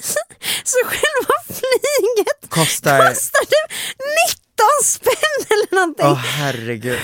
så 0.64 0.78
själva 0.84 1.34
flyget 1.46 2.48
Kostar- 2.50 3.08
kostar 3.08 3.40
typ 3.40 3.76
19 3.98 4.66
spänn 4.84 5.46
eller 5.50 5.74
någonting. 5.74 6.06
Åh 6.06 6.14
herregud. 6.14 6.98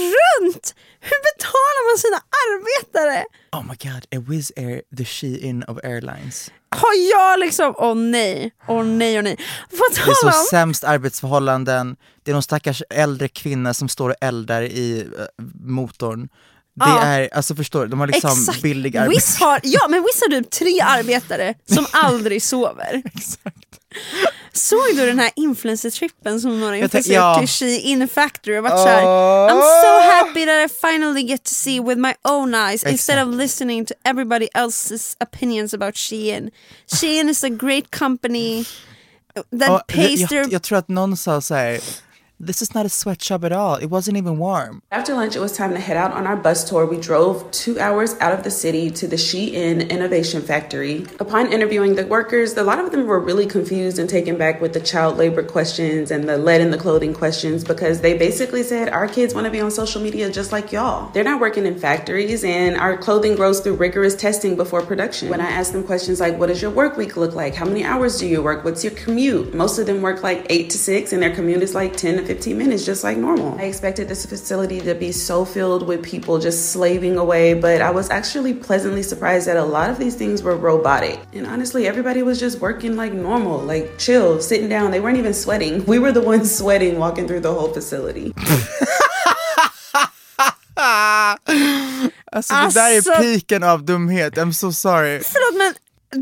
Runt? 0.00 0.74
Hur 1.00 1.20
betalar 1.28 1.82
man 1.90 1.98
sina 1.98 2.20
arbetare? 2.46 3.24
Oh 3.52 3.62
my 3.62 3.76
god, 3.90 4.04
a 4.20 4.24
Wizz 4.30 4.52
Air, 4.56 4.82
the 4.96 5.04
Shein 5.04 5.62
of 5.68 5.78
airlines. 5.84 6.50
Har 6.76 6.94
jag 7.12 7.38
liksom, 7.40 7.74
åh 7.78 7.94
nej, 7.94 8.50
åh 8.68 8.84
nej, 8.84 9.18
åh 9.18 9.22
nej. 9.22 9.36
På 9.70 9.84
Det 9.94 10.00
är 10.00 10.14
så 10.14 10.26
om, 10.26 10.32
sämst 10.50 10.84
arbetsförhållanden, 10.84 11.96
det 12.22 12.30
är 12.30 12.32
någon 12.32 12.42
stackars 12.42 12.82
äldre 12.90 13.28
kvinna 13.28 13.74
som 13.74 13.88
står 13.88 14.10
och 14.10 14.16
eldar 14.20 14.62
i 14.62 15.00
eh, 15.18 15.44
motorn. 15.64 16.28
Det 16.74 16.84
Ja. 16.86 17.02
är, 17.02 17.34
alltså 17.34 17.54
förstår 17.54 17.80
du, 17.82 17.88
de 17.88 18.00
har 18.00 18.06
liksom 18.06 18.30
exakt, 18.30 18.62
billig 18.62 18.96
har, 19.40 19.60
ja 19.62 19.88
men 19.88 20.02
Wiz 20.02 20.20
har 20.22 20.28
typ 20.40 20.50
tre 20.50 20.80
arbetare 20.80 21.54
som 21.74 21.86
aldrig 21.92 22.42
sover. 22.42 23.02
Såg 24.52 24.96
du 24.96 25.06
den 25.06 25.18
här 25.18 25.30
influencer-trippen 25.36 26.40
som 26.40 26.60
några 26.60 26.78
Jag 26.78 26.90
tänk- 26.90 27.06
influencer 27.06 27.14
ja. 27.14 27.38
till 27.38 27.48
Shein 27.48 28.08
Factory 28.08 28.58
och 28.58 28.62
varit 28.62 28.78
såhär 28.82 29.02
I'm 29.50 29.82
so 29.82 30.10
happy 30.10 30.46
that 30.46 30.70
I 30.70 30.74
finally 30.80 31.22
get 31.22 31.44
to 31.44 31.50
see 31.54 31.80
with 31.80 31.98
my 32.00 32.12
own 32.24 32.54
eyes 32.54 32.84
instead 32.84 33.28
of 33.28 33.34
listening 33.34 33.86
to 33.86 33.94
everybody 34.04 34.48
else's 34.54 35.16
opinions 35.20 35.74
about 35.74 35.94
Shein. 35.96 36.50
Shein 36.86 37.28
is 37.28 37.44
a 37.44 37.48
great 37.48 37.90
company 37.98 38.64
that 39.34 39.68
Ja, 39.68 39.84
pays 39.88 40.20
jag, 40.20 40.28
their 40.30 40.38
jag, 40.42 40.52
jag 40.52 40.62
tror 40.62 40.78
att 40.78 40.88
någon 40.88 41.16
sa 41.16 41.40
så 41.40 41.54
här. 41.54 41.80
This 42.42 42.62
is 42.62 42.74
not 42.74 42.86
a 42.86 42.88
sweatshop 42.88 43.44
at 43.44 43.52
all, 43.52 43.74
it 43.74 43.90
wasn't 43.90 44.16
even 44.16 44.38
warm. 44.38 44.80
After 44.90 45.12
lunch, 45.12 45.36
it 45.36 45.40
was 45.40 45.54
time 45.54 45.74
to 45.74 45.78
head 45.78 45.98
out 45.98 46.12
on 46.12 46.26
our 46.26 46.36
bus 46.36 46.66
tour. 46.66 46.86
We 46.86 46.98
drove 46.98 47.50
two 47.50 47.78
hours 47.78 48.14
out 48.18 48.32
of 48.32 48.44
the 48.44 48.50
city 48.50 48.90
to 48.92 49.06
the 49.06 49.16
Shein 49.16 49.86
Innovation 49.90 50.40
Factory. 50.40 51.06
Upon 51.18 51.52
interviewing 51.52 51.96
the 51.96 52.06
workers, 52.06 52.56
a 52.56 52.64
lot 52.64 52.78
of 52.78 52.92
them 52.92 53.06
were 53.06 53.20
really 53.20 53.44
confused 53.44 53.98
and 53.98 54.08
taken 54.08 54.38
back 54.38 54.58
with 54.62 54.72
the 54.72 54.80
child 54.80 55.18
labor 55.18 55.42
questions 55.42 56.10
and 56.10 56.26
the 56.26 56.38
lead 56.38 56.62
in 56.62 56.70
the 56.70 56.78
clothing 56.78 57.12
questions 57.12 57.62
because 57.62 58.00
they 58.00 58.16
basically 58.16 58.62
said, 58.62 58.88
Our 58.88 59.06
kids 59.06 59.34
want 59.34 59.44
to 59.44 59.50
be 59.50 59.60
on 59.60 59.70
social 59.70 60.00
media 60.00 60.32
just 60.32 60.50
like 60.50 60.72
y'all. 60.72 61.12
They're 61.12 61.22
not 61.22 61.42
working 61.42 61.66
in 61.66 61.78
factories, 61.78 62.42
and 62.42 62.74
our 62.78 62.96
clothing 62.96 63.36
grows 63.36 63.60
through 63.60 63.74
rigorous 63.74 64.16
testing 64.16 64.56
before 64.56 64.80
production. 64.80 65.28
When 65.28 65.42
I 65.42 65.50
asked 65.50 65.74
them 65.74 65.84
questions 65.84 66.20
like, 66.20 66.38
What 66.38 66.46
does 66.46 66.62
your 66.62 66.70
work 66.70 66.96
week 66.96 67.18
look 67.18 67.34
like? 67.34 67.54
How 67.54 67.66
many 67.66 67.84
hours 67.84 68.18
do 68.18 68.26
you 68.26 68.42
work? 68.42 68.64
What's 68.64 68.82
your 68.82 68.94
commute? 68.94 69.52
Most 69.52 69.78
of 69.78 69.84
them 69.84 70.00
work 70.00 70.22
like 70.22 70.46
8 70.48 70.70
to 70.70 70.78
6, 70.78 71.12
and 71.12 71.22
their 71.22 71.34
commute 71.34 71.62
is 71.62 71.74
like 71.74 71.98
10 71.98 72.16
to 72.16 72.29
15 72.30 72.56
minutes, 72.56 72.84
just 72.86 73.02
like 73.02 73.18
normal. 73.18 73.58
I 73.58 73.64
expected 73.64 74.06
this 74.08 74.24
facility 74.24 74.80
to 74.82 74.94
be 74.94 75.10
so 75.10 75.44
filled 75.44 75.82
with 75.88 76.00
people 76.04 76.38
just 76.38 76.70
slaving 76.72 77.16
away, 77.18 77.54
but 77.54 77.80
I 77.82 77.90
was 77.90 78.08
actually 78.10 78.54
pleasantly 78.54 79.02
surprised 79.02 79.48
that 79.48 79.56
a 79.56 79.64
lot 79.64 79.90
of 79.90 79.98
these 79.98 80.14
things 80.14 80.40
were 80.42 80.56
robotic. 80.56 81.18
And 81.34 81.44
honestly, 81.46 81.88
everybody 81.88 82.22
was 82.22 82.38
just 82.38 82.60
working 82.60 82.94
like 82.94 83.12
normal, 83.12 83.58
like 83.58 83.98
chill, 83.98 84.40
sitting 84.40 84.68
down. 84.68 84.92
They 84.92 85.00
weren't 85.00 85.18
even 85.18 85.34
sweating. 85.34 85.84
We 85.86 85.98
were 85.98 86.12
the 86.12 86.22
ones 86.22 86.54
sweating 86.60 86.98
walking 87.00 87.26
through 87.26 87.40
the 87.40 87.52
whole 87.52 87.72
facility. 87.74 88.32
Alltså, 92.32 92.54
det 92.54 92.70
där 92.74 92.90
är 92.90 92.96
Alltså- 92.96 93.12
piken 93.22 93.62
av 93.62 93.84
dumhet, 93.84 94.34
I'm 94.38 94.52
so 94.52 94.72
sorry. 94.72 95.20
Förlåt 95.20 95.58
men 95.58 95.74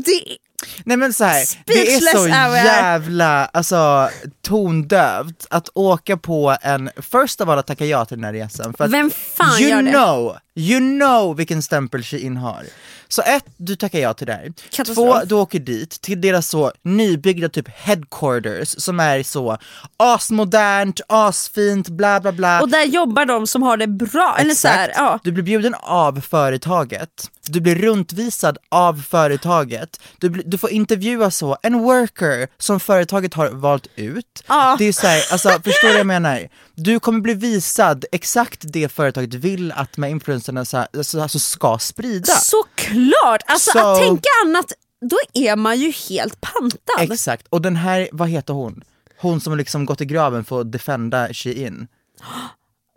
det, 0.03 0.37
Nej 0.83 0.97
men 0.97 1.13
så 1.13 1.23
här, 1.23 1.45
det 1.65 1.93
är 1.95 1.99
så 1.99 2.27
här. 2.27 2.65
jävla 2.65 3.45
alltså, 3.45 4.09
tondövt 4.41 5.47
att 5.49 5.69
åka 5.73 6.17
på 6.17 6.57
en, 6.61 6.89
först 6.97 7.41
av 7.41 7.49
alla 7.49 7.63
tacka 7.63 7.85
ja 7.85 8.05
till 8.05 8.17
den 8.17 8.23
här 8.23 8.33
resan. 8.33 8.73
För 8.73 8.83
att 8.85 8.91
Vem 8.91 9.11
fan 9.11 9.59
you 9.61 9.69
gör 9.69 9.81
det? 9.81 9.91
know, 9.91 10.37
you 10.55 10.79
know 10.79 11.35
vilken 11.37 11.61
stämpel 11.61 12.03
Shein 12.03 12.37
har. 12.37 12.63
Så 13.07 13.21
ett, 13.21 13.45
du 13.57 13.75
tackar 13.75 13.99
ja 13.99 14.13
till 14.13 14.27
det 14.27 14.33
här. 14.33 14.83
Två, 14.93 15.19
du 15.25 15.35
åker 15.35 15.59
dit 15.59 16.01
till 16.01 16.21
deras 16.21 16.47
så 16.49 16.71
nybyggda 16.83 17.49
typ 17.49 17.67
headquarters 17.69 18.75
som 18.77 18.99
är 18.99 19.23
så 19.23 19.57
asmodernt, 19.97 21.01
asfint, 21.07 21.89
bla 21.89 22.19
bla 22.19 22.31
bla. 22.31 22.61
och 22.61 22.69
där 22.69 22.83
jobbar 22.83 23.25
de 23.25 23.47
som 23.47 23.63
har 23.63 23.77
det 23.77 23.87
bra. 23.87 24.35
Eller 24.39 24.53
så 24.53 24.67
här, 24.67 24.89
Exakt. 24.89 24.99
ja. 24.99 25.19
Du 25.23 25.31
blir 25.31 25.43
bjuden 25.43 25.75
av 25.81 26.21
företaget, 26.21 27.09
du 27.47 27.59
blir 27.61 27.75
runtvisad 27.75 28.57
av 28.69 29.03
företaget, 29.09 29.99
du, 30.17 30.29
blir, 30.29 30.43
du 30.49 30.57
får 30.57 30.69
intervjua 30.69 31.31
så, 31.31 31.57
en 31.63 31.79
worker 31.79 32.47
som 32.57 32.79
företaget 32.79 33.33
har 33.33 33.49
valt 33.49 33.87
ut. 33.95 34.43
Ja. 34.47 34.75
Det 34.79 34.85
är 34.85 34.93
så 34.93 35.07
här, 35.07 35.21
alltså 35.31 35.49
förstår 35.49 35.87
du 35.87 35.93
vad 35.93 35.99
jag 35.99 36.07
menar? 36.07 36.49
Du 36.75 36.99
kommer 36.99 37.19
bli 37.19 37.33
visad 37.33 38.05
exakt 38.11 38.59
det 38.63 38.91
företaget 38.91 39.33
vill 39.33 39.71
att 39.71 39.93
de 39.93 40.03
här 40.03 40.09
influencerna 40.09 40.65
så 40.65 40.77
här, 40.77 40.87
alltså, 40.97 41.21
alltså 41.21 41.39
ska 41.39 41.77
sprida. 41.77 42.33
Såklart! 42.33 43.41
Alltså 43.47 43.71
So- 43.71 43.93
att 43.93 43.99
tänka 43.99 44.29
annat, 44.45 44.73
då 45.09 45.17
är 45.33 45.55
man 45.55 45.79
ju 45.79 45.91
helt 46.09 46.41
pantad. 46.41 46.99
Exakt, 47.11 47.47
och 47.49 47.61
den 47.61 47.75
här, 47.75 48.09
vad 48.11 48.29
heter 48.29 48.53
hon? 48.53 48.83
Hon 49.21 49.41
som 49.41 49.57
liksom 49.57 49.85
gått 49.85 50.01
i 50.01 50.05
graven 50.05 50.43
för 50.45 50.61
att 50.61 50.71
defenda 50.71 51.27
Shein. 51.33 51.87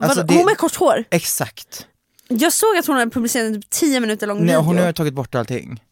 Alltså, 0.03 0.23
det- 0.23 0.35
Hon 0.35 0.45
med 0.47 0.57
kort 0.59 0.75
hår. 0.77 1.05
Exakt. 1.11 1.87
Jag 2.29 2.53
såg 2.53 2.77
att 2.79 2.87
hon 2.87 2.97
hade 2.97 3.11
publicerat 3.11 3.47
en 3.47 3.63
typ 3.63 3.71
10 3.71 4.01
minuter 4.01 4.27
lång 4.27 4.37
Nej, 4.39 4.47
video. 4.47 4.61
hon 4.61 4.79
har 4.79 4.93
tagit 4.93 5.15
bort 5.15 5.35
allting. 5.35 5.83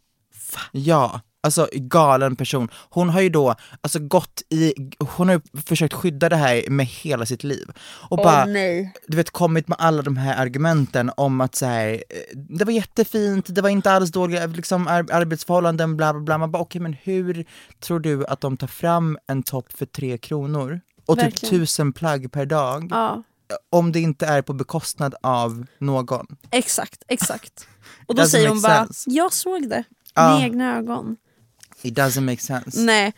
Ja, 0.73 1.21
alltså 1.43 1.69
galen 1.73 2.37
person. 2.37 2.69
Hon 2.91 3.09
har 3.11 3.21
ju 3.21 3.29
då 3.29 3.55
alltså 3.81 3.99
gått 3.99 4.43
i, 4.51 4.73
hon 4.99 5.29
har 5.29 5.35
ju 5.35 5.63
försökt 5.63 5.95
skydda 5.95 6.29
det 6.29 6.37
här 6.37 6.71
med 6.71 6.87
hela 6.87 7.27
sitt 7.27 7.45
liv. 7.45 7.71
Och 7.83 8.17
bara, 8.17 8.45
nej. 8.45 8.93
du 9.07 9.17
vet 9.17 9.31
kommit 9.31 9.69
med 9.69 9.77
alla 9.81 10.03
de 10.03 10.17
här 10.17 10.43
argumenten 10.43 11.11
om 11.17 11.41
att 11.41 11.55
så 11.55 11.67
här, 11.67 11.89
eh, 11.93 12.39
det 12.59 12.65
var 12.65 12.73
jättefint, 12.73 13.47
det 13.55 13.63
var 13.63 13.69
inte 13.71 13.91
alls 13.93 14.11
dåliga 14.11 14.47
liksom, 14.47 14.89
ar- 14.89 15.13
arbetsförhållanden, 15.13 15.97
bla 15.97 16.13
bla 16.13 16.23
bla. 16.23 16.39
Man 16.39 16.51
bara 16.51 16.63
okej 16.63 16.81
men 16.81 16.93
hur 17.03 17.45
tror 17.81 18.01
du 18.01 18.27
att 18.27 18.41
de 18.41 18.57
tar 18.57 18.67
fram 18.67 19.19
en 19.27 19.43
topp 19.43 19.73
för 19.73 19.87
tre 19.87 20.19
kronor? 20.19 20.81
Och 21.07 21.17
typ 21.17 21.25
Verkligen. 21.25 21.51
tusen 21.51 21.93
plagg 21.93 22.33
per 22.33 22.47
dag, 22.47 22.89
Ja, 22.91 23.23
om 23.71 23.93
det 23.93 24.01
inte 24.01 24.27
är 24.27 24.43
på 24.43 24.53
bekostnad 24.53 25.15
av 25.23 25.67
någon. 25.79 26.27
exakt, 26.51 27.03
exakt. 27.09 27.67
Och 28.07 28.15
då 28.15 28.27
säger 28.27 28.49
hon 28.49 28.61
bara, 28.63 28.77
sense. 28.85 29.11
jag 29.11 29.33
såg 29.33 29.69
det 29.69 29.85
Ja. 30.15 30.35
med 30.35 30.43
egna 30.45 30.77
ögon. 30.79 31.17
It 31.83 31.95
doesn't 31.95 32.21
make 32.21 32.41
sense. 32.43 32.81
Nej. 32.81 33.13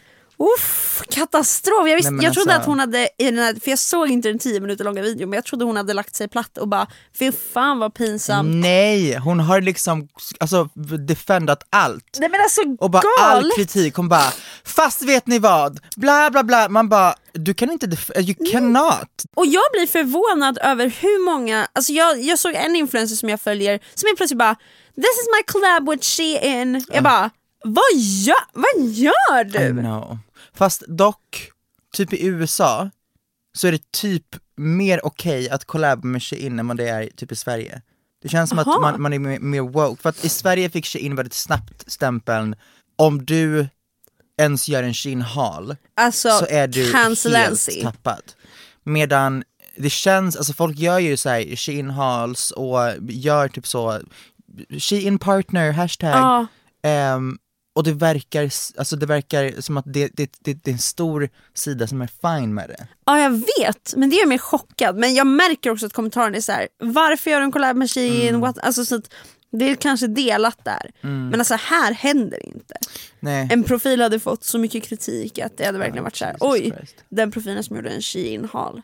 Uff, 0.57 1.03
katastrof! 1.11 1.88
Jag, 1.88 1.96
visste, 1.96 2.11
Nej, 2.11 2.25
jag 2.25 2.35
trodde 2.35 2.55
alltså- 2.55 2.61
att 2.61 2.66
hon 2.66 2.81
hade, 2.81 3.09
i 3.18 3.25
den 3.25 3.38
här, 3.38 3.55
för 3.62 3.70
jag 3.70 3.79
såg 3.79 4.09
inte 4.09 4.29
den 4.29 4.38
10 4.38 4.61
minuter 4.61 4.85
långa 4.85 5.03
videon, 5.03 5.31
men 5.31 5.37
jag 5.37 5.44
trodde 5.44 5.64
hon 5.64 5.77
hade 5.77 5.92
lagt 5.94 6.14
sig 6.14 6.29
platt 6.29 6.59
och 6.59 6.68
bara 6.68 6.87
fy 7.18 7.33
fan 7.53 7.79
vad 7.79 7.94
pinsamt. 7.94 8.48
Nej, 8.55 9.16
hon 9.16 9.40
har 9.40 9.61
liksom 9.61 10.09
alltså, 10.40 10.68
defendat 11.07 11.62
allt. 11.70 12.16
Nej 12.20 12.29
men 12.29 12.40
alltså 12.40 12.61
Och 12.81 12.90
bara 12.90 13.03
all 13.20 13.42
galet! 13.42 13.57
kritik, 13.57 13.94
hon 13.94 14.09
bara 14.09 14.33
fast 14.64 15.03
vet 15.03 15.27
ni 15.27 15.38
vad, 15.38 15.81
bla 15.96 16.31
bla 16.31 16.42
bla, 16.42 16.68
man 16.68 16.88
bara 16.88 17.14
du 17.33 17.55
kan 17.55 17.70
inte, 17.70 17.87
you 18.16 18.35
cannot. 18.53 19.22
Och 19.37 19.46
jag 19.46 19.62
blir 19.72 19.87
förvånad 19.87 20.59
över 20.62 20.87
hur 21.01 21.25
många, 21.25 21.68
alltså 21.72 21.92
jag, 21.92 22.22
jag 22.22 22.38
såg 22.38 22.55
en 22.55 22.77
influencer 22.77 23.16
som 23.16 23.29
jag 23.29 23.40
följer 23.40 23.81
som 23.94 24.07
helt 24.07 24.16
plötsligt 24.16 24.38
bara 24.38 24.57
This 24.94 25.05
is 25.05 25.29
my 25.37 25.42
collab 25.53 25.90
with 25.90 26.07
Shein. 26.07 26.85
Jag 26.88 27.05
bara, 27.05 27.31
vad 27.64 27.94
gör, 27.96 28.37
vad 28.53 28.88
gör 28.92 29.46
I 29.46 29.72
du? 29.72 29.81
know. 29.81 30.18
Fast 30.55 30.83
dock, 30.88 31.51
typ 31.94 32.12
i 32.12 32.27
USA 32.27 32.90
så 33.55 33.66
är 33.68 33.72
det 33.72 33.90
typ 33.90 34.25
mer 34.57 35.07
okej 35.07 35.51
att 35.51 35.64
collaba 35.64 36.07
med 36.07 36.22
Shein 36.22 36.59
än 36.59 36.68
vad 36.68 36.77
det 36.77 36.88
är 36.88 37.07
typ 37.16 37.33
i 37.33 37.37
Sverige. 37.37 37.83
Det 38.22 38.29
känns 38.29 38.51
som 38.51 38.59
Aha. 38.59 38.75
att 38.75 38.81
man, 38.81 39.03
man 39.03 39.12
är 39.12 39.18
mer, 39.18 39.38
mer 39.38 39.61
woke, 39.61 40.03
för 40.03 40.09
att 40.09 40.25
i 40.25 40.29
Sverige 40.29 40.70
fick 40.70 40.87
Shein 40.87 41.16
väldigt 41.16 41.35
snabbt 41.35 41.92
stämpeln 41.92 42.55
om 42.96 43.25
du 43.25 43.68
ens 44.38 44.68
gör 44.68 44.83
en 44.83 44.94
Shein 44.94 45.22
haul 45.22 45.77
Alltså 45.94 46.29
så 46.31 46.46
är 46.46 46.68
du 46.68 46.92
helt 46.92 47.83
tappad. 47.83 48.22
Medan 48.83 49.44
det 49.77 49.90
känns, 49.90 50.37
alltså 50.37 50.53
folk 50.53 50.79
gör 50.79 50.98
ju 50.98 51.16
såhär 51.16 51.57
Shein 51.57 51.90
hauls 51.90 52.51
och 52.51 52.79
gör 53.09 53.48
typ 53.48 53.66
så 53.66 54.01
Shein 54.79 55.18
partner, 55.18 55.72
hashtag. 55.72 56.16
Ja. 56.16 56.46
Ehm, 56.83 57.38
och 57.75 57.85
det 57.85 57.93
verkar, 57.93 58.43
alltså 58.77 58.97
det 58.97 59.07
verkar 59.07 59.61
som 59.61 59.77
att 59.77 59.85
det, 59.87 60.11
det, 60.15 60.33
det, 60.41 60.55
det 60.55 60.71
är 60.71 60.73
en 60.73 60.79
stor 60.79 61.29
sida 61.55 61.87
som 61.87 62.03
är 62.03 62.11
fine 62.23 62.55
med 62.55 62.69
det. 62.69 62.87
Ja 63.05 63.21
jag 63.21 63.31
vet, 63.31 63.95
men 63.97 64.11
det 64.11 64.17
gör 64.17 64.27
mig 64.27 64.39
chockad. 64.39 64.97
Men 64.97 65.15
jag 65.15 65.27
märker 65.27 65.71
också 65.71 65.87
att 65.87 65.93
kommentaren 65.93 66.35
är 66.35 66.41
så 66.41 66.53
här: 66.53 66.69
varför 66.79 67.31
gör 67.31 67.39
du 67.39 67.45
en 67.45 67.53
collab 67.53 67.77
med 67.77 67.91
Shein? 67.91 68.29
Mm. 68.29 68.41
What? 68.41 68.59
Alltså, 68.59 68.85
så 68.85 68.95
att 68.95 69.15
det 69.53 69.71
är 69.71 69.75
kanske 69.75 70.07
delat 70.07 70.65
där. 70.65 70.91
Men 71.01 71.35
alltså 71.35 71.55
här 71.55 71.93
händer 71.93 72.47
inte. 72.47 72.75
Nej. 73.21 73.49
En 73.51 73.65
profil 73.65 74.01
hade 74.01 74.21
fått 74.21 74.45
så 74.45 74.59
mycket 74.59 74.85
kritik 74.85 75.39
att 75.39 75.57
det 75.57 75.65
hade 75.65 75.79
verkligen 75.79 76.05
varit 76.05 76.17
så 76.17 76.25
här: 76.25 76.37
oj, 76.41 76.73
den 77.09 77.33
profilen 77.33 77.65
som 77.65 77.77
gjorde 77.77 77.91
en 77.91 78.03
Shein-hal. 78.03 78.83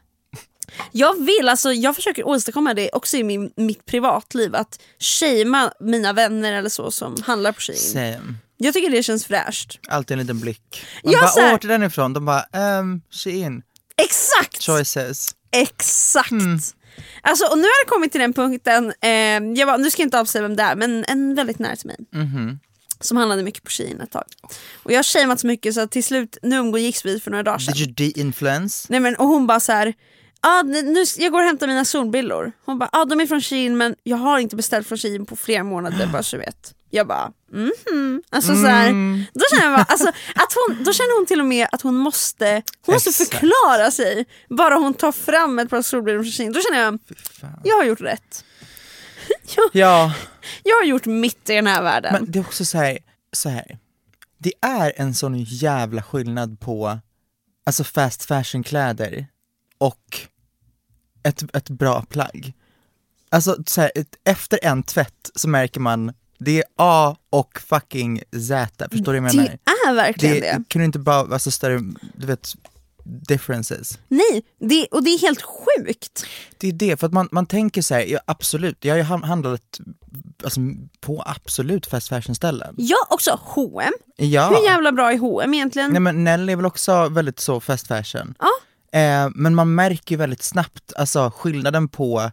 Jag 0.92 1.24
vill, 1.24 1.48
alltså 1.48 1.72
jag 1.72 1.96
försöker 1.96 2.26
åstadkomma 2.26 2.74
det 2.74 2.90
också 2.92 3.16
i 3.16 3.24
min, 3.24 3.52
mitt 3.56 3.86
privatliv, 3.86 4.54
att 4.54 4.80
shamea 4.98 5.72
mina 5.80 6.12
vänner 6.12 6.52
eller 6.52 6.68
så 6.68 6.90
som 6.90 7.22
handlar 7.22 7.52
på 7.52 7.60
Shein. 7.60 7.76
Same. 7.76 8.34
Jag 8.60 8.74
tycker 8.74 8.90
det 8.90 9.02
känns 9.02 9.26
fräscht. 9.26 9.78
Alltid 9.88 10.14
en 10.14 10.18
liten 10.18 10.40
blick. 10.40 10.86
Man 11.04 11.12
bara, 11.12 11.28
så 11.28 11.40
här- 11.40 11.52
åh, 11.62 11.68
den 11.68 11.82
ifrån? 11.82 12.12
De 12.12 12.24
bara, 12.24 12.42
ehm, 12.42 13.00
Shein. 13.10 13.62
Exakt! 14.02 14.62
Choices. 14.62 15.34
Exakt! 15.50 16.30
Hmm. 16.30 16.58
Alltså, 17.22 17.44
och 17.46 17.58
nu 17.58 17.64
har 17.64 17.84
det 17.84 17.88
kommit 17.90 18.12
till 18.12 18.20
den 18.20 18.32
punkten, 18.32 18.92
eh, 19.00 19.10
jag 19.58 19.66
bara, 19.68 19.76
nu 19.76 19.90
ska 19.90 20.02
jag 20.02 20.06
inte 20.06 20.20
avslöja 20.20 20.42
vem 20.42 20.56
det 20.56 20.62
är, 20.62 20.76
men 20.76 21.04
en 21.08 21.34
väldigt 21.34 21.58
nära 21.58 21.76
till 21.76 21.86
mig. 21.86 21.96
Mhm. 22.14 22.58
Som 23.00 23.16
handlade 23.16 23.42
mycket 23.42 23.62
på 23.62 23.70
Shein 23.70 24.00
ett 24.00 24.10
tag. 24.10 24.24
Och 24.82 24.92
jag 24.92 24.98
har 24.98 25.02
shameat 25.02 25.40
så 25.40 25.46
mycket 25.46 25.74
så 25.74 25.80
att 25.80 25.90
till 25.90 26.04
slut, 26.04 26.38
nu 26.42 26.56
umgicks 26.56 27.04
vi 27.04 27.20
för 27.20 27.30
några 27.30 27.42
dagar 27.42 27.58
sedan. 27.58 27.74
Did 27.74 28.00
you 28.00 28.12
de-influence? 28.12 28.86
Nej, 28.90 29.00
men, 29.00 29.16
och 29.16 29.26
hon 29.26 29.46
bara 29.46 29.60
så 29.60 29.72
här. 29.72 29.94
Ah, 30.40 30.62
nu, 30.62 31.04
jag 31.18 31.32
går 31.32 31.38
och 31.40 31.46
hämtar 31.46 31.66
mina 31.66 31.84
solbrillor. 31.84 32.52
Hon 32.64 32.78
bara, 32.78 32.88
ah, 32.92 33.04
de 33.04 33.20
är 33.20 33.26
från 33.26 33.40
Shein 33.40 33.76
men 33.76 33.94
jag 34.02 34.16
har 34.16 34.38
inte 34.38 34.56
beställt 34.56 34.86
från 34.88 34.98
Shein 34.98 35.26
på 35.26 35.36
flera 35.36 35.64
månader 35.64 36.06
bara 36.12 36.22
så 36.22 36.36
du 36.36 36.40
vet. 36.42 36.74
Jag 36.90 37.06
bara, 37.06 37.32
mhm. 37.52 38.22
Alltså, 38.30 38.54
så 38.54 38.66
här, 38.66 38.90
då 39.34 39.44
känner 39.50 39.64
jag 39.64 39.72
bara, 39.78 39.84
alltså, 39.84 40.08
att 40.34 40.54
hon, 40.54 40.84
då 40.84 40.92
känner 40.92 41.18
hon 41.18 41.26
till 41.26 41.40
och 41.40 41.46
med 41.46 41.68
att 41.72 41.82
hon 41.82 41.94
måste, 41.94 42.62
hon 42.86 42.94
måste 42.94 43.10
Exakt. 43.10 43.30
förklara 43.30 43.90
sig. 43.90 44.26
Bara 44.48 44.74
hon 44.74 44.94
tar 44.94 45.12
fram 45.12 45.58
ett 45.58 45.70
par 45.70 45.82
solbrillor. 45.82 46.52
Då 46.52 46.60
känner 46.60 46.78
jag, 46.78 46.98
jag 47.64 47.76
har 47.76 47.84
gjort 47.84 48.00
rätt. 48.00 48.44
jag, 49.56 49.70
Ja, 49.72 50.12
jag 50.62 50.76
har 50.76 50.84
gjort 50.84 51.06
mitt 51.06 51.50
i 51.50 51.54
den 51.54 51.66
här 51.66 51.82
världen. 51.82 52.12
men 52.12 52.30
det 52.30 52.38
är 52.38 52.40
också 52.40 52.64
så 52.64 52.78
här, 52.78 52.98
så 53.32 53.48
här. 53.48 53.78
Det 54.38 54.52
är 54.60 54.92
en 54.96 55.14
sån 55.14 55.38
jävla 55.38 56.02
skillnad 56.02 56.60
på 56.60 56.98
alltså 57.66 57.84
fast 57.84 58.24
fashion 58.24 58.62
kläder 58.62 59.26
och 59.78 60.20
ett, 61.22 61.56
ett 61.56 61.70
bra 61.70 62.02
plagg. 62.02 62.52
Alltså 63.30 63.56
så 63.66 63.80
här, 63.80 63.90
ett, 63.94 64.16
efter 64.24 64.58
en 64.62 64.82
tvätt 64.82 65.30
så 65.34 65.48
märker 65.48 65.80
man 65.80 66.14
det 66.38 66.58
är 66.58 66.64
A 66.76 67.16
och 67.30 67.60
fucking 67.66 68.22
Z, 68.48 68.88
förstår 68.90 69.12
du 69.12 69.20
vad 69.20 69.28
jag 69.28 69.36
menar? 69.36 69.58
det 69.64 69.88
är 69.88 69.94
verkligen 69.94 70.34
det. 70.34 70.40
det 70.40 70.64
kan 70.68 70.78
du 70.78 70.84
inte 70.84 70.98
bara, 70.98 71.34
alltså 71.34 71.50
större, 71.50 71.80
du 72.14 72.26
vet, 72.26 72.54
differences. 73.04 73.98
Nej, 74.08 74.44
det, 74.60 74.86
och 74.90 75.04
det 75.04 75.10
är 75.10 75.18
helt 75.18 75.42
sjukt. 75.42 76.26
Det 76.58 76.68
är 76.68 76.72
det, 76.72 76.96
för 77.00 77.06
att 77.06 77.12
man, 77.12 77.28
man 77.32 77.46
tänker 77.46 77.82
så 77.82 77.94
här, 77.94 78.02
ja, 78.02 78.20
absolut, 78.24 78.84
jag 78.84 78.92
har 78.94 78.98
ju 78.98 79.02
handlat 79.26 79.80
alltså, 80.44 80.60
på 81.00 81.22
absolut 81.26 81.86
fast 81.86 82.08
fashion 82.08 82.34
ställen. 82.34 82.74
Jag 82.78 82.98
också 83.10 83.38
H&M. 83.42 83.92
Ja. 84.16 84.48
Hur 84.48 84.64
jävla 84.64 84.92
bra 84.92 85.12
är 85.12 85.18
H&M 85.18 85.54
egentligen? 85.54 85.90
Nej 85.90 86.00
men 86.00 86.24
Nelly 86.24 86.52
är 86.52 86.56
väl 86.56 86.66
också 86.66 87.08
väldigt 87.08 87.40
så 87.40 87.60
fast 87.60 87.86
fashion. 87.86 88.34
Ja. 88.38 88.50
Eh, 88.98 89.30
men 89.34 89.54
man 89.54 89.74
märker 89.74 90.14
ju 90.14 90.16
väldigt 90.16 90.42
snabbt 90.42 90.92
alltså 90.96 91.32
skillnaden 91.36 91.88
på 91.88 92.30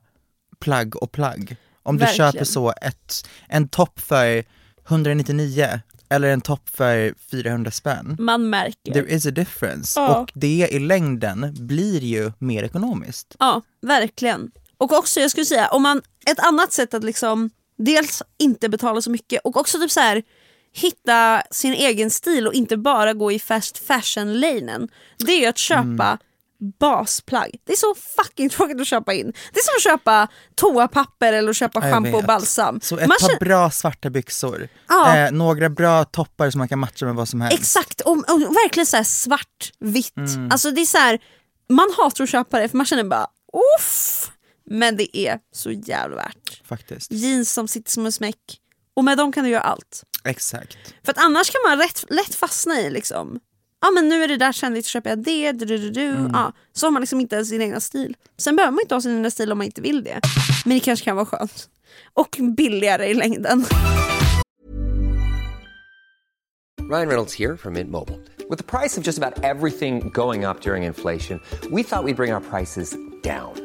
plagg 0.59 0.95
och 0.95 1.11
plagg. 1.11 1.55
Om 1.85 1.97
du 1.97 2.05
Verkligen. 2.05 2.31
köper 2.31 2.45
så 2.45 2.73
ett, 2.81 3.27
en 3.47 3.67
topp 3.67 3.99
för 3.99 4.43
199 4.87 5.79
eller 6.09 6.27
en 6.27 6.41
topp 6.41 6.69
för 6.69 7.13
400 7.31 7.71
spänn. 7.71 8.15
Man 8.19 8.49
märker. 8.49 8.93
There 8.93 9.15
is 9.15 9.25
a 9.25 9.31
difference. 9.31 9.99
Ja. 9.99 10.19
Och 10.19 10.31
det 10.33 10.67
i 10.71 10.79
längden 10.79 11.55
blir 11.59 11.99
ju 11.99 12.31
mer 12.39 12.63
ekonomiskt. 12.63 13.35
Ja, 13.39 13.61
verkligen. 13.81 14.51
Och 14.77 14.93
också, 14.93 15.19
jag 15.19 15.31
skulle 15.31 15.45
säga, 15.45 15.67
om 15.67 15.83
man, 15.83 16.01
ett 16.25 16.39
annat 16.39 16.73
sätt 16.73 16.93
att 16.93 17.03
liksom 17.03 17.49
dels 17.77 18.23
inte 18.37 18.69
betala 18.69 19.01
så 19.01 19.09
mycket 19.11 19.41
och 19.43 19.57
också 19.57 19.79
typ 19.79 19.91
så 19.91 19.99
här 19.99 20.23
hitta 20.73 21.43
sin 21.51 21.73
egen 21.73 22.09
stil 22.09 22.47
och 22.47 22.53
inte 22.53 22.77
bara 22.77 23.13
gå 23.13 23.31
i 23.31 23.39
fast 23.39 23.77
fashion-lanen. 23.77 24.87
Det 25.17 25.31
är 25.31 25.39
ju 25.39 25.45
att 25.45 25.57
köpa 25.57 25.83
Mm. 25.83 26.17
Basplagg. 26.79 27.51
Det 27.65 27.71
är 27.73 27.77
så 27.77 27.95
fucking 28.17 28.49
tråkigt 28.49 28.81
att 28.81 28.87
köpa 28.87 29.13
in. 29.13 29.33
Det 29.53 29.59
är 29.59 29.63
som 29.63 29.73
att 29.77 29.83
köpa 29.99 30.27
toapapper 30.55 31.33
eller 31.33 31.49
att 31.49 31.55
köpa 31.55 31.81
schampo 31.81 32.17
och 32.17 32.23
balsam. 32.23 32.79
Så 32.81 32.95
ett 32.97 33.07
Man 33.07 33.17
par 33.21 33.27
känner- 33.27 33.39
bra 33.39 33.71
svarta 33.71 34.09
byxor, 34.09 34.67
Ja. 34.89 35.17
eh, 35.17 35.31
några 35.31 35.69
bra 35.69 36.05
toppar 36.05 36.49
som 36.49 36.59
man 36.59 36.67
kan 36.67 36.79
matcha 36.79 37.05
med 37.05 37.15
vad 37.15 37.29
som 37.29 37.41
helst. 37.41 37.59
Exakt, 37.59 38.01
och, 38.01 38.11
och 38.17 38.41
verkligen 38.41 38.85
så 38.85 39.03
svart, 39.03 39.71
vitt. 39.79 40.17
Mm. 40.17 40.51
Alltså 40.51 40.71
det 40.71 40.81
är 40.81 40.85
så 40.85 40.97
här, 40.97 41.19
man 41.69 41.93
hatar 41.97 42.23
att 42.23 42.29
köpa 42.29 42.59
det 42.59 42.69
för 42.69 42.77
man 42.77 42.85
känner 42.85 43.03
bara 43.03 43.27
uff. 43.79 44.31
Men 44.69 44.97
det 44.97 45.17
är 45.17 45.39
så 45.53 45.71
jävla 45.71 46.15
värt. 46.15 46.61
Faktiskt. 46.67 47.11
Jeans 47.11 47.53
som 47.53 47.67
sitter 47.67 47.91
som 47.91 48.05
en 48.05 48.11
smäck. 48.11 48.59
Och 48.95 49.03
med 49.03 49.17
dem 49.17 49.31
kan 49.31 49.43
du 49.43 49.49
göra 49.49 49.61
allt. 49.63 50.03
Exakt. 50.23 50.77
För 51.05 51.11
att 51.11 51.17
annars 51.17 51.49
kan 51.51 51.61
man 51.67 51.77
rätt, 51.77 52.05
lätt 52.09 52.35
fastna 52.35 52.79
i 52.81 52.89
liksom, 52.89 53.39
ja 53.85 53.91
men 53.91 54.09
nu 54.09 54.23
är 54.23 54.27
det 54.27 54.37
där 54.37 54.51
så 54.51 54.81
köper 54.81 55.09
jag 55.09 55.19
det, 55.19 55.51
du, 55.51 55.65
du, 55.65 55.77
du, 55.77 55.89
du. 55.89 56.09
Mm. 56.09 56.31
Ja, 56.33 56.53
så 56.73 56.85
har 56.85 56.91
man 56.91 57.01
liksom 57.01 57.19
inte 57.21 57.35
ens 57.35 57.49
sin 57.49 57.61
egna 57.61 57.79
stil. 57.79 58.17
Sen 58.37 58.55
behöver 58.55 58.71
man 58.71 58.81
inte 58.81 58.95
ha 58.95 59.01
sin 59.01 59.15
egna 59.15 59.31
stil 59.31 59.51
om 59.51 59.57
man 59.57 59.65
inte 59.65 59.81
vill 59.81 60.03
det. 60.03 60.19
Men 60.65 60.73
det 60.73 60.79
kanske 60.79 61.05
kan 61.05 61.15
vara 61.15 61.25
skönt. 61.25 61.69
Och 62.13 62.37
billigare 62.57 63.07
i 63.07 63.13
längden. 63.13 63.65
Ryan 66.89 67.07
Reynolds 67.07 67.33
here 67.39 67.57
from 67.57 67.73
Mint 67.73 67.89
Mobile. 67.89 68.19
With 68.49 68.57
the 68.57 68.79
price 68.79 68.99
of 68.99 69.05
just 69.05 69.17
about 69.17 69.43
everything 69.43 70.11
going 70.13 70.45
up 70.45 70.61
during 70.61 70.83
inflation, 70.83 71.39
we 71.71 71.83
thought 71.83 72.03
we'd 72.05 72.15
bring 72.15 72.33
our 72.33 72.41
prices 72.41 72.95
down. 73.23 73.64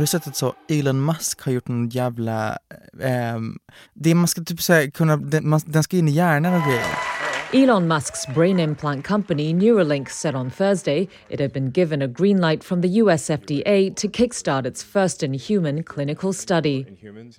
Har 0.00 0.02
du 0.02 0.06
sett 0.06 0.26
att 0.26 0.36
så 0.36 0.54
Elon 0.68 1.04
Musk 1.04 1.40
har 1.40 1.52
gjort 1.52 1.68
någon 1.68 1.88
jävla, 1.88 2.58
ehm, 3.00 3.58
det 3.94 4.14
man 4.14 4.28
ska 4.28 4.44
typ 4.44 4.62
säga 4.62 4.90
kunna, 4.90 5.16
man, 5.42 5.60
den 5.66 5.82
ska 5.82 5.96
in 5.96 6.08
i 6.08 6.10
hjärnan 6.10 6.54
och 6.54 6.62
grejer. 6.62 6.84
Elon 7.52 7.92
Musk's 7.92 8.34
brain 8.34 8.60
implant 8.60 9.06
company 9.06 9.52
Neuralink 9.54 10.08
said 10.08 10.34
on 10.34 10.50
Thursday 10.50 11.08
it 11.28 11.40
had 11.40 11.52
been 11.52 11.70
given 11.70 12.02
a 12.02 12.08
green 12.08 12.40
light 12.40 12.64
from 12.64 12.80
the 12.80 12.88
US 12.88 13.30
FDA 13.30 13.94
to 13.96 14.08
kickstart 14.08 14.66
its 14.66 14.82
first 14.82 15.22
in 15.22 15.34
human 15.34 15.82
clinical 15.82 16.32
study. 16.32 16.86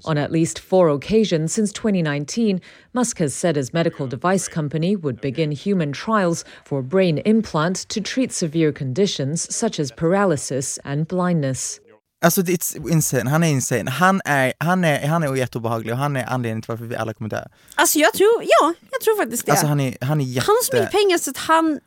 On 0.05 0.17
at 0.17 0.31
least 0.31 0.59
four 0.59 0.89
occasions 0.89 1.53
since 1.53 1.73
2019, 1.73 2.61
Musk 2.93 3.19
has 3.19 3.33
said 3.33 3.55
his 3.55 3.73
medical 3.73 4.07
device 4.07 4.47
company 4.47 4.95
would 4.95 5.19
begin 5.21 5.51
human 5.51 5.93
trials 5.93 6.45
for 6.65 6.83
brain 6.83 7.17
implant 7.25 7.89
to 7.89 8.01
treat 8.01 8.31
severe 8.31 8.71
conditions 8.71 9.55
such 9.55 9.79
as 9.79 9.91
paralysis 9.91 10.79
and 10.83 11.07
blindness. 11.07 11.79
Alltså 12.25 12.41
det 12.41 12.51
är 12.51 12.89
insane, 12.91 13.29
han 13.29 13.43
är 13.43 13.47
insane. 13.47 13.91
Han 13.91 14.21
är, 14.25 14.53
han 14.57 14.83
är, 14.83 15.07
han 15.07 15.23
är 15.23 15.35
jätteobehaglig 15.35 15.93
och 15.93 15.99
han 15.99 16.15
är 16.15 16.25
anledningen 16.25 16.61
till 16.61 16.67
varför 16.71 16.85
vi 16.85 16.95
alla 16.95 17.13
kommer 17.13 17.29
dö. 17.29 17.45
Alltså 17.75 17.99
jag 17.99 18.13
tror, 18.13 18.43
ja, 18.43 18.73
jag 18.91 19.01
tror 19.01 19.17
faktiskt 19.17 19.45
det. 19.45 19.51
Alltså 19.51 19.67
han 19.67 19.79
är, 19.79 19.97
han 20.01 20.21
är 20.21 20.25
jätte... 20.25 20.45
Han 20.47 20.55
har 20.55 20.63
så 20.63 20.73
mycket 20.75 20.91
pengar 20.91 21.17
så 21.17 21.29
att 21.31 21.37
han, 21.37 21.79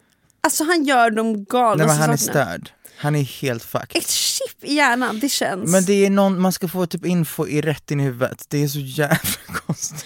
alltså 0.42 0.64
han 0.64 0.84
gör 0.84 1.10
de 1.10 1.32
Nej 1.32 1.44
galnaste 1.48 1.86
men 1.86 1.96
han 1.96 2.10
är 2.10 2.16
störd. 2.16 2.70
Han 2.96 3.16
är 3.16 3.22
helt 3.22 3.64
fucked. 3.64 3.96
Ett 4.02 4.08
chip 4.08 4.64
i 4.64 4.74
hjärnan, 4.74 5.20
det 5.20 5.28
känns. 5.28 5.70
Men 5.70 5.84
det 5.84 6.06
är 6.06 6.10
någon, 6.10 6.40
man 6.40 6.52
ska 6.52 6.68
få 6.68 6.86
typ 6.86 7.04
info 7.04 7.46
i 7.46 7.60
rätt 7.60 7.90
in 7.90 8.00
i 8.00 8.04
huvudet. 8.04 8.44
Det 8.48 8.62
är 8.62 8.68
så 8.68 8.78
jävla 8.78 9.18
konstigt. 9.66 10.04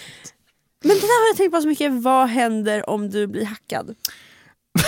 Men 0.85 0.89
det 0.97 1.01
där 1.01 1.23
har 1.23 1.29
jag 1.31 1.37
tänkt 1.37 1.53
på 1.53 1.61
så 1.61 1.69
mycket, 1.69 1.93
vad 1.93 2.29
händer 2.29 2.91
om 2.91 3.11
du 3.11 3.27
blir 3.27 3.45
hackad? 3.45 3.95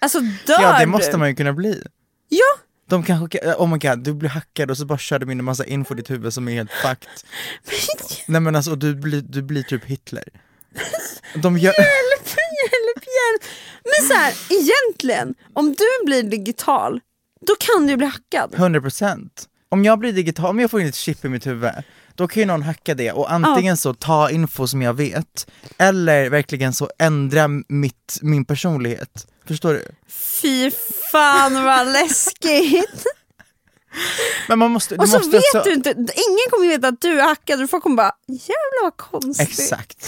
Alltså 0.00 0.20
dör 0.20 0.60
Ja 0.62 0.72
det 0.72 0.84
du? 0.84 0.86
måste 0.86 1.16
man 1.16 1.28
ju 1.28 1.34
kunna 1.34 1.52
bli. 1.52 1.82
Ja, 2.28 2.58
De 2.88 3.02
kanske, 3.02 3.54
oh 3.58 3.68
my 3.68 3.78
god, 3.78 3.98
du 3.98 4.14
blir 4.14 4.30
hackad 4.30 4.70
och 4.70 4.76
så 4.76 4.86
bara 4.86 4.98
kör 4.98 5.18
de 5.18 5.30
in 5.30 5.38
en 5.38 5.44
massa 5.44 5.64
info 5.64 5.94
i 5.94 5.96
ditt 5.96 6.10
huvud 6.10 6.34
som 6.34 6.48
är 6.48 6.52
helt 6.52 6.70
fucked. 6.70 7.08
Nej 8.26 8.40
men 8.40 8.56
alltså, 8.56 8.74
du 8.74 8.94
blir, 8.94 9.20
du 9.20 9.42
blir 9.42 9.62
typ 9.62 9.84
Hitler. 9.84 10.24
De 11.34 11.58
gör... 11.58 11.72
hjälp, 11.72 12.26
hjälp, 12.26 13.04
hjälp. 13.04 13.52
Men 13.84 14.08
så 14.08 14.14
här, 14.14 14.34
egentligen, 14.50 15.34
om 15.54 15.74
du 15.74 16.06
blir 16.06 16.22
digital, 16.22 17.00
då 17.46 17.54
kan 17.60 17.86
du 17.86 17.96
bli 17.96 18.06
hackad. 18.06 18.54
100% 18.54 19.28
Om 19.68 19.84
jag 19.84 19.98
blir 19.98 20.12
digital, 20.12 20.50
om 20.50 20.58
jag 20.60 20.70
får 20.70 20.80
in 20.80 20.86
ett 20.86 20.94
chip 20.94 21.24
i 21.24 21.28
mitt 21.28 21.46
huvud, 21.46 21.72
då 22.14 22.28
kan 22.28 22.40
ju 22.40 22.46
någon 22.46 22.62
hacka 22.62 22.94
det 22.94 23.12
och 23.12 23.32
antingen 23.32 23.76
så 23.76 23.94
ta 23.94 24.30
info 24.30 24.66
som 24.66 24.82
jag 24.82 24.94
vet, 24.94 25.50
eller 25.78 26.30
verkligen 26.30 26.72
så 26.72 26.90
ändra 26.98 27.48
mitt, 27.68 28.18
min 28.22 28.44
personlighet. 28.44 29.26
Förstår 29.48 29.72
du? 29.74 29.84
Fy 30.08 30.70
fan 31.12 31.64
vad 31.64 31.86
läskigt. 31.86 33.04
Men 34.48 34.58
man 34.58 34.70
måste, 34.70 34.96
Och 34.96 35.08
så 35.08 35.18
måste 35.18 35.36
vet 35.36 35.42
också... 35.54 35.62
du 35.64 35.74
inte, 35.74 35.90
ingen 35.90 36.50
kommer 36.50 36.68
veta 36.68 36.88
att 36.88 37.00
du 37.00 37.20
är 37.20 37.24
hackad 37.24 37.62
och 37.62 37.70
folk 37.70 37.82
kommer 37.82 37.96
bara 37.96 38.12
jävlar 38.26 38.82
vad 38.82 38.96
konstigt. 38.96 39.48
Exakt. 39.48 40.06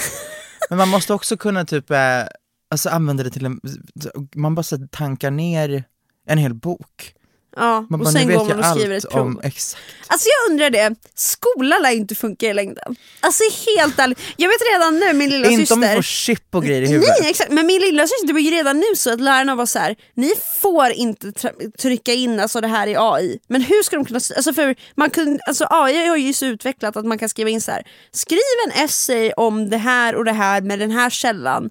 Men 0.68 0.79
man 0.79 0.88
måste 0.88 1.14
också 1.14 1.37
kunna 1.37 1.64
typ, 1.64 1.90
eh, 1.90 1.98
alltså 2.70 2.88
använda 2.88 3.22
det 3.22 3.31
till 3.31 3.44
en, 3.46 3.61
man 4.35 4.55
bara 4.55 4.62
så 4.62 4.79
tankar 4.90 5.31
ner 5.31 5.85
en 6.26 6.38
hel 6.38 6.55
bok. 6.55 7.14
Ja, 7.57 7.81
Man 7.89 8.01
och 8.01 8.05
bara, 8.07 8.13
sen 8.13 8.29
går 8.29 8.45
man 8.45 8.59
och 8.59 8.65
skriver 8.65 8.97
ett 8.97 9.11
prov. 9.11 9.23
om, 9.27 9.41
exakt. 9.43 9.83
Alltså 10.07 10.29
jag 10.29 10.51
undrar 10.53 10.71
det, 10.71 10.95
skolan 11.15 11.83
lär 11.83 11.91
inte 11.91 12.15
funka 12.15 12.47
i 12.47 12.55
längden. 12.55 12.97
Alltså 13.21 13.43
helt 13.77 13.99
ärligt, 13.99 14.19
jag 14.37 14.49
vet 14.49 14.59
redan 14.75 14.99
nu 14.99 15.13
min 15.13 15.31
lilla 15.31 15.49
Inte 15.49 15.61
syster 15.61 15.75
om 15.75 15.81
vi 15.81 15.95
får 15.95 16.03
chip 16.03 16.55
och 16.55 16.65
grejer 16.65 16.83
i 16.83 16.87
huvudet. 16.87 17.17
Nej 17.21 17.31
exakt, 17.31 17.51
men 17.51 17.67
min 17.67 17.81
lilla 17.81 18.07
syster 18.07 18.33
var 18.33 18.41
ju 18.41 18.51
redan 18.51 18.79
nu 18.79 18.97
så 18.97 19.13
att 19.13 19.21
lärarna 19.21 19.55
var 19.55 19.67
så 19.67 19.79
här: 19.79 19.97
ni 20.15 20.33
får 20.61 20.91
inte 20.91 21.33
trycka 21.79 22.13
in 22.13 22.41
alltså 22.41 22.61
det 22.61 22.69
här 22.69 22.87
i 22.87 22.97
AI. 22.99 23.39
Men 23.49 23.63
hur 23.63 23.83
ska 23.83 23.97
de 23.97 24.05
kunna, 24.05 24.21
alltså 24.37 24.53
för 24.53 24.77
man 24.95 25.11
kunde, 25.11 25.41
alltså 25.47 25.67
AI 25.71 26.07
har 26.07 26.17
ju 26.17 26.33
så 26.33 26.47
utvecklat 26.47 26.97
att 26.97 27.07
man 27.07 27.19
kan 27.19 27.29
skriva 27.29 27.51
in 27.51 27.61
så 27.61 27.71
här. 27.71 27.83
skriv 28.13 28.41
en 28.67 28.85
essay 28.85 29.33
om 29.37 29.71
det 29.71 29.77
här 29.77 30.15
och 30.15 30.25
det 30.25 30.33
här 30.33 30.61
med 30.61 30.79
den 30.79 30.91
här 30.91 31.11
källan, 31.11 31.71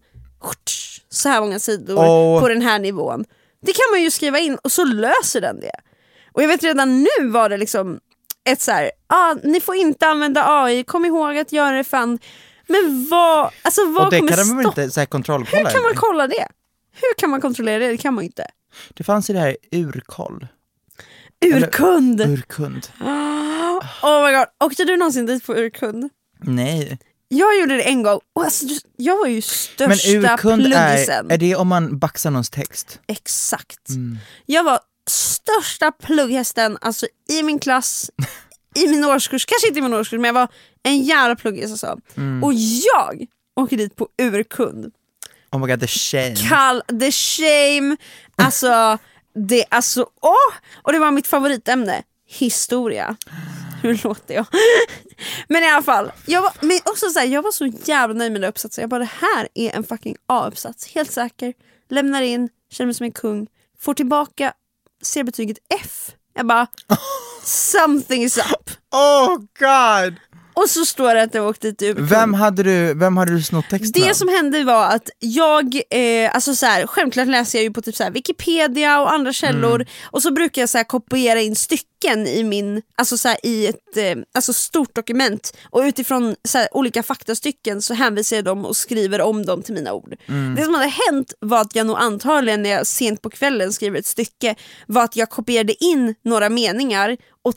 så 1.10 1.30
här 1.30 1.42
många 1.42 1.60
sidor 1.60 1.98
Och- 1.98 2.42
på 2.42 2.48
den 2.48 2.62
här 2.62 2.80
nivån. 2.80 3.26
Det 3.62 3.74
kan 3.74 3.86
man 3.92 4.02
ju 4.02 4.12
skriva 4.12 4.40
in 4.40 4.56
och 4.56 4.72
så 4.72 4.86
löser 4.86 5.42
den 5.42 5.60
det. 5.60 5.72
Och 6.32 6.44
jag 6.44 6.48
vet 6.48 6.64
redan 6.64 7.04
nu 7.04 7.28
var 7.28 7.50
det 7.50 7.58
liksom 7.58 8.00
ett 8.50 8.62
så 8.62 8.72
här, 8.72 8.92
ah, 9.08 9.36
ni 9.44 9.62
får 9.62 9.76
inte 9.76 10.08
använda 10.08 10.44
AI, 10.48 10.84
kom 10.84 11.06
ihåg 11.06 11.38
att 11.38 11.52
göra 11.52 11.78
det 11.78 11.84
fan. 11.84 12.20
Men 12.68 13.08
vad, 13.10 13.52
alltså 13.62 13.86
vad 13.86 14.06
och 14.06 14.12
det 14.12 14.20
kommer 14.20 14.32
kan 14.32 14.48
de 14.48 14.56
väl 14.58 14.66
stoppa? 14.66 14.82
inte 14.82 14.94
så 14.94 15.00
här, 15.00 15.06
kontrollkolla 15.06 15.58
Hur 15.64 15.70
kan 15.74 15.82
man 15.82 15.92
eller? 15.92 16.00
kolla 16.00 16.28
det? 16.28 16.48
Hur 17.02 17.14
kan 17.18 17.30
man 17.30 17.42
kontrollera 17.42 17.80
det? 17.80 17.88
Det 17.88 17.98
kan 17.98 18.14
man 18.14 18.24
ju 18.24 18.26
inte. 18.26 18.48
Det 18.94 19.04
fanns 19.04 19.30
ju 19.30 19.34
det 19.34 19.40
här 19.40 19.58
urkoll. 19.72 20.48
Urkund! 21.46 22.22
Urkund. 22.22 22.88
Oh 24.02 24.26
my 24.28 24.38
god, 24.38 24.46
åkte 24.64 24.84
du 24.84 24.98
någonsin 24.98 25.26
dit 25.26 25.46
på 25.46 25.56
urkund? 25.56 26.10
Nej. 26.42 27.00
Jag 27.32 27.60
gjorde 27.60 27.78
det 27.78 27.84
en 27.84 28.04
gång 28.04 28.20
och 28.36 28.44
alltså, 28.44 28.66
jag 28.98 29.18
var 29.18 29.28
ju 29.28 29.34
Men 29.34 29.42
största 29.42 30.34
urkund 30.34 30.66
är, 30.66 30.94
pluggisen. 30.94 31.32
är 31.32 31.38
det 31.38 31.56
om 31.56 31.68
man 31.68 32.00
baxar 32.00 32.32
någons 32.32 32.50
text? 32.50 33.00
Exakt. 33.08 33.90
Mm. 33.90 34.18
Jag 34.46 34.64
var 34.64 34.80
största 35.10 35.92
plugghästen 35.92 36.78
alltså, 36.82 37.08
i 37.30 37.44
min 37.44 37.60
klass, 37.60 38.12
i 38.76 38.88
min 38.88 39.06
årskurs, 39.06 39.46
kanske 39.46 39.68
inte 39.68 39.80
i 39.80 39.82
min 39.82 39.94
årskurs 39.94 40.18
men 40.18 40.26
jag 40.26 40.34
var 40.34 40.48
en 40.84 41.02
jävla 41.02 41.36
pluggis 41.36 41.72
alltså. 41.72 42.00
Mm. 42.18 42.44
Och 42.44 42.54
jag 42.54 43.26
åker 43.56 43.78
dit 43.78 43.96
på 43.96 44.08
urkund. 44.22 44.92
Oh 45.52 45.60
my 45.60 45.68
god, 45.68 45.80
the 45.80 45.88
shame. 45.88 46.36
Kall, 46.36 46.82
the 47.00 47.12
shame, 47.12 47.98
alltså, 48.36 48.98
det, 49.48 49.66
alltså 49.70 50.10
åh! 50.22 50.54
Och 50.84 50.94
det 50.94 51.00
var 51.00 51.12
mitt 51.12 51.28
favoritämne, 51.28 52.04
historia. 52.28 53.16
Hur 53.84 54.00
låter 54.04 54.34
jag? 54.34 54.46
Men 55.48 55.64
i 55.64 55.70
alla 55.70 55.84
fall, 55.84 56.12
jag 56.26 56.42
var, 56.42 56.52
men 56.62 56.80
också 56.86 57.10
så 57.10 57.20
här, 57.20 57.26
jag 57.28 57.42
var 57.42 57.52
så 57.52 57.66
jävla 57.66 58.16
nöjd 58.16 58.32
med 58.32 58.42
den 58.42 58.50
uppsatsen. 58.50 58.82
Jag 58.82 58.90
bara 58.90 59.00
det 59.00 59.10
här 59.22 59.48
är 59.56 59.76
en 59.76 59.84
fucking 59.84 60.16
A-uppsats, 60.28 60.88
helt 60.88 61.12
säker. 61.12 61.54
Lämnar 61.90 62.22
in, 62.22 62.50
känner 62.72 62.86
mig 62.86 62.94
som 62.96 63.04
en 63.04 63.12
kung, 63.12 63.48
får 63.80 63.94
tillbaka, 63.94 64.54
ser 65.04 65.24
betyget 65.24 65.58
F. 65.84 66.12
Jag 66.36 66.48
bara, 66.48 66.68
something 67.44 68.24
is 68.24 68.38
up. 68.38 68.70
Oh 68.92 69.38
god! 69.38 70.16
Och 70.54 70.70
så 70.70 70.86
står 70.86 71.16
det 71.16 71.22
att 71.22 71.34
jag 71.34 71.48
åkte 71.48 71.68
ur 71.68 71.94
Vem 71.94 72.34
hade 72.34 72.64
du, 72.64 72.94
vem 72.94 73.18
hade 73.18 73.32
du 73.36 73.44
snott 73.44 73.70
texten 73.70 73.92
Det 74.04 74.10
av? 74.10 74.14
som 74.14 74.28
hände 74.30 74.64
var 74.64 74.86
att 74.86 75.10
jag, 75.20 75.76
eh, 75.90 76.36
alltså 76.36 76.56
så 76.56 76.66
här, 76.66 76.88
självklart 76.88 77.28
läser 77.28 77.58
jag 77.60 77.64
ju 77.64 77.72
på 77.74 77.82
typ 77.82 77.96
så 77.96 78.04
här 78.04 78.12
Wikipedia 78.12 79.02
och 79.02 79.14
andra 79.14 79.34
källor 79.34 79.76
Mm. 79.76 79.88
och 80.12 80.22
så 80.22 80.32
brukar 80.32 80.62
jag 80.62 80.70
så 80.70 80.78
här 80.78 80.86
kopiera 80.86 81.42
in 81.42 81.56
stycken 81.56 81.86
i 82.28 82.44
min, 82.44 82.82
alltså 82.96 83.18
så 83.18 83.28
här, 83.28 83.38
i 83.44 83.68
ett 83.68 83.98
eh, 83.98 84.16
alltså 84.34 84.54
stort 84.54 84.96
dokument 84.96 85.58
och 85.70 85.82
utifrån 85.82 86.36
så 86.44 86.58
här, 86.58 86.68
olika 86.72 87.04
faktastycken 87.04 87.82
så 87.82 87.94
hänvisar 87.94 88.36
jag 88.36 88.46
dem 88.46 88.66
och 88.66 88.78
skriver 88.78 89.22
om 89.22 89.46
dem 89.46 89.62
till 89.62 89.74
mina 89.74 89.94
ord. 89.94 90.16
Mm. 90.26 90.56
Det 90.56 90.64
som 90.64 90.74
hade 90.74 90.94
hänt 91.10 91.34
var 91.40 91.62
att 91.62 91.76
jag 91.76 91.88
nog 91.88 91.98
antagligen 91.98 92.64
när 92.64 92.70
jag 92.70 92.88
sent 92.88 93.22
på 93.22 93.30
kvällen 93.30 93.74
skriver 93.74 94.00
ett 94.00 94.06
stycke 94.06 94.56
var 94.88 95.04
att 95.04 95.16
jag 95.16 95.30
kopierade 95.30 95.84
in 95.84 96.16
några 96.24 96.50
meningar 96.50 97.18
och 97.42 97.56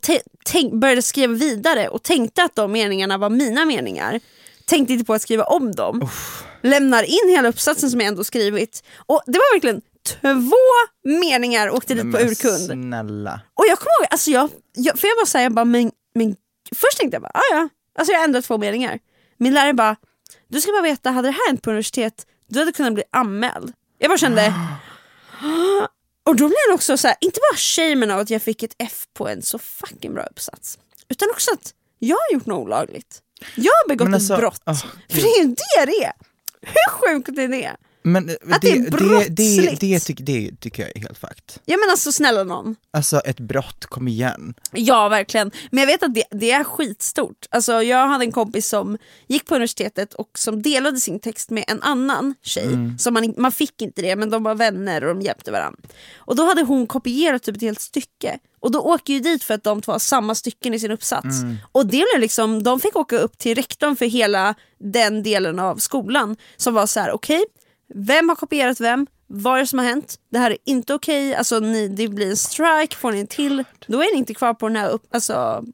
började 0.72 1.02
skriva 1.02 1.34
vidare 1.34 1.88
och 1.88 2.02
tänkte 2.02 2.42
att 2.42 2.56
de 2.56 2.72
meningarna 2.72 3.18
var 3.18 3.30
mina 3.30 3.64
meningar. 3.64 4.20
Tänkte 4.64 4.92
inte 4.92 5.04
på 5.04 5.14
att 5.14 5.22
skriva 5.22 5.44
om 5.44 5.74
dem. 5.74 6.08
Lämnar 6.62 7.02
in 7.02 7.36
hela 7.36 7.48
uppsatsen 7.48 7.90
som 7.90 8.00
jag 8.00 8.08
ändå 8.08 8.24
skrivit. 8.24 8.84
Och 8.96 9.22
det 9.26 9.32
var 9.32 9.54
verkligen 9.54 9.82
två 10.06 10.56
meningar 11.04 11.70
åkte 11.70 11.94
dit 11.94 12.12
på 12.12 12.18
urkund. 12.18 12.66
Snälla. 12.66 13.40
Och 13.54 13.64
jag 13.68 13.78
kommer 13.78 14.00
ihåg, 14.00 14.06
alltså 14.10 14.30
jag, 14.30 14.50
jag, 14.74 14.98
för 14.98 15.08
jag 15.08 15.16
var 15.16 15.24
såhär, 15.26 15.44
jag 15.44 15.52
bara, 15.52 15.64
men, 15.64 15.90
men 16.14 16.36
först 16.74 16.98
tänkte 16.98 17.14
jag 17.14 17.22
bara, 17.22 17.32
ah, 17.34 17.54
ja, 17.54 17.68
alltså 17.98 18.12
jag 18.12 18.24
ändrat 18.24 18.44
två 18.44 18.58
meningar. 18.58 18.98
Min 19.38 19.54
lärare 19.54 19.72
bara, 19.74 19.96
du 20.48 20.60
ska 20.60 20.72
bara 20.72 20.82
veta, 20.82 21.10
hade 21.10 21.28
det 21.28 21.32
här 21.32 21.48
hänt 21.48 21.62
på 21.62 21.70
universitet, 21.70 22.26
du 22.48 22.58
hade 22.58 22.72
kunnat 22.72 22.94
bli 22.94 23.02
anmäld. 23.10 23.72
Jag 23.98 24.10
bara 24.10 24.18
kände, 24.18 24.54
och 26.26 26.36
då 26.36 26.48
blev 26.48 26.58
det 26.68 26.74
också 26.74 26.96
så 26.96 27.08
här, 27.08 27.16
inte 27.20 27.40
bara 27.50 27.56
shamen 27.56 28.10
av 28.10 28.20
att 28.20 28.30
jag 28.30 28.42
fick 28.42 28.62
ett 28.62 28.74
F 28.78 29.04
på 29.14 29.28
en 29.28 29.42
så 29.42 29.58
fucking 29.58 30.14
bra 30.14 30.22
uppsats, 30.22 30.78
utan 31.08 31.28
också 31.30 31.50
att 31.52 31.74
jag 31.98 32.16
har 32.16 32.34
gjort 32.34 32.46
något 32.46 32.66
olagligt. 32.66 33.22
Jag 33.54 33.72
har 33.72 33.88
begått 33.88 34.14
alltså, 34.14 34.32
ett 34.34 34.40
brott. 34.40 34.62
åh, 34.66 34.74
för 35.08 35.16
det 35.20 35.28
är 35.28 35.42
ju 35.42 35.48
det 35.48 35.86
det 35.86 36.04
är. 36.04 36.12
Hur 36.60 36.90
sjukt 36.90 37.28
är 37.38 37.48
det? 37.48 37.76
Men 38.04 38.28
eh, 38.28 38.34
Att 38.50 38.62
det 38.62 38.70
är 38.70 38.78
det, 38.78 38.78
det, 38.78 38.90
det, 38.90 38.90
brottsligt. 38.96 39.80
det, 39.80 40.00
tycker- 40.00 40.24
det 40.24 40.60
tycker 40.60 40.82
jag 40.82 40.96
är 40.96 41.00
helt 41.00 41.18
fucked. 41.18 41.52
Ja 41.64 41.76
men 41.76 41.90
alltså 41.90 42.12
snälla 42.12 42.44
någon. 42.44 42.76
Alltså 42.90 43.20
ett 43.20 43.40
brott, 43.40 43.86
kom 43.86 44.08
igen. 44.08 44.54
Ja 44.72 45.08
verkligen, 45.08 45.50
men 45.70 45.80
jag 45.80 45.86
vet 45.86 46.02
att 46.02 46.14
det, 46.14 46.24
det 46.30 46.50
är 46.50 46.64
skitstort. 46.64 47.46
Alltså, 47.50 47.82
jag 47.82 48.08
hade 48.08 48.24
en 48.24 48.32
kompis 48.32 48.68
som 48.68 48.98
gick 49.26 49.46
på 49.46 49.54
universitetet 49.54 50.14
och 50.14 50.30
som 50.38 50.62
delade 50.62 51.00
sin 51.00 51.20
text 51.20 51.50
med 51.50 51.64
en 51.68 51.82
annan 51.82 52.34
tjej. 52.42 52.66
Mm. 52.66 52.98
Så 52.98 53.10
man, 53.10 53.34
man 53.38 53.52
fick 53.52 53.82
inte 53.82 54.02
det 54.02 54.16
men 54.16 54.30
de 54.30 54.42
var 54.42 54.54
vänner 54.54 55.04
och 55.04 55.14
de 55.14 55.22
hjälpte 55.22 55.50
varandra. 55.52 55.80
Och 56.16 56.36
då 56.36 56.46
hade 56.46 56.62
hon 56.62 56.86
kopierat 56.86 57.42
typ 57.42 57.56
ett 57.56 57.62
helt 57.62 57.80
stycke. 57.80 58.38
Och 58.60 58.70
då 58.70 58.80
åker 58.80 59.12
ju 59.12 59.20
dit 59.20 59.44
för 59.44 59.54
att 59.54 59.64
de 59.64 59.82
två 59.82 59.92
har 59.92 59.98
samma 59.98 60.34
stycken 60.34 60.74
i 60.74 60.80
sin 60.80 60.90
uppsats. 60.90 61.42
Mm. 61.42 61.56
Och 61.72 61.86
det 61.86 61.90
blev 62.12 62.20
liksom, 62.20 62.62
de 62.62 62.80
fick 62.80 62.96
åka 62.96 63.18
upp 63.18 63.38
till 63.38 63.54
rektorn 63.54 63.96
för 63.96 64.06
hela 64.06 64.54
den 64.78 65.22
delen 65.22 65.58
av 65.58 65.76
skolan. 65.76 66.36
Som 66.56 66.74
var 66.74 66.86
så 66.86 67.00
här: 67.00 67.10
okej, 67.12 67.44
vem 67.94 68.28
har 68.28 68.36
kopierat 68.36 68.80
vem? 68.80 69.06
Vad 69.26 69.56
är 69.56 69.60
det 69.60 69.66
som 69.66 69.78
har 69.78 69.86
hänt? 69.86 70.14
Det 70.32 70.38
här 70.38 70.50
är 70.50 70.56
inte 70.66 70.94
okej, 70.94 71.34
alltså, 71.34 71.58
ni, 71.60 71.88
det 71.88 72.08
blir 72.08 72.30
en 72.30 72.36
strike, 72.36 72.96
får 72.96 73.12
ni 73.12 73.20
en 73.20 73.26
till, 73.26 73.64
då 73.86 73.98
är 74.02 74.12
ni 74.12 74.18
inte 74.18 74.34
kvar 74.34 74.54
på 74.54 74.68
den 74.68 74.76
här, 74.76 74.90
upp, 74.90 75.02
alltså, 75.14 75.64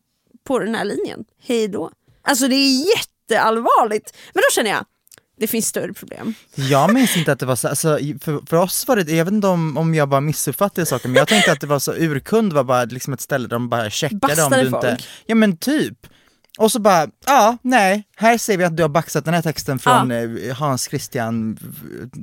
på 0.46 0.58
den 0.58 0.74
här 0.74 0.84
linjen. 0.84 1.24
Hej 1.42 1.68
då. 1.68 1.90
Alltså 2.22 2.48
det 2.48 2.54
är 2.54 2.84
jätteallvarligt. 2.96 4.16
Men 4.34 4.40
då 4.50 4.54
känner 4.54 4.70
jag, 4.70 4.84
Det 5.40 5.46
finns 5.46 5.66
större 5.66 5.92
problem. 5.92 6.34
Jag 6.54 6.92
minns 6.94 7.16
inte 7.16 7.32
att 7.32 7.38
det 7.38 7.46
var 7.46 7.56
så, 7.56 7.68
alltså, 7.68 7.98
för, 8.20 8.46
för 8.46 8.56
oss 8.56 8.88
var 8.88 8.96
det, 8.96 9.12
jag 9.12 9.24
vet 9.24 9.34
inte 9.34 9.46
om, 9.46 9.76
om 9.76 9.94
jag 9.94 10.08
bara 10.08 10.20
missuppfattade 10.20 10.86
saker, 10.86 11.08
men 11.08 11.16
jag 11.16 11.28
tänkte 11.28 11.52
att 11.52 11.60
det 11.60 11.66
var 11.66 11.78
så, 11.78 11.92
urkund 11.92 12.52
var 12.52 12.64
bara 12.64 12.84
liksom 12.84 13.12
ett 13.12 13.20
ställe 13.20 13.48
där 13.48 13.56
de 13.56 13.68
bara 13.68 13.90
checkade 13.90 14.14
om 14.14 14.20
Bastade 14.28 14.62
du 14.62 14.66
inte, 14.66 14.90
folk? 14.90 15.08
ja 15.26 15.34
men 15.34 15.56
typ. 15.56 16.06
Och 16.58 16.72
så 16.72 16.78
bara, 16.78 17.08
ja, 17.26 17.56
nej, 17.62 18.08
här 18.16 18.38
ser 18.38 18.56
vi 18.56 18.64
att 18.64 18.76
du 18.76 18.82
har 18.82 18.88
baxat 18.88 19.24
den 19.24 19.34
här 19.34 19.42
texten 19.42 19.78
från 19.78 20.10
eh, 20.10 20.56
Hans 20.56 20.84
Christian 20.88 21.58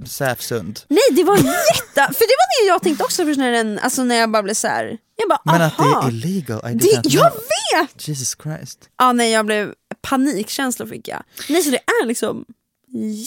Säfsund. 0.08 0.80
Nej 0.88 1.00
det 1.12 1.24
var 1.24 1.38
jätte... 1.38 1.94
För 1.94 2.20
det 2.28 2.36
var 2.38 2.64
det 2.64 2.68
jag 2.68 2.82
tänkte 2.84 3.04
också 3.04 3.26
först 3.26 3.38
när, 3.38 3.52
den, 3.52 3.80
alltså 3.80 4.04
när 4.04 4.16
jag 4.16 4.32
bara 4.32 4.44
blev 4.44 4.54
så 4.54 4.68
här. 4.68 4.98
Jag 5.16 5.30
bara 5.30 5.40
Men 5.54 5.62
att 5.62 5.78
det 5.78 5.84
aha. 5.84 6.08
är 6.08 6.12
illegal, 6.12 6.72
I 6.72 6.74
Det, 6.74 7.02
jag 7.10 7.32
know. 7.32 7.42
vet! 7.82 8.08
Jesus 8.08 8.38
Christ. 8.44 8.90
Ja 8.98 9.12
nej 9.14 9.32
jag 9.32 9.46
blev 9.46 9.74
panikkänsla 10.02 10.88
fick 10.88 11.08
jag. 11.08 11.24
Nej 11.50 11.62
så 11.64 11.70
det 11.72 11.78
är 12.02 12.06
liksom 12.06 12.46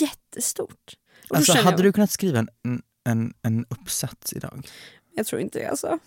jättestort. 0.00 0.94
Och 1.30 1.36
Alltså 1.36 1.52
hade 1.52 1.70
jag, 1.70 1.82
du 1.82 1.92
kunnat 1.92 2.10
skriva 2.10 2.38
en, 2.38 2.48
en, 3.08 3.32
en 3.42 3.66
uppsats 3.70 4.32
idag? 4.32 4.68
jag 5.14 5.26
tror 5.26 5.40
inte 5.40 5.58
det 5.58 5.66
alltså. 5.66 5.98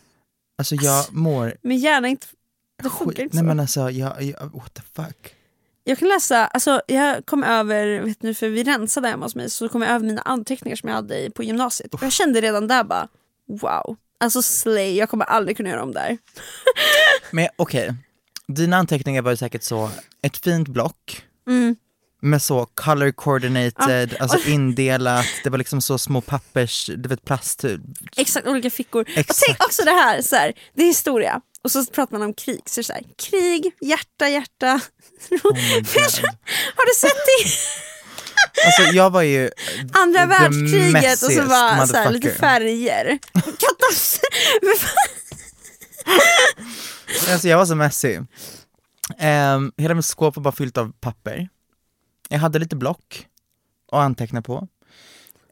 Alltså 0.58 0.76
jag 0.76 1.06
mår 1.14 1.56
Men 1.64 1.78
gärna 1.78 2.08
inte, 2.08 2.28
det 2.84 2.90
funkar 2.90 3.06
skit. 3.06 3.20
inte 3.20 3.36
Nej 3.36 3.42
så. 3.42 3.46
men 3.48 3.60
alltså, 3.60 3.90
jag, 3.92 4.24
jag, 4.24 4.54
what 4.54 4.74
the 4.74 4.82
fuck. 4.96 5.36
Jag 5.84 5.98
kan 6.00 6.08
läsa, 6.08 6.46
alltså 6.48 6.82
jag 6.88 7.26
kom 7.26 7.44
över, 7.44 8.00
vet 8.02 8.24
ni 8.24 8.34
för 8.34 8.50
vi 8.50 8.64
rensade 8.64 9.08
hemma 9.08 9.26
hos 9.26 9.36
mig 9.36 9.50
så 9.50 9.70
kom 9.70 9.82
jag 9.82 9.92
över 9.92 10.06
mina 10.06 10.22
anteckningar 10.22 10.76
som 10.76 10.90
jag 10.90 10.96
hade 10.96 11.30
på 11.36 11.44
gymnasiet. 11.44 11.94
Och 11.94 12.04
jag 12.04 12.12
kände 12.12 12.42
redan 12.42 12.68
där 12.68 12.84
bara, 12.84 13.08
wow. 13.62 13.96
Alltså 14.20 14.42
slay, 14.42 14.96
jag 14.98 15.10
kommer 15.10 15.26
aldrig 15.26 15.58
kunna 15.58 15.70
göra 15.70 15.84
om 15.84 15.92
där. 15.92 16.18
Men 17.32 17.48
okej, 17.56 17.94
dina 18.48 18.78
anteckningar 18.78 19.22
var 19.22 19.32
ju 19.32 19.38
säkert 19.38 19.64
så, 19.64 19.90
ett 20.22 20.38
fint 20.38 20.68
block 20.68 21.26
Mm. 21.48 21.76
med 22.22 22.42
så 22.42 22.66
color 22.74 23.12
coordinated, 23.12 24.16
alltså 24.20 24.38
indelat, 24.50 25.26
det 25.44 25.50
var 25.50 25.58
liksom 25.58 25.82
så 25.82 25.98
små 25.98 26.22
pappers, 26.22 26.90
du 26.98 27.10
vet 27.10 27.26
plast, 27.26 27.66
Exakt 28.18 28.48
olika 28.48 28.70
fickor. 28.70 29.02
Och 29.02 29.10
Exakt. 29.18 29.40
tänk 29.48 29.64
också 29.64 29.84
det 29.84 29.92
här, 29.92 30.22
så 30.22 30.36
här, 30.36 30.54
det 30.74 30.82
är 30.82 30.88
historia. 30.88 31.42
Och 31.64 31.72
så 31.72 31.86
pratar 31.86 32.18
man 32.18 32.28
om 32.28 32.34
krig, 32.34 32.62
så, 32.66 32.80
det 32.80 32.84
så 32.84 32.94
här, 32.94 33.04
krig, 33.18 33.72
hjärta, 33.82 34.30
hjärta. 34.30 34.82
oh. 35.32 35.56
Har 36.76 36.86
du 36.86 36.94
sett 36.96 37.12
det? 37.12 37.50
Alltså 38.66 38.96
jag 38.96 39.10
var 39.10 39.22
ju 39.22 39.52
Andra 39.92 40.26
världskriget 40.26 41.24
och 41.24 41.32
så 41.32 41.42
var 41.42 41.86
så 41.86 41.98
här, 41.98 42.12
lite 42.12 42.32
färger. 42.32 43.20
Katastrof. 43.34 44.96
Alltså 47.32 47.48
jag 47.48 47.58
var 47.58 47.66
så 47.66 47.76
messy. 47.76 48.20
Um, 49.20 49.72
hela 49.78 49.94
mitt 49.94 50.06
skåp 50.06 50.36
var 50.36 50.44
bara 50.44 50.56
fyllt 50.56 50.78
av 50.78 50.92
papper. 51.00 51.50
Jag 52.30 52.40
hade 52.40 52.60
lite 52.60 52.76
block 52.76 53.28
att 53.92 54.00
anteckna 54.00 54.42
på. 54.42 54.68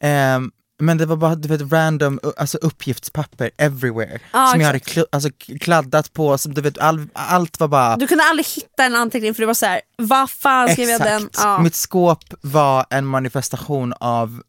Ehm, 0.02 0.52
men 0.80 0.98
det 0.98 1.06
var 1.06 1.16
bara 1.16 1.36
du 1.36 1.48
vet, 1.48 1.72
random 1.72 2.20
alltså 2.38 2.58
uppgiftspapper 2.58 3.52
everywhere. 3.58 4.20
Ja, 4.34 4.48
som 4.52 4.60
jag 4.62 4.68
hade 4.68 4.80
kl- 4.80 5.06
alltså, 5.12 5.30
kladdat 5.60 6.14
på, 6.14 6.38
som, 6.38 6.54
du 6.54 6.62
vet, 6.62 6.78
all, 6.78 7.08
allt 7.14 7.60
var 7.60 7.68
bara 7.68 7.98
Du 7.98 8.08
kunde 8.08 8.24
aldrig 8.24 8.46
hitta 8.46 8.84
en 8.84 8.96
anteckning 8.96 9.34
för 9.34 9.42
det 9.42 9.48
var 9.48 9.54
så 9.54 9.66
här, 9.66 9.82
vad 9.98 10.30
fan 10.30 10.70
skrev 10.70 10.90
jag 10.90 11.02
den? 11.02 11.30
Ja. 11.38 11.60
Mitt 11.62 11.76
skåp 11.76 12.24
var 12.42 12.86
en 12.90 13.06
manifestation 13.06 13.94
av 14.00 14.42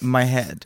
my 0.00 0.20
head. 0.22 0.56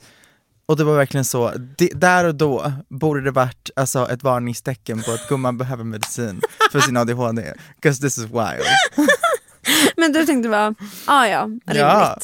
Och 0.67 0.77
det 0.77 0.85
var 0.85 0.97
verkligen 0.97 1.25
så, 1.25 1.53
det, 1.79 1.89
där 1.95 2.25
och 2.25 2.35
då 2.35 2.73
borde 2.89 3.21
det 3.21 3.31
varit 3.31 3.71
alltså, 3.77 4.11
ett 4.11 4.23
varningstecken 4.23 5.03
på 5.03 5.13
att 5.13 5.29
gumman 5.29 5.59
behöver 5.59 5.85
medicin 5.85 6.41
för 6.73 6.81
sin 6.81 6.97
ADHD. 6.97 7.55
'Cause 7.83 8.01
this 8.03 8.19
is 8.19 8.25
wild. 8.25 8.67
Men 9.97 10.13
du 10.13 10.27
tänkte 10.27 10.49
bara, 10.49 10.75
ah, 11.07 11.27
ja 11.27 11.43
rimligt. 11.43 11.77
Ja. 11.77 12.19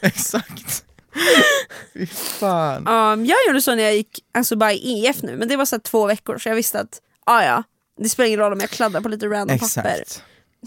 Exakt. 0.00 0.84
Fy 1.92 2.06
fan. 2.06 2.88
Um, 2.88 3.26
jag 3.26 3.38
gjorde 3.46 3.62
så 3.62 3.74
när 3.74 3.82
jag 3.82 3.94
gick 3.94 4.24
alltså 4.32 4.56
bara 4.56 4.72
i 4.72 5.06
EF 5.06 5.22
nu, 5.22 5.36
men 5.36 5.48
det 5.48 5.56
var 5.56 5.64
så 5.64 5.78
två 5.78 6.06
veckor 6.06 6.38
så 6.38 6.48
jag 6.48 6.56
visste 6.56 6.80
att 6.80 7.00
ah, 7.24 7.42
ja, 7.42 7.62
det 7.98 8.08
spelar 8.08 8.26
ingen 8.26 8.40
roll 8.40 8.52
om 8.52 8.60
jag 8.60 8.70
kladdar 8.70 9.00
på 9.00 9.08
lite 9.08 9.26
random 9.26 9.58
papper. 9.58 10.00
Exakt. 10.00 10.22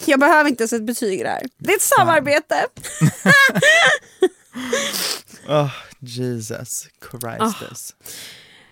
Jag 0.05 0.19
behöver 0.19 0.49
inte 0.49 0.63
ens 0.63 0.73
ett 0.73 0.83
betyg 0.85 1.19
i 1.19 1.23
det 1.23 1.29
här. 1.29 1.43
Det 1.57 1.71
är 1.71 1.75
ett 1.75 1.81
samarbete. 1.81 2.67
Oh, 5.47 5.71
Jesus 5.99 6.87
Christus. 7.11 7.95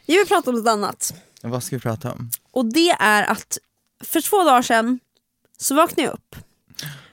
Jag 0.06 0.18
vill 0.18 0.28
prata 0.28 0.50
om 0.50 0.56
något 0.56 0.68
annat. 0.68 1.14
Vad 1.42 1.64
ska 1.64 1.76
vi 1.76 1.80
prata 1.80 2.12
om? 2.12 2.30
Och 2.52 2.66
det 2.66 2.90
är 3.00 3.24
att 3.24 3.58
för 4.04 4.22
två 4.22 4.44
dagar 4.44 4.62
sedan 4.62 5.00
så 5.58 5.76
vaknade 5.76 6.02
jag 6.02 6.14
upp. 6.14 6.36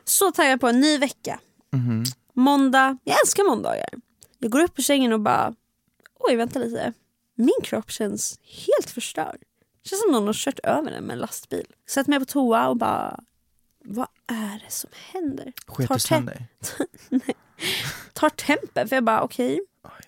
Så 0.05 0.33
taggad 0.33 0.61
på 0.61 0.68
en 0.68 0.81
ny 0.81 0.99
vecka. 0.99 1.40
Mhm. 1.73 2.05
Måndag, 2.35 2.99
jag 3.05 3.21
älskar 3.21 3.44
måndagar. 3.44 3.88
Jag 4.38 4.51
går 4.51 4.61
upp 4.61 4.79
ur 4.79 4.83
sängen 4.83 5.12
och 5.12 5.20
bara, 5.20 5.55
oj 6.18 6.37
vänta 6.37 6.59
lite. 6.59 6.92
Min 7.35 7.61
kropp 7.62 7.90
känns 7.90 8.38
helt 8.42 8.90
förstörd. 8.90 9.38
Det 9.83 9.88
känns 9.88 10.03
som 10.03 10.12
någon 10.12 10.27
har 10.27 10.35
kört 10.35 10.59
över 10.59 10.90
den 10.90 11.05
med 11.05 11.14
en 11.14 11.18
lastbil. 11.20 11.66
Sätter 11.88 12.11
mig 12.11 12.18
på 12.18 12.24
toa 12.24 12.68
och 12.68 12.77
bara, 12.77 13.20
vad 13.85 14.09
är 14.27 14.62
det 14.66 14.72
som 14.72 14.90
händer? 15.12 15.53
Sket 15.66 15.88
du 15.94 15.98
sönder? 15.98 16.46
Tar 18.12 18.29
tempen, 18.31 18.88
för 18.88 18.96
jag 18.96 19.05
bara 19.05 19.22
okej, 19.22 19.61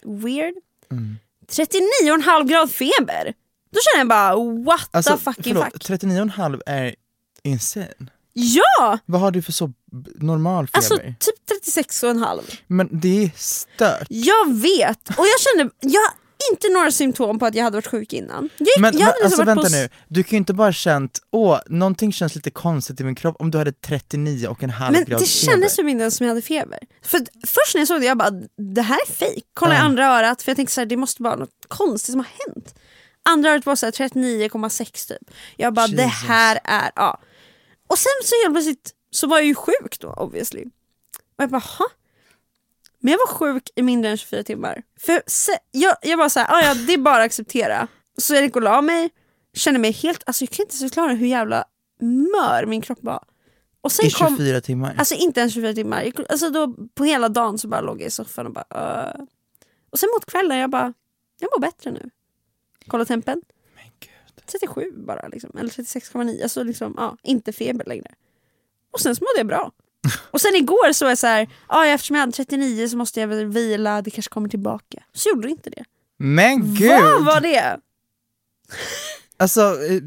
weird. 0.03 0.55
Mm. 0.91 1.19
39,5 1.47 2.49
grad 2.49 2.71
feber. 2.71 3.35
Då 3.71 3.79
känner 3.81 4.01
jag 4.01 4.09
bara 4.09 4.63
what 4.65 4.89
Alltså, 4.91 5.17
the 5.17 5.23
fucking 5.23 5.55
förlåt, 5.55 5.73
fuck. 5.73 6.03
39,5 6.03 6.61
är 6.67 6.95
insane. 7.43 8.11
Ja! 8.33 8.99
Vad 9.07 9.21
har 9.21 9.31
du 9.31 9.43
för 9.43 9.53
så 9.53 9.73
normal 10.15 10.67
feber? 10.67 10.77
Alltså 10.79 10.97
typ 10.97 11.77
36,5. 11.77 12.41
Men 12.67 12.89
det 13.01 13.25
är 13.25 13.31
stört. 13.37 14.07
Jag 14.09 14.55
vet! 14.55 15.09
Och 15.09 15.25
jag 15.27 15.41
kände, 15.41 15.75
jag 15.81 16.01
har 16.01 16.13
inte 16.53 16.69
några 16.69 16.91
symptom 16.91 17.39
på 17.39 17.47
att 17.47 17.55
jag 17.55 17.65
hade 17.65 17.77
varit 17.77 17.87
sjuk 17.87 18.13
innan. 18.13 18.49
Jag, 18.59 18.69
Men, 18.81 18.93
jag 18.93 18.93
men 18.93 19.07
liksom 19.07 19.25
alltså 19.25 19.37
varit 19.45 19.49
vänta 19.49 19.63
på 19.63 19.69
nu, 19.77 19.89
du 20.09 20.23
kan 20.23 20.31
ju 20.31 20.37
inte 20.37 20.53
bara 20.55 20.73
känt, 20.73 21.19
åh, 21.31 21.59
någonting 21.67 22.13
känns 22.13 22.35
lite 22.35 22.51
konstigt 22.51 23.01
i 23.01 23.05
min 23.05 23.15
kropp 23.15 23.37
om 23.39 23.51
du 23.51 23.59
hade 23.59 23.73
39 23.73 24.47
och 24.49 24.63
en 24.63 24.71
halv 24.71 24.93
Men 24.93 25.05
grad 25.05 25.21
det 25.21 25.27
kändes 25.27 25.55
feber. 25.55 25.69
som 25.69 25.89
inte 25.89 26.01
ens 26.03 26.17
som 26.17 26.27
jag 26.27 26.31
hade 26.31 26.43
feber. 26.43 26.79
För 27.03 27.19
först 27.47 27.75
när 27.75 27.81
jag 27.81 27.89
såg 27.89 28.01
det 28.01 28.07
jag 28.07 28.19
bara, 28.19 28.31
det 28.75 28.83
här 28.83 28.99
är 29.09 29.13
fejk. 29.13 29.45
Kolla 29.55 29.75
i 29.75 29.77
Ja. 29.77 29.83
andra 29.83 30.07
örat 30.19 30.43
för 30.43 30.51
jag 30.51 30.57
tänkte 30.57 30.75
så 30.75 30.81
här, 30.81 30.87
det 30.87 30.97
måste 30.97 31.23
vara 31.23 31.37
något 31.37 31.51
konstigt 31.69 32.13
som 32.13 32.21
har 32.21 32.55
hänt. 32.55 32.75
Andra 33.29 33.51
örat 33.51 33.67
var 33.67 33.77
så 33.77 33.87
här 33.87 33.93
39,6 33.93 35.09
typ. 35.09 35.31
Jag 35.57 35.75
bara 35.75 35.87
det 35.87 36.03
Jesus. 36.03 36.23
här 36.29 36.59
är, 36.65 36.91
ja. 36.97 37.21
Och 37.91 37.99
sen 37.99 38.13
så 38.25 38.35
helt 38.45 38.55
plötsligt 38.55 38.95
så 39.11 39.27
var 39.27 39.37
jag 39.39 39.47
ju 39.47 39.55
sjuk 39.55 39.99
då 40.01 40.13
obviously. 40.13 40.65
Och 41.37 41.43
jag 41.43 41.51
bara, 41.51 41.59
ha? 41.79 41.87
Men 42.99 43.11
jag 43.13 43.19
var 43.19 43.27
sjuk 43.27 43.71
i 43.77 43.83
mindre 43.83 44.11
än 44.11 44.17
24 44.17 44.43
timmar. 44.43 44.83
För 45.01 45.23
se, 45.27 45.53
jag, 45.71 45.97
jag 46.03 46.19
bara 46.19 46.29
såhär, 46.31 46.47
ah, 46.55 46.63
ja 46.67 46.75
det 46.75 46.93
är 46.95 46.99
bara 46.99 47.17
att 47.17 47.27
acceptera. 47.27 47.89
Så 48.19 48.35
jag 48.35 48.43
gick 48.43 48.57
och 48.57 48.63
la 48.63 48.83
mig, 48.83 49.11
kände 49.55 49.81
mig 49.81 49.93
helt, 49.93 50.23
alltså 50.27 50.43
jag 50.45 50.51
kan 50.51 50.65
inte 50.65 50.77
förklara 50.77 51.13
hur 51.13 51.27
jävla 51.27 51.65
mör 52.01 52.67
min 52.67 52.81
kropp 52.81 52.99
var. 53.03 53.25
Och 53.81 53.93
sen 53.93 54.07
I 54.07 54.11
kom, 54.11 54.37
24 54.37 54.61
timmar. 54.61 54.95
Alltså 54.99 55.15
inte 55.15 55.41
ens 55.41 55.55
24 55.55 55.73
timmar. 55.75 56.03
Jag- 56.03 56.27
Alltså 56.31 56.51
då, 56.51 56.75
på 56.95 57.05
hela 57.05 57.29
dagen 57.29 57.59
så 57.59 57.69
bara 57.69 57.81
låg 57.81 58.01
jag 58.01 58.07
i 58.07 58.11
soffan 58.11 58.47
och 58.47 58.53
bara 58.53 59.15
uh. 59.19 59.25
Och 59.91 59.99
sen 59.99 60.09
mot 60.17 60.27
kvällen 60.27 60.59
jag 60.59 60.71
bara, 60.71 60.93
jag 61.41 61.51
mår 61.57 61.61
bättre 61.61 61.91
nu. 61.91 62.11
Kolla 62.87 63.05
tempen. 63.05 63.43
37 64.51 64.93
bara 64.95 65.29
liksom, 65.29 65.51
eller 65.59 65.71
36,9. 65.71 66.43
Alltså 66.43 66.63
liksom, 66.63 66.95
ja, 66.97 67.17
inte 67.23 67.53
feber 67.53 67.85
längre. 67.85 68.11
Och 68.93 69.01
sen 69.01 69.17
så 69.17 69.25
mådde 69.25 69.37
jag 69.39 69.47
bra. 69.47 69.73
Och 70.31 70.41
sen 70.41 70.55
igår 70.55 70.93
så 70.93 71.05
var 71.05 71.11
jag 71.11 71.19
så 71.19 71.27
här, 71.27 71.49
ja 71.69 71.87
eftersom 71.87 72.17
jag 72.17 72.21
hade 72.21 72.33
39 72.33 72.89
så 72.89 72.97
måste 72.97 73.21
jag 73.21 73.29
väl 73.29 73.47
vila, 73.47 74.03
det 74.03 74.11
kanske 74.11 74.31
kommer 74.31 74.49
tillbaka. 74.49 75.03
Så 75.13 75.29
gjorde 75.29 75.49
det 75.49 75.51
inte 75.51 75.71
det. 75.71 75.85
Men 76.17 76.75
gud! 76.75 77.03
Vad 77.03 77.25
var 77.25 77.41
det? 77.41 77.81
Alltså, 79.37 79.61
eh, 79.61 80.03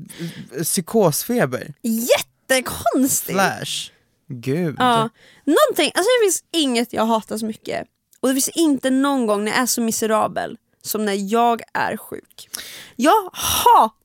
eh, 0.58 0.64
psykosfeber, 0.64 1.74
Jättekonstigt! 1.82 3.32
flash, 3.32 3.92
gud. 4.28 4.76
Ja, 4.80 5.10
någonting, 5.46 5.92
alltså 5.96 6.10
det 6.20 6.26
finns 6.26 6.44
inget 6.52 6.94
jag 6.94 7.06
hatar 7.06 7.38
så 7.38 7.46
mycket. 7.46 7.88
Och 8.20 8.28
det 8.28 8.34
finns 8.34 8.50
inte 8.50 8.90
någon 8.90 9.28
gång 9.28 9.44
när 9.44 9.52
jag 9.52 9.62
är 9.62 9.66
så 9.66 9.82
miserabel 9.82 10.58
som 10.82 11.06
när 11.06 11.32
jag 11.34 11.62
är 11.74 11.98
sjuk. 11.98 12.50
Jag 12.96 13.30
hatar 13.34 14.03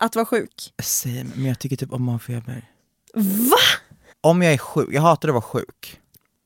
att 0.00 0.16
vara 0.16 0.26
sjuk. 0.26 0.72
Same, 0.82 1.24
men 1.34 1.44
jag 1.44 1.58
tycker 1.58 1.76
typ 1.76 1.92
om 1.92 2.08
att 2.08 2.12
ha 2.12 2.18
feber. 2.18 2.70
Va? 3.14 3.56
Om 4.20 4.42
jag 4.42 4.52
är 4.52 4.58
sjuk, 4.58 4.88
jag 4.92 5.02
hatar 5.02 5.28
att 5.28 5.34
vara 5.34 5.42
sjuk. 5.42 6.00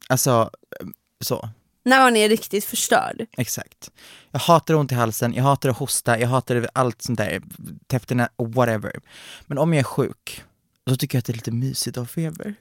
Alltså, 0.09 0.51
eh, 0.81 0.87
så. 1.21 1.49
När 1.85 1.99
man 1.99 2.17
är 2.17 2.29
riktigt 2.29 2.65
förstörd. 2.65 3.27
Exakt. 3.37 3.91
Jag 4.31 4.41
hatar 4.41 4.75
ont 4.75 4.93
i 4.93 4.95
halsen, 4.95 5.35
jag 5.35 5.43
hatar 5.43 5.69
att 5.69 5.79
hosta, 5.79 6.21
jag 6.21 6.29
hatar 6.29 6.69
allt 6.73 7.03
sånt 7.03 7.19
där, 7.19 7.43
täppterna, 7.87 8.29
whatever. 8.37 9.01
Men 9.47 9.59
om 9.59 9.73
jag 9.75 9.81
är 9.81 9.85
sjuk, 9.85 10.45
så 10.89 10.97
tycker 10.97 11.17
jag 11.17 11.21
att 11.21 11.25
det 11.25 11.33
är 11.33 11.35
lite 11.35 11.53
mysigt 11.53 11.97
att 11.97 12.03
ha 12.03 12.07
feber. 12.07 12.55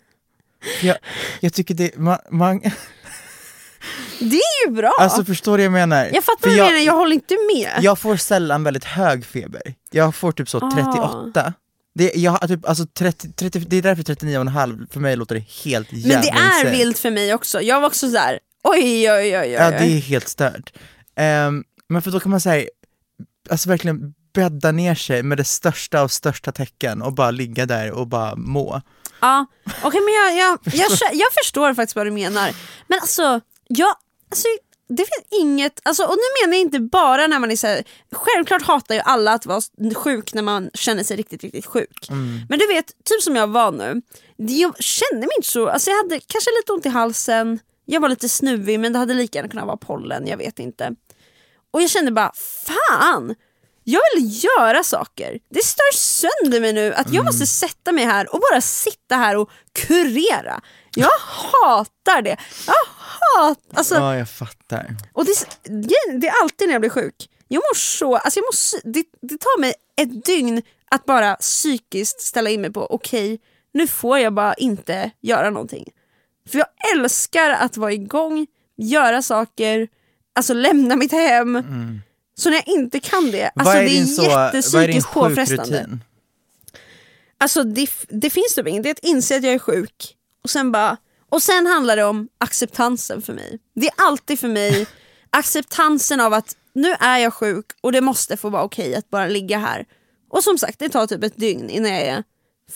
Jag, 0.81 0.97
jag 1.39 1.53
tycker 1.53 1.73
det, 1.73 1.97
man, 1.97 2.17
man 2.29 2.61
Det 4.19 4.35
är 4.35 4.67
ju 4.67 4.75
bra! 4.75 4.93
alltså 4.99 5.25
förstår 5.25 5.57
du 5.57 5.63
vad 5.63 5.65
jag 5.81 5.89
menar? 5.89 6.09
jag 6.13 6.23
fattar 6.23 6.47
vad 6.47 6.51
du 6.51 6.57
jag, 6.57 6.65
menar, 6.67 6.79
jag 6.79 6.93
håller 6.93 7.13
inte 7.13 7.37
med. 7.55 7.71
jag 7.81 7.99
får 7.99 8.17
sällan 8.17 8.63
väldigt 8.63 8.83
hög 8.83 9.25
feber. 9.25 9.61
Jag 9.91 10.15
får 10.15 10.31
typ 10.31 10.49
så 10.49 10.57
Ah. 10.57 10.71
38. 10.75 11.53
Det, 11.95 12.11
jag, 12.15 12.47
typ, 12.47 12.69
alltså 12.69 12.85
30, 12.85 13.31
30, 13.31 13.59
det 13.59 13.77
är 13.77 13.81
därför 13.81 14.03
39,5 14.03 14.87
för 14.93 14.99
mig 14.99 15.15
låter 15.15 15.35
det 15.35 15.45
helt 15.65 15.93
jävla 15.93 16.13
Men 16.13 16.21
det 16.21 16.29
är 16.29 16.57
insane. 16.57 16.71
vilt 16.77 16.99
för 16.99 17.11
mig 17.11 17.33
också. 17.33 17.61
Jag 17.61 17.79
var 17.81 17.87
också 17.87 18.09
så 18.09 18.17
här. 18.17 18.39
Oj 18.63 19.11
oj 19.11 19.11
oj 19.11 19.37
oj. 19.39 19.49
Ja 19.51 19.69
det 19.71 19.77
är 19.77 19.99
helt 19.99 20.27
stört. 20.27 20.73
Ehm, 21.15 21.63
men 21.89 22.01
för 22.01 22.11
då 22.11 22.19
kan 22.19 22.31
man 22.31 22.41
säga, 22.41 22.67
alltså 23.49 23.69
verkligen 23.69 24.13
bädda 24.33 24.71
ner 24.71 24.95
sig 24.95 25.23
med 25.23 25.37
det 25.37 25.43
största 25.43 26.01
av 26.01 26.07
största 26.07 26.51
tecken 26.51 27.01
och 27.01 27.13
bara 27.13 27.31
ligga 27.31 27.65
där 27.65 27.91
och 27.91 28.07
bara 28.07 28.35
må. 28.35 28.81
Ja, 29.21 29.45
okej 29.83 30.01
men 30.01 30.13
jag, 30.13 30.37
jag, 30.47 30.59
jag, 30.63 30.91
kä- 30.91 31.13
jag 31.13 31.27
förstår 31.43 31.73
faktiskt 31.73 31.95
vad 31.95 32.05
du 32.07 32.11
menar. 32.11 32.51
Men 32.87 32.99
alltså, 33.01 33.41
jag, 33.67 33.95
alltså 34.31 34.47
det 34.87 35.03
finns 35.03 35.41
inget, 35.41 35.79
alltså, 35.83 36.03
och 36.03 36.15
nu 36.15 36.47
menar 36.47 36.57
jag 36.57 36.61
inte 36.61 36.79
bara 36.79 37.27
när 37.27 37.39
man 37.39 37.51
är 37.51 37.55
så 37.55 37.67
här, 37.67 37.83
självklart 38.11 38.61
hatar 38.61 38.95
ju 38.95 39.01
alla 39.01 39.33
att 39.33 39.45
vara 39.45 39.61
sjuk 39.95 40.33
när 40.33 40.41
man 40.41 40.69
känner 40.73 41.03
sig 41.03 41.17
riktigt 41.17 41.43
riktigt 41.43 41.65
sjuk. 41.65 42.07
Men 42.49 42.59
du 42.59 42.67
vet, 42.67 42.85
typ 43.03 43.21
som 43.21 43.35
jag 43.35 43.47
var 43.47 43.71
nu, 43.71 44.01
jag 44.37 44.83
kände 44.83 45.27
mig 45.27 45.35
inte 45.37 45.47
så, 45.47 45.69
alltså 45.69 45.89
jag 45.89 45.97
hade 45.97 46.19
kanske 46.19 46.49
lite 46.61 46.73
ont 46.73 46.85
i 46.85 46.89
halsen, 46.89 47.59
jag 47.85 48.01
var 48.01 48.09
lite 48.09 48.29
snuvig 48.29 48.79
men 48.79 48.93
det 48.93 48.99
hade 48.99 49.13
lika 49.13 49.37
gärna 49.37 49.49
kunnat 49.49 49.65
vara 49.65 49.77
pollen, 49.77 50.27
jag 50.27 50.37
vet 50.37 50.59
inte. 50.59 50.91
Och 51.71 51.81
jag 51.81 51.89
kände 51.89 52.11
bara, 52.11 52.31
fan! 52.65 53.35
Jag 53.87 54.01
vill 54.15 54.43
göra 54.43 54.83
saker. 54.83 55.39
Det 55.49 55.63
stör 55.63 55.93
sönder 55.93 56.61
mig 56.61 56.73
nu 56.73 56.93
att 56.93 57.13
jag 57.13 57.25
måste 57.25 57.45
sätta 57.45 57.91
mig 57.91 58.05
här 58.05 58.33
och 58.33 58.41
bara 58.51 58.61
sitta 58.61 59.15
här 59.15 59.35
och 59.37 59.49
kurera. 59.73 60.61
Jag 60.95 61.09
hatar 61.19 62.21
det. 62.21 62.37
Jag 62.67 62.73
hatar... 63.15 63.77
Alltså, 63.77 63.95
Ja 63.95 64.17
jag 64.17 64.29
fattar. 64.29 64.95
och 65.13 65.25
det, 65.25 65.31
det 66.19 66.27
är 66.27 66.41
alltid 66.43 66.67
när 66.67 66.73
jag 66.73 66.81
blir 66.81 66.89
sjuk. 66.89 67.29
Jag 67.47 67.57
mår 67.57 67.75
så, 67.75 68.15
alltså 68.15 68.39
jag 68.39 68.43
mår, 68.43 68.91
det, 68.93 69.05
det 69.21 69.37
tar 69.37 69.59
mig 69.59 69.73
ett 69.97 70.25
dygn 70.25 70.61
att 70.91 71.05
bara 71.05 71.35
psykiskt 71.35 72.21
ställa 72.21 72.49
in 72.49 72.61
mig 72.61 72.73
på 72.73 72.85
okej, 72.85 73.39
nu 73.73 73.87
får 73.87 74.19
jag 74.19 74.33
bara 74.33 74.53
inte 74.53 75.11
göra 75.21 75.49
någonting. 75.49 75.89
För 76.49 76.57
jag 76.57 76.67
älskar 76.95 77.49
att 77.49 77.77
vara 77.77 77.93
igång, 77.93 78.47
göra 78.77 79.21
saker, 79.21 79.87
alltså 80.35 80.53
lämna 80.53 80.95
mitt 80.95 81.11
hem. 81.11 81.63
Så 82.37 82.49
när 82.49 82.57
jag 82.57 82.67
inte 82.67 82.99
kan 82.99 83.31
det, 83.31 83.51
alltså 83.55 83.77
är 83.77 83.81
det 83.83 83.99
är 83.99 84.05
så, 84.05 84.23
jättepsykiskt 84.23 85.11
påfrestande. 85.11 85.63
sjukrutin? 85.63 86.03
Alltså 87.37 87.63
det, 87.63 87.89
det 88.09 88.29
finns 88.29 88.55
typ 88.55 88.67
inget, 88.67 88.83
det 88.83 88.89
är 88.89 88.91
att 88.91 88.99
inse 88.99 89.37
att 89.37 89.43
jag 89.43 89.53
är 89.53 89.59
sjuk 89.59 90.15
och 90.43 90.49
sen 90.49 90.71
bara 90.71 90.97
och 91.35 91.43
sen 91.43 91.65
handlar 91.67 91.95
det 91.95 92.03
om 92.03 92.27
acceptansen 92.37 93.21
för 93.21 93.33
mig. 93.33 93.59
Det 93.75 93.87
är 93.87 93.93
alltid 93.97 94.39
för 94.39 94.47
mig 94.47 94.87
acceptansen 95.29 96.19
av 96.19 96.33
att 96.33 96.55
nu 96.73 96.91
är 96.99 97.17
jag 97.17 97.33
sjuk 97.33 97.65
och 97.81 97.91
det 97.91 98.01
måste 98.01 98.37
få 98.37 98.49
vara 98.49 98.63
okej 98.63 98.95
att 98.95 99.09
bara 99.09 99.27
ligga 99.27 99.57
här. 99.57 99.85
Och 100.29 100.43
som 100.43 100.57
sagt 100.57 100.79
det 100.79 100.89
tar 100.89 101.07
typ 101.07 101.23
ett 101.23 101.37
dygn 101.37 101.69
innan 101.69 101.91
jag 101.91 102.01
är 102.01 102.23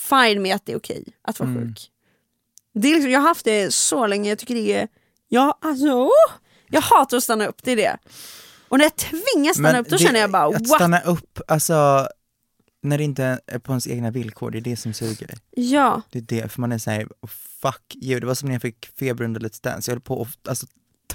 fine 0.09 0.41
med 0.41 0.55
att 0.55 0.65
det 0.65 0.71
är 0.71 0.77
okej 0.77 1.03
att 1.21 1.39
vara 1.39 1.49
sjuk. 1.55 1.91
Det 2.73 2.87
är 2.87 2.93
liksom, 2.95 3.11
jag 3.11 3.19
har 3.19 3.27
haft 3.27 3.45
det 3.45 3.73
så 3.73 4.07
länge, 4.07 4.29
jag 4.29 4.39
tycker 4.39 4.55
det 4.55 4.73
är, 4.73 4.87
jag, 5.29 5.57
alltså, 5.61 6.09
jag 6.69 6.81
hatar 6.81 7.17
att 7.17 7.23
stanna 7.23 7.47
upp, 7.47 7.63
det 7.63 7.71
är 7.71 7.75
det. 7.75 7.97
Och 8.69 8.77
när 8.77 8.85
jag 8.85 8.95
tvingas 8.95 9.53
stanna 9.53 9.71
Men 9.71 9.81
upp 9.81 9.89
då 9.89 9.95
det- 9.97 10.03
känner 10.03 10.19
jag 10.19 10.31
bara 10.31 10.45
Att 10.45 10.53
what? 10.53 10.67
stanna 10.67 11.01
upp, 11.01 11.39
alltså 11.47 12.07
när 12.83 12.97
det 12.97 13.03
inte 13.03 13.39
är 13.47 13.59
på 13.59 13.71
ens 13.71 13.87
egna 13.87 14.11
villkor, 14.11 14.51
det 14.51 14.57
är 14.57 14.61
det 14.61 14.77
som 14.77 14.93
suger. 14.93 15.29
Ja. 15.55 16.01
Det 16.09 16.19
är 16.19 16.23
det, 16.23 16.51
för 16.51 16.61
man 16.61 16.71
är 16.71 16.77
såhär, 16.77 17.07
fuck 17.61 17.95
you, 18.01 18.19
det 18.19 18.27
var 18.27 18.35
som 18.35 18.47
när 18.47 18.55
jag 18.55 18.61
fick 18.61 18.89
feber 18.99 19.25
under 19.25 19.41
Let's 19.41 19.63
Dance, 19.63 19.91
jag 19.91 19.95
höll 19.95 20.01
på 20.01 20.21
att 20.21 20.47
alltså, 20.47 20.65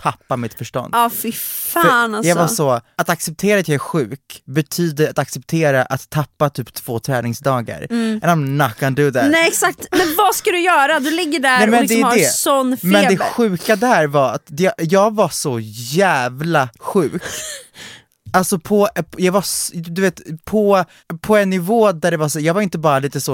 tappa 0.02 0.36
mitt 0.36 0.54
förstånd. 0.54 0.94
Ja 0.96 1.10
fy 1.10 1.32
För 1.32 1.82
fan 1.82 2.14
alltså. 2.14 2.28
Jag 2.28 2.36
var 2.36 2.46
så, 2.46 2.80
att 2.96 3.08
acceptera 3.08 3.60
att 3.60 3.68
jag 3.68 3.74
är 3.74 3.78
sjuk 3.78 4.42
betyder 4.44 5.10
att 5.10 5.18
acceptera 5.18 5.82
att 5.82 6.10
tappa 6.10 6.50
typ 6.50 6.74
två 6.74 6.98
träningsdagar. 6.98 7.86
And 7.90 8.22
I'm 8.24 8.66
not 8.66 8.80
gonna 8.80 8.90
do 8.90 9.12
that. 9.12 9.22
Mm. 9.22 9.30
Nej 9.30 9.48
exakt, 9.48 9.86
men 9.90 10.14
vad 10.16 10.34
ska 10.34 10.50
du 10.50 10.60
göra? 10.60 11.00
Du 11.00 11.10
ligger 11.10 11.40
där 11.40 11.58
Nej, 11.58 11.66
men 11.66 11.74
och 11.74 11.80
liksom 11.80 12.00
det 12.00 12.06
är 12.06 12.10
har 12.10 12.16
det. 12.16 12.32
sån 12.32 12.76
feber. 12.76 12.92
Men 12.92 13.16
det 13.16 13.18
sjuka 13.18 13.76
där 13.76 14.06
var 14.06 14.32
att 14.32 14.46
jag, 14.48 14.72
jag 14.78 15.14
var 15.14 15.28
så 15.28 15.60
jävla 15.60 16.68
sjuk. 16.78 17.22
Alltså 18.34 18.58
på, 18.58 18.88
jag 19.16 19.32
var, 19.32 19.44
du 19.90 20.02
vet, 20.02 20.20
på, 20.44 20.84
på 21.20 21.36
en 21.36 21.50
nivå 21.50 21.92
där 21.92 22.10
det 22.10 22.16
var 22.16 22.28
så, 22.28 22.40
jag 22.40 22.54
var 22.54 22.62
inte 22.62 22.78
bara 22.78 22.98
lite 22.98 23.20
så 23.20 23.32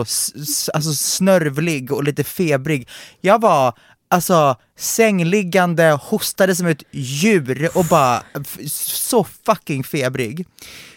alltså 0.74 0.92
snörvlig 0.94 1.92
och 1.92 2.05
lite 2.05 2.24
febrig, 2.24 2.88
jag 3.20 3.40
var 3.40 3.74
alltså 4.11 4.57
sängliggande, 4.78 5.98
hostade 6.03 6.57
som 6.57 6.66
ett 6.66 6.82
djur 6.90 7.70
och 7.74 7.84
bara 7.84 8.22
så 8.66 9.26
fucking 9.46 9.84
febrig. 9.84 10.46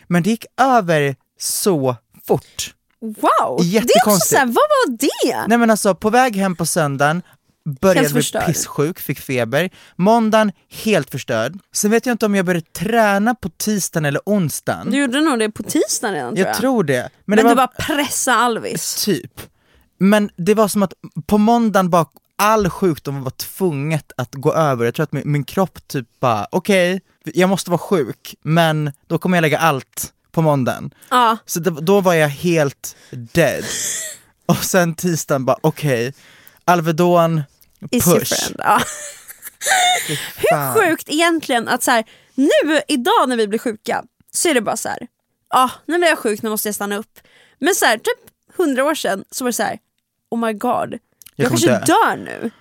Men 0.07 0.23
det 0.23 0.29
gick 0.29 0.45
över 0.61 1.15
så 1.39 1.95
fort. 2.27 2.73
Wow! 3.01 3.59
Det 3.71 3.77
är 3.77 4.07
också 4.07 4.19
såhär, 4.19 4.45
vad 4.45 4.55
var 4.55 4.97
det? 4.97 5.47
Nej 5.47 5.57
men 5.57 5.69
alltså 5.69 5.95
på 5.95 6.09
väg 6.09 6.35
hem 6.35 6.55
på 6.55 6.65
söndagen 6.65 7.21
började 7.65 8.09
bli 8.09 8.23
pissjuk, 8.45 8.99
fick 8.99 9.19
feber. 9.19 9.69
Måndagen 9.95 10.51
helt 10.69 11.11
förstörd. 11.11 11.57
Sen 11.73 11.91
vet 11.91 12.05
jag 12.05 12.13
inte 12.13 12.25
om 12.25 12.35
jag 12.35 12.45
började 12.45 12.65
träna 12.65 13.35
på 13.35 13.49
tisdagen 13.49 14.05
eller 14.05 14.21
onsdagen. 14.25 14.91
Du 14.91 14.97
gjorde 14.97 15.21
nog 15.21 15.39
det 15.39 15.51
på 15.51 15.63
tisdagen 15.63 16.13
redan 16.13 16.35
tror 16.35 16.47
jag 16.47 16.53
jag. 16.55 16.57
tror 16.57 16.83
det. 16.83 17.09
Men, 17.25 17.35
men 17.35 17.37
det 17.37 17.43
var 17.43 17.49
du 17.49 17.55
bara 17.55 17.67
pressa 17.67 18.33
Alvis. 18.33 19.05
typ. 19.05 19.41
Men 19.97 20.29
det 20.35 20.53
var 20.53 20.67
som 20.67 20.83
att 20.83 20.93
på 21.25 21.37
måndagen 21.37 21.89
bara 21.89 22.05
all 22.35 22.69
sjukdom 22.69 23.23
var 23.23 23.31
tvunget 23.31 24.11
att 24.17 24.35
gå 24.35 24.53
över. 24.53 24.85
Jag 24.85 24.93
tror 24.93 25.03
att 25.03 25.11
min, 25.11 25.31
min 25.31 25.43
kropp 25.43 25.87
typ 25.87 26.07
bara, 26.19 26.47
okej, 26.51 27.01
jag 27.23 27.49
måste 27.49 27.69
vara 27.69 27.77
sjuk, 27.79 28.35
men 28.41 28.91
då 29.07 29.17
kommer 29.17 29.37
jag 29.37 29.41
lägga 29.41 29.57
allt 29.57 30.13
på 30.31 30.41
måndagen. 30.41 30.93
Ja. 31.09 31.37
Så 31.45 31.59
det, 31.59 31.69
då 31.69 32.01
var 32.01 32.13
jag 32.13 32.29
helt 32.29 32.95
dead. 33.11 33.63
Och 34.45 34.57
sen 34.57 34.95
tisdagen 34.95 35.45
bara, 35.45 35.57
okej, 35.61 36.13
Alvedon, 36.65 37.41
Is 37.91 38.07
your 38.07 38.19
push. 38.19 38.33
friend. 38.33 38.55
Ja. 38.59 38.81
Fan. 40.49 40.73
Sjukt 40.73 41.09
egentligen 41.09 41.67
att 41.67 41.83
så 41.83 41.91
här, 41.91 42.03
nu 42.35 42.81
idag 42.87 43.29
när 43.29 43.37
vi 43.37 43.47
blir 43.47 43.59
sjuka 43.59 44.03
så 44.33 44.49
är 44.49 44.53
det 44.53 44.61
bara 44.61 44.77
så 44.77 44.89
här. 44.89 45.07
ja 45.49 45.71
nu 45.85 45.97
blir 45.97 46.07
jag 46.09 46.17
sjuk, 46.17 46.41
nu 46.41 46.49
måste 46.49 46.67
jag 46.67 46.75
stanna 46.75 46.97
upp. 46.97 47.19
Men 47.59 47.75
så 47.75 47.85
här, 47.85 47.97
typ 47.97 48.19
hundra 48.57 48.83
år 48.83 48.95
sedan 48.95 49.23
så 49.31 49.43
var 49.43 49.49
det 49.49 49.53
så 49.53 49.63
här. 49.63 49.79
oh 50.31 50.39
my 50.39 50.53
god, 50.53 50.99
jag, 51.35 51.47
kommer 51.47 51.61
kanske 51.61 51.67
dö. 51.67 51.79
dör 51.85 52.15
nu. 52.17 52.51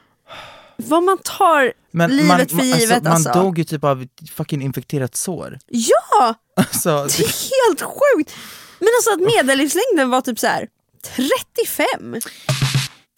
Vad 0.77 1.03
man 1.03 1.19
tar 1.19 1.73
livet 2.09 2.51
för 2.51 2.63
givet 2.63 3.03
man 3.03 3.13
alltså. 3.13 3.33
dog 3.33 3.59
ju 3.59 3.65
typ 3.65 3.85
av 3.85 4.03
ett 4.03 4.31
fucking 4.31 4.63
infekterat 4.63 5.17
sår. 5.17 5.59
Ja! 5.69 6.35
Alltså, 6.57 6.91
Det 6.91 7.23
är 7.23 7.69
helt 7.69 7.83
sjukt! 7.83 8.35
Men 8.79 8.89
alltså 8.99 9.13
att 9.13 9.21
medellivslängden 9.37 10.11
var 10.11 10.21
typ 10.21 10.39
så 10.39 10.47
här 10.47 10.69
35, 11.17 12.17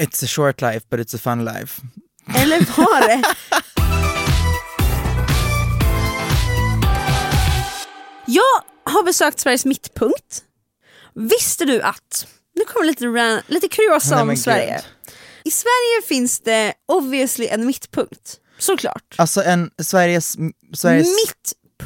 it's 0.03 0.22
a 0.24 0.26
short 0.26 0.61
life 0.61 0.80
but 0.90 1.01
it's 1.01 1.14
a 1.14 1.18
fun 1.18 1.45
life. 1.45 1.82
eller 2.36 2.59
var 2.76 3.09
det? 3.09 3.22
Jag 8.26 8.62
har 8.92 9.03
besökt 9.05 9.40
Sveriges 9.40 9.64
mittpunkt. 9.64 10.42
Visste 11.14 11.64
du 11.64 11.82
att, 11.82 12.26
nu 12.57 12.64
kommer 12.64 12.86
lite, 12.86 13.05
ran- 13.05 13.42
lite 13.47 13.68
kuriosa 13.68 14.22
om 14.22 14.36
Sverige. 14.36 14.74
gud. 15.07 15.14
I 15.45 15.51
Sverige 15.51 16.07
finns 16.09 16.40
det 16.40 16.74
obviously 16.88 17.47
en 17.47 17.66
mittpunkt, 17.66 18.36
såklart. 18.59 19.14
Alltså 19.16 19.42
en 19.42 19.70
Sveriges... 19.82 20.36
Sveriges 20.74 21.07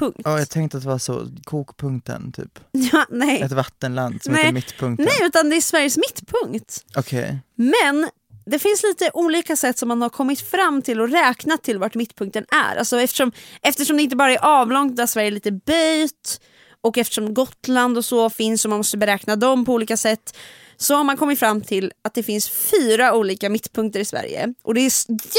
Mittpunkt. 0.00 0.20
Ja, 0.24 0.38
jag 0.38 0.50
tänkte 0.50 0.76
att 0.76 0.82
det 0.82 0.88
var 0.88 0.98
så, 0.98 1.28
kokpunkten 1.44 2.32
typ. 2.32 2.58
Ja, 2.92 3.06
nej. 3.10 3.40
Ett 3.42 3.52
vattenland 3.52 4.22
som 4.22 4.32
Nej. 4.32 4.42
heter 4.42 4.54
Mittpunkten. 4.54 5.06
nej, 5.06 5.26
utan 5.28 5.50
det 5.50 5.56
är 5.56 5.60
Sveriges 5.60 5.96
mittpunkt. 5.96 6.84
Okej. 6.96 7.38
Men 7.54 8.08
det 8.46 8.58
finns 8.58 8.82
lite 8.82 9.10
olika 9.14 9.56
sätt 9.56 9.78
som 9.78 9.88
man 9.88 10.02
har 10.02 10.08
kommit 10.08 10.40
fram 10.40 10.82
till 10.82 11.00
och 11.00 11.08
räknat 11.08 11.62
till 11.62 11.78
vart 11.78 11.94
mittpunkten 11.94 12.44
är. 12.50 12.76
Alltså 12.76 13.00
eftersom, 13.00 13.32
eftersom 13.62 13.96
det 13.96 14.02
inte 14.02 14.16
bara 14.16 14.32
är 14.32 14.44
avlångt 14.44 14.96
där 14.96 15.06
Sverige 15.06 15.26
är 15.28 15.30
lite 15.30 15.52
böjt 15.52 16.40
och 16.80 16.98
eftersom 16.98 17.34
Gotland 17.34 17.98
och 17.98 18.04
så 18.04 18.30
finns 18.30 18.64
och 18.64 18.68
man 18.68 18.76
måste 18.78 18.96
beräkna 18.96 19.36
dem 19.36 19.64
på 19.64 19.72
olika 19.72 19.96
sätt 19.96 20.36
så 20.76 20.94
har 20.94 21.04
man 21.04 21.16
kommit 21.16 21.38
fram 21.38 21.60
till 21.60 21.92
att 22.04 22.14
det 22.14 22.22
finns 22.22 22.48
fyra 22.48 23.14
olika 23.14 23.48
mittpunkter 23.48 24.00
i 24.00 24.04
Sverige. 24.04 24.54
Och 24.62 24.74
det 24.74 24.80
är 24.80 24.92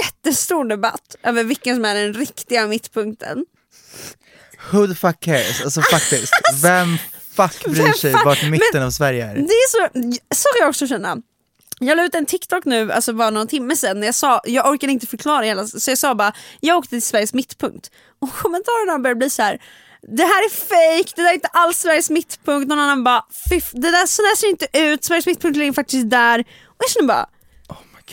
jättestor 0.04 0.66
debatt 0.66 1.16
över 1.24 1.44
vilken 1.44 1.76
som 1.76 1.86
är 1.86 1.96
den 1.96 2.14
riktiga 2.14 2.68
mittpunkten. 2.68 3.46
Who 4.72 4.88
the 4.88 4.96
fuck 4.96 5.20
cares? 5.20 5.62
Alltså 5.64 5.82
faktiskt, 5.82 6.34
vem 6.64 6.98
fuck 7.36 7.66
bryr 7.66 7.92
sig 7.94 8.12
fan- 8.12 8.22
vart 8.26 8.44
mitten 8.44 8.68
men 8.74 8.84
av 8.84 8.92
Sverige 8.92 9.26
är? 9.26 9.36
Det 9.36 9.42
är 9.42 9.70
så, 9.70 9.88
så 10.36 10.48
jag 10.60 10.70
också 10.70 10.88
känna. 10.88 11.18
Jag 11.80 11.98
la 11.98 12.04
ut 12.06 12.16
en 12.16 12.26
TikTok 12.26 12.66
nu, 12.66 12.92
alltså 12.92 13.14
bara 13.14 13.30
någon 13.30 13.48
timme 13.48 13.76
sedan, 13.76 14.00
när 14.00 14.06
jag 14.08 14.16
sa, 14.16 14.42
jag 14.44 14.68
orkade 14.70 14.94
inte 14.94 15.08
förklara 15.08 15.46
hela, 15.46 15.68
så 15.68 15.92
jag 15.92 15.98
sa 15.98 16.16
bara, 16.16 16.34
jag 16.60 16.78
åkte 16.78 16.90
till 16.90 17.02
Sveriges 17.02 17.34
mittpunkt. 17.34 17.92
Och 18.22 18.34
kommentarerna 18.34 19.00
började 19.00 19.18
bli 19.18 19.30
så 19.30 19.42
här. 19.42 19.62
det 20.18 20.24
här 20.24 20.46
är 20.46 20.50
fake, 20.50 21.14
det 21.16 21.22
där 21.22 21.30
är 21.30 21.34
inte 21.34 21.48
alls 21.48 21.78
Sveriges 21.78 22.10
mittpunkt. 22.10 22.70
Någon 22.70 22.80
annan 22.80 23.04
bara, 23.04 23.26
"Fy, 23.50 23.62
det 23.72 23.92
där, 23.92 24.06
så 24.06 24.22
där 24.22 24.36
ser 24.36 24.48
inte 24.50 24.68
ut, 24.74 25.04
Sveriges 25.04 25.26
mittpunkt 25.26 25.58
ligger 25.58 25.74
faktiskt 25.74 26.10
där. 26.10 26.40
Och 26.66 26.76
jag 26.78 26.90
känner 26.92 27.08
bara, 27.08 27.30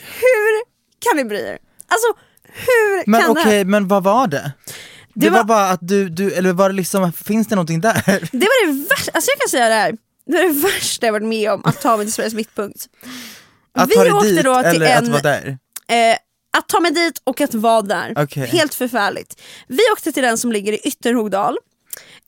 hur 0.03 0.65
kan 1.09 1.17
ni 1.17 1.25
bry 1.25 1.39
er? 1.41 1.59
Alltså 1.89 2.07
hur 2.53 3.11
Men 3.11 3.21
kan 3.21 3.35
det 3.35 3.41
okej, 3.41 3.57
här? 3.59 3.65
men 3.65 3.89
vad 3.89 4.03
var 4.03 4.27
det? 4.27 4.53
Det, 5.17 5.27
Det 5.27 5.31
var... 5.31 5.39
var- 5.39 5.45
bara 5.45 5.71
att 5.71 5.81
du, 5.83 6.09
du, 6.09 6.33
eller 6.33 6.53
var 6.53 6.69
det 6.69 6.75
liksom, 6.75 7.13
finns 7.13 7.47
det 7.49 7.55
någonting 7.55 7.81
där? 7.81 8.03
Det 8.33 8.47
var 8.47 8.67
det 8.67 8.89
värsta, 8.89 9.13
alltså 9.15 9.31
jag 9.31 9.41
kan 9.41 9.49
säga 9.49 9.69
det 9.69 9.75
här, 9.75 9.93
det 10.27 10.33
var 10.37 10.43
det 10.43 10.61
värsta 10.61 11.07
jag 11.07 11.13
varit 11.13 11.27
med 11.29 11.51
om 11.53 11.63
att 11.65 11.81
ta 11.81 11.97
mig 11.97 12.07
till 12.07 12.13
Sveriges 12.13 12.35
mittpunkt. 12.35 12.87
Att 13.75 13.91
Vi 13.91 13.95
ta 13.95 14.03
dig 14.05 14.13
åkte 14.13 14.29
dit 14.29 14.45
då 14.45 14.63
till 14.63 14.83
eller 14.83 14.97
att 14.97 15.03
en- 15.03 15.13
vara 15.13 15.23
där? 15.23 15.59
Eh, 15.89 16.17
att 16.59 16.69
ta 16.69 16.81
mig 16.81 16.91
dit 16.91 17.21
och 17.25 17.41
att 17.41 17.55
vara 17.55 17.83
där. 17.83 18.13
Okej. 18.17 18.47
Helt 18.47 18.75
förfärligt. 18.75 19.41
Vi 19.69 19.79
åkte 19.93 20.13
till 20.13 20.23
den 20.23 20.39
som 20.39 20.53
ligger 20.53 20.73
i 20.73 20.77
Ytterhogdal. 20.85 21.57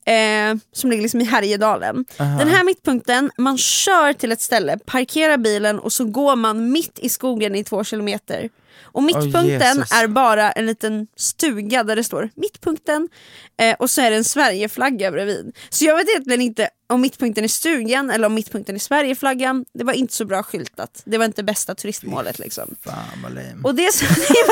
Eh, 0.06 0.56
som 0.72 0.90
ligger 0.90 1.02
liksom 1.02 1.20
i 1.20 1.24
Härjedalen. 1.24 2.04
Den 2.16 2.48
här 2.48 2.64
mittpunkten, 2.64 3.30
man 3.38 3.58
kör 3.58 4.12
till 4.12 4.32
ett 4.32 4.40
ställe, 4.40 4.78
parkerar 4.86 5.36
bilen 5.36 5.78
och 5.78 5.92
så 5.92 6.04
går 6.04 6.36
man 6.36 6.72
mitt 6.72 6.98
i 6.98 7.08
skogen 7.08 7.54
i 7.54 7.64
två 7.64 7.84
kilometer. 7.84 8.48
Och 8.82 9.02
mittpunkten 9.02 9.76
Jesus. 9.76 9.92
är 9.92 10.06
bara 10.06 10.52
en 10.52 10.66
liten 10.66 11.06
stuga 11.16 11.82
där 11.82 11.96
det 11.96 12.04
står 12.04 12.30
mittpunkten 12.34 13.08
eh, 13.56 13.76
och 13.78 13.90
så 13.90 14.00
är 14.00 14.10
det 14.10 14.16
en 14.16 14.24
Sverigeflagga 14.24 15.10
bredvid. 15.10 15.56
Så 15.70 15.84
jag 15.84 15.96
vet 15.96 16.08
egentligen 16.08 16.40
inte 16.40 16.70
om 16.86 17.00
mittpunkten 17.00 17.44
är 17.44 17.48
stugan 17.48 18.10
eller 18.10 18.26
om 18.26 18.34
mittpunkten 18.34 18.74
är 18.74 18.78
Sverigeflaggan. 18.78 19.64
Det 19.72 19.84
var 19.84 19.92
inte 19.92 20.14
så 20.14 20.24
bra 20.24 20.42
skyltat. 20.42 21.02
Det 21.04 21.18
var 21.18 21.24
inte 21.24 21.42
bästa 21.42 21.74
turistmålet 21.74 22.38
liksom. 22.38 22.74
Fan 22.84 22.94
vad 23.22 23.34
lame. 23.34 23.62
Och 23.64 23.74
det, 23.74 23.94
som, 23.94 24.06
det, 24.16 24.38
är 24.38 24.46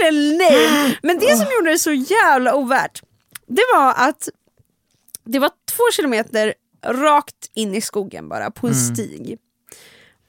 verkligen, 0.00 0.38
nej. 0.38 0.98
Men 1.02 1.18
det 1.18 1.36
som 1.36 1.46
gjorde 1.52 1.70
det 1.70 1.78
så 1.78 1.92
jävla 1.92 2.54
ovärt, 2.54 3.02
det 3.46 3.62
var 3.74 3.94
att 3.96 4.28
det 5.24 5.38
var 5.38 5.50
två 5.76 5.82
kilometer 5.92 6.54
rakt 6.86 7.50
in 7.54 7.74
i 7.74 7.80
skogen 7.80 8.28
bara 8.28 8.50
på 8.50 8.68
en 8.68 8.74
stig. 8.74 9.38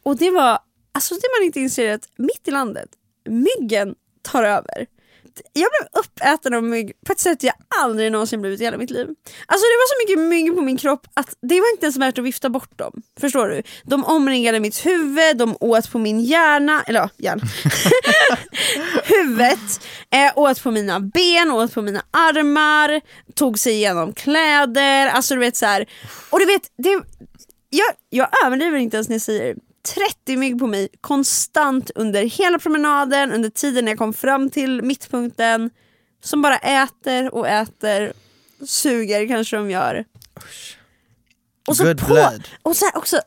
Och 0.04 0.18
det 0.18 0.32
var, 0.32 0.60
alltså 0.96 1.16
det 1.16 1.28
man 1.40 1.46
inte 1.46 1.60
inser 1.60 1.86
är 1.86 1.94
att 1.94 2.10
mitt 2.18 2.48
i 2.48 2.52
landet, 2.52 2.90
myggen 3.30 3.96
tar 4.22 4.44
över. 4.44 4.88
Jag 5.54 5.70
blev 5.72 6.04
uppäten 6.04 6.54
av 6.54 6.64
mygg 6.64 6.94
på 7.06 7.12
ett 7.12 7.20
sätt 7.20 7.44
jag 7.44 7.54
aldrig 7.82 8.12
någonsin 8.12 8.42
blivit 8.42 8.62
i 8.62 8.64
hela 8.64 8.78
mitt 8.78 8.90
liv. 8.90 9.08
Alltså 9.46 9.66
det 9.66 9.78
var 9.78 9.88
så 9.88 10.08
mycket 10.08 10.30
mygg 10.30 10.56
på 10.56 10.62
min 10.62 10.78
kropp 10.78 11.08
att 11.14 11.36
det 11.42 11.60
var 11.60 11.72
inte 11.72 11.86
ens 11.86 11.98
värt 11.98 12.18
att 12.18 12.26
vifta 12.26 12.50
bort 12.50 12.78
dem. 12.78 13.02
Förstår 13.20 13.48
du? 13.48 13.64
De 13.84 14.06
omringade 14.06 14.60
mitt 14.60 14.86
huvud, 14.86 15.38
de 15.38 15.58
åt 15.60 15.92
på 15.92 16.00
min 16.00 16.20
hjärna, 16.20 16.84
eller 16.84 17.00
ja, 17.00 17.10
hjärna. 17.18 17.42
Huvudet, 19.04 19.86
eh, 20.10 20.32
åt 20.36 20.64
på 20.64 20.72
mina 20.72 21.00
ben, 21.00 21.52
åt 21.52 21.74
på 21.74 21.82
mina 21.82 22.02
armar, 22.12 23.02
tog 23.34 23.60
sig 23.60 23.74
igenom 23.74 24.14
kläder, 24.14 25.08
alltså 25.08 25.34
du 25.34 25.40
vet 25.40 25.56
så 25.56 25.66
här. 25.66 25.90
Och 26.30 26.40
du 26.40 26.46
vet, 26.46 26.72
det, 26.78 27.02
jag, 27.70 27.88
jag 28.10 28.46
överdriver 28.46 28.78
inte 28.78 28.98
ens 28.98 29.10
när 29.10 29.16
jag 29.16 29.22
säger 29.22 29.56
30 29.86 30.38
mygg 30.38 30.60
på 30.60 30.68
mig 30.68 30.88
konstant 31.02 31.92
under 31.96 32.24
hela 32.24 32.60
promenaden, 32.60 33.32
under 33.32 33.50
tiden 33.50 33.86
när 33.86 33.92
jag 33.92 33.98
kom 34.00 34.14
fram 34.14 34.50
till 34.50 34.82
mittpunkten. 34.82 35.70
Som 36.24 36.42
bara 36.42 36.58
äter 36.58 37.36
och 37.36 37.48
äter, 37.48 38.14
suger 38.68 39.28
kanske 39.28 39.56
de 39.56 39.72
gör. 39.72 40.06
Och 41.68 41.78
så 41.78 41.84
Good 41.84 42.00
på, 42.00 42.06
blood. 42.06 42.48
och 42.62 42.76
så 42.76 42.90
också, 42.94 43.20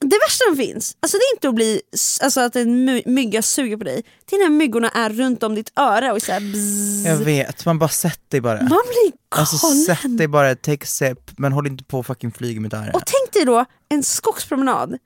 det 0.00 0.18
värsta 0.26 0.44
som 0.48 0.56
finns, 0.56 0.96
alltså 1.00 1.18
det 1.18 1.22
är 1.22 1.34
inte 1.36 1.48
att 1.48 1.54
bli, 1.54 1.80
alltså 2.22 2.40
att 2.40 2.56
en 2.56 2.84
my, 2.84 3.02
mygga 3.06 3.42
suger 3.42 3.76
på 3.76 3.84
dig, 3.84 4.04
det 4.24 4.36
är 4.36 4.40
när 4.40 4.56
myggorna 4.56 4.88
är 4.88 5.10
runt 5.10 5.42
om 5.42 5.54
ditt 5.54 5.72
öra 5.76 6.12
och 6.12 6.22
så 6.22 6.32
här 6.32 6.40
bzzz. 6.40 7.06
Jag 7.06 7.16
vet, 7.16 7.66
man 7.66 7.78
bara 7.78 7.88
sätt 7.88 8.20
dig 8.28 8.40
bara. 8.40 8.58
Man 8.58 8.68
blir 8.68 9.02
galen. 9.04 9.18
Alltså 9.28 9.56
sätt 9.56 10.18
dig 10.18 10.28
bara, 10.28 10.54
take 10.54 10.82
a 10.82 10.86
sip, 10.86 11.38
men 11.38 11.52
håll 11.52 11.66
inte 11.66 11.84
på 11.84 11.98
och 11.98 12.06
fucking 12.06 12.32
flyga 12.32 12.60
mitt 12.60 12.72
öra. 12.74 12.90
Och 12.94 13.02
tänk 13.06 13.32
dig 13.32 13.44
då 13.44 13.64
en 13.88 14.02
skogspromenad. 14.02 14.98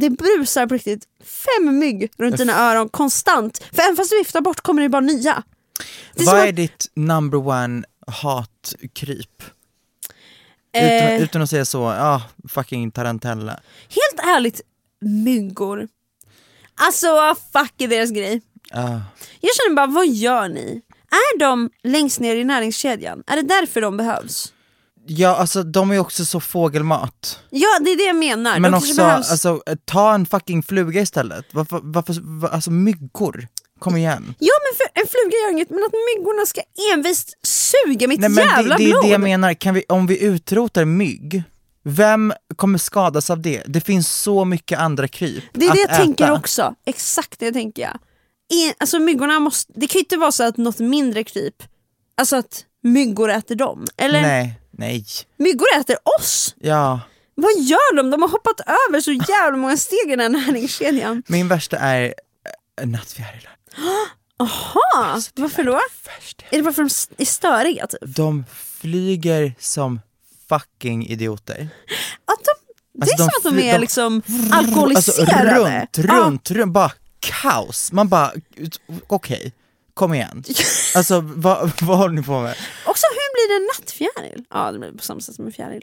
Det 0.00 0.10
brusar 0.10 0.66
på 0.66 0.74
riktigt 0.74 1.04
fem 1.24 1.78
mygg 1.78 2.10
runt 2.18 2.36
dina 2.36 2.70
öron 2.70 2.88
konstant. 2.88 3.64
För 3.72 3.82
även 3.82 3.96
fast 3.96 4.10
du 4.10 4.18
viftar 4.18 4.40
bort 4.40 4.60
kommer 4.60 4.82
det 4.82 4.88
bara 4.88 5.00
nya. 5.00 5.42
Det 6.14 6.22
är 6.22 6.26
Vad 6.26 6.38
att- 6.38 6.48
är 6.48 6.52
ditt 6.52 6.90
number 6.94 7.38
one 7.48 7.82
hatkryp? 8.06 9.42
Eh. 10.74 10.96
Utan, 11.14 11.22
utan 11.22 11.42
att 11.42 11.50
säga 11.50 11.64
så, 11.64 11.78
ja 11.78 12.22
fucking 12.48 12.90
tarantella. 12.90 13.52
Helt 13.88 14.36
ärligt, 14.36 14.60
myggor. 15.00 15.88
Alltså 16.74 17.34
fuck 17.52 17.80
är 17.80 17.88
deras 17.88 18.10
grej. 18.10 18.42
Ah. 18.72 19.00
Jag 19.40 19.50
känner 19.56 19.76
bara, 19.76 19.86
vad 19.86 20.08
gör 20.08 20.48
ni? 20.48 20.82
Är 21.10 21.38
de 21.38 21.70
längst 21.82 22.20
ner 22.20 22.36
i 22.36 22.44
näringskedjan? 22.44 23.22
Är 23.26 23.36
det 23.36 23.42
därför 23.42 23.80
de 23.80 23.96
behövs? 23.96 24.52
Ja 25.08 25.36
alltså 25.36 25.62
de 25.62 25.90
är 25.90 25.98
också 25.98 26.24
så 26.24 26.40
fågelmat. 26.40 27.40
Ja 27.50 27.68
det 27.80 27.90
är 27.90 27.96
det 27.96 28.02
jag 28.04 28.16
menar. 28.16 28.58
Men 28.58 28.72
de 28.72 28.78
också, 28.78 28.94
behövs... 28.96 29.30
alltså, 29.30 29.62
ta 29.84 30.14
en 30.14 30.26
fucking 30.26 30.62
fluga 30.62 31.00
istället. 31.00 31.44
Varför, 31.52 31.80
varför, 31.82 32.14
va- 32.22 32.48
alltså 32.48 32.70
myggor, 32.70 33.48
kom 33.78 33.96
igen. 33.96 34.34
Ja 34.38 34.52
men 34.62 35.02
en 35.02 35.08
fluga 35.08 35.36
gör 35.36 35.50
inget, 35.52 35.70
men 35.70 35.78
att 35.84 35.92
myggorna 36.16 36.46
ska 36.46 36.60
envist 36.94 37.32
suga 37.46 38.08
mitt 38.08 38.20
Nej, 38.20 38.30
men 38.30 38.44
jävla 38.46 38.76
det, 38.76 38.84
det 38.84 38.90
är 38.90 38.92
blod. 38.92 39.04
det 39.04 39.08
jag 39.08 39.20
menar, 39.20 39.54
kan 39.54 39.74
vi, 39.74 39.84
om 39.88 40.06
vi 40.06 40.22
utrotar 40.24 40.84
mygg, 40.84 41.42
vem 41.84 42.32
kommer 42.56 42.78
skadas 42.78 43.30
av 43.30 43.40
det? 43.42 43.62
Det 43.66 43.80
finns 43.80 44.12
så 44.22 44.44
mycket 44.44 44.78
andra 44.78 45.08
kryp 45.08 45.44
Det 45.52 45.66
är 45.66 45.72
det 45.72 45.78
jag 45.80 45.90
äta. 45.90 45.96
tänker 46.02 46.32
också, 46.32 46.74
exakt 46.86 47.38
det 47.40 47.52
tänker 47.52 47.82
jag. 47.82 47.98
I, 48.58 48.72
alltså 48.78 48.98
myggorna 48.98 49.40
måste, 49.40 49.72
det 49.76 49.86
kan 49.86 49.98
ju 49.98 50.00
inte 50.00 50.16
vara 50.16 50.32
så 50.32 50.42
att 50.44 50.56
något 50.56 50.78
mindre 50.78 51.24
kryp, 51.24 51.62
alltså 52.16 52.36
att 52.36 52.64
myggor 52.82 53.30
äter 53.30 53.54
dem. 53.54 53.86
Eller 53.96 54.22
Nej, 54.22 54.60
nej, 54.78 55.04
myggor 55.36 55.66
äter 55.80 55.96
oss! 56.18 56.54
ja. 56.60 57.00
Vad 57.38 57.52
gör 57.62 57.96
de? 57.96 58.10
De 58.10 58.22
har 58.22 58.28
hoppat 58.28 58.60
över 58.60 59.00
så 59.00 59.12
jävla 59.12 59.56
många 59.56 59.76
steg 59.76 59.98
i 60.12 60.16
den 60.16 60.34
här 60.34 60.46
näringskedjan. 60.52 61.22
Min 61.26 61.48
värsta 61.48 61.76
är 61.78 62.14
äh, 62.80 62.86
nattfjärilar. 62.86 63.56
Aha, 64.38 65.20
varför 65.34 65.62
då? 65.64 65.72
Värsta. 66.04 66.44
Är 66.50 66.56
det 66.56 66.62
bara 66.62 66.74
för 66.74 66.82
att 66.82 67.08
de 67.16 67.22
är 67.22 67.26
störiga 67.26 67.86
typ? 67.86 68.00
De 68.16 68.44
flyger 68.80 69.54
som 69.58 70.00
fucking 70.48 71.06
idioter. 71.06 71.68
Att 72.24 72.38
de, 72.44 72.52
det 72.92 73.02
Alltså, 73.02 73.14
är 73.14 73.18
de 73.18 73.30
som 73.42 73.50
att 73.50 73.56
de 73.56 73.68
är 73.68 73.72
de- 73.72 73.80
liksom 73.80 74.22
Alltså 74.26 74.54
alkoholiserade. 74.54 75.54
runt, 75.54 75.98
runt, 75.98 76.50
runt, 76.50 76.72
bara 76.72 76.92
kaos. 77.20 77.92
Man 77.92 78.08
bara, 78.08 78.32
okej, 79.06 79.52
kom 79.96 80.14
igen. 80.14 80.44
Alltså 80.96 81.20
vad, 81.20 81.72
vad 81.82 81.98
håller 81.98 82.14
ni 82.14 82.22
på 82.22 82.40
med? 82.42 82.56
Också 82.86 83.06
hur 83.10 83.32
blir 83.34 83.48
det 83.58 83.62
en 83.64 83.68
nattfjäril? 83.78 84.44
Ja 84.50 84.72
det 84.72 84.78
blir 84.78 84.92
på 84.92 85.02
samma 85.04 85.20
sätt 85.20 85.34
som 85.34 85.46
en 85.46 85.52
fjäril. 85.52 85.82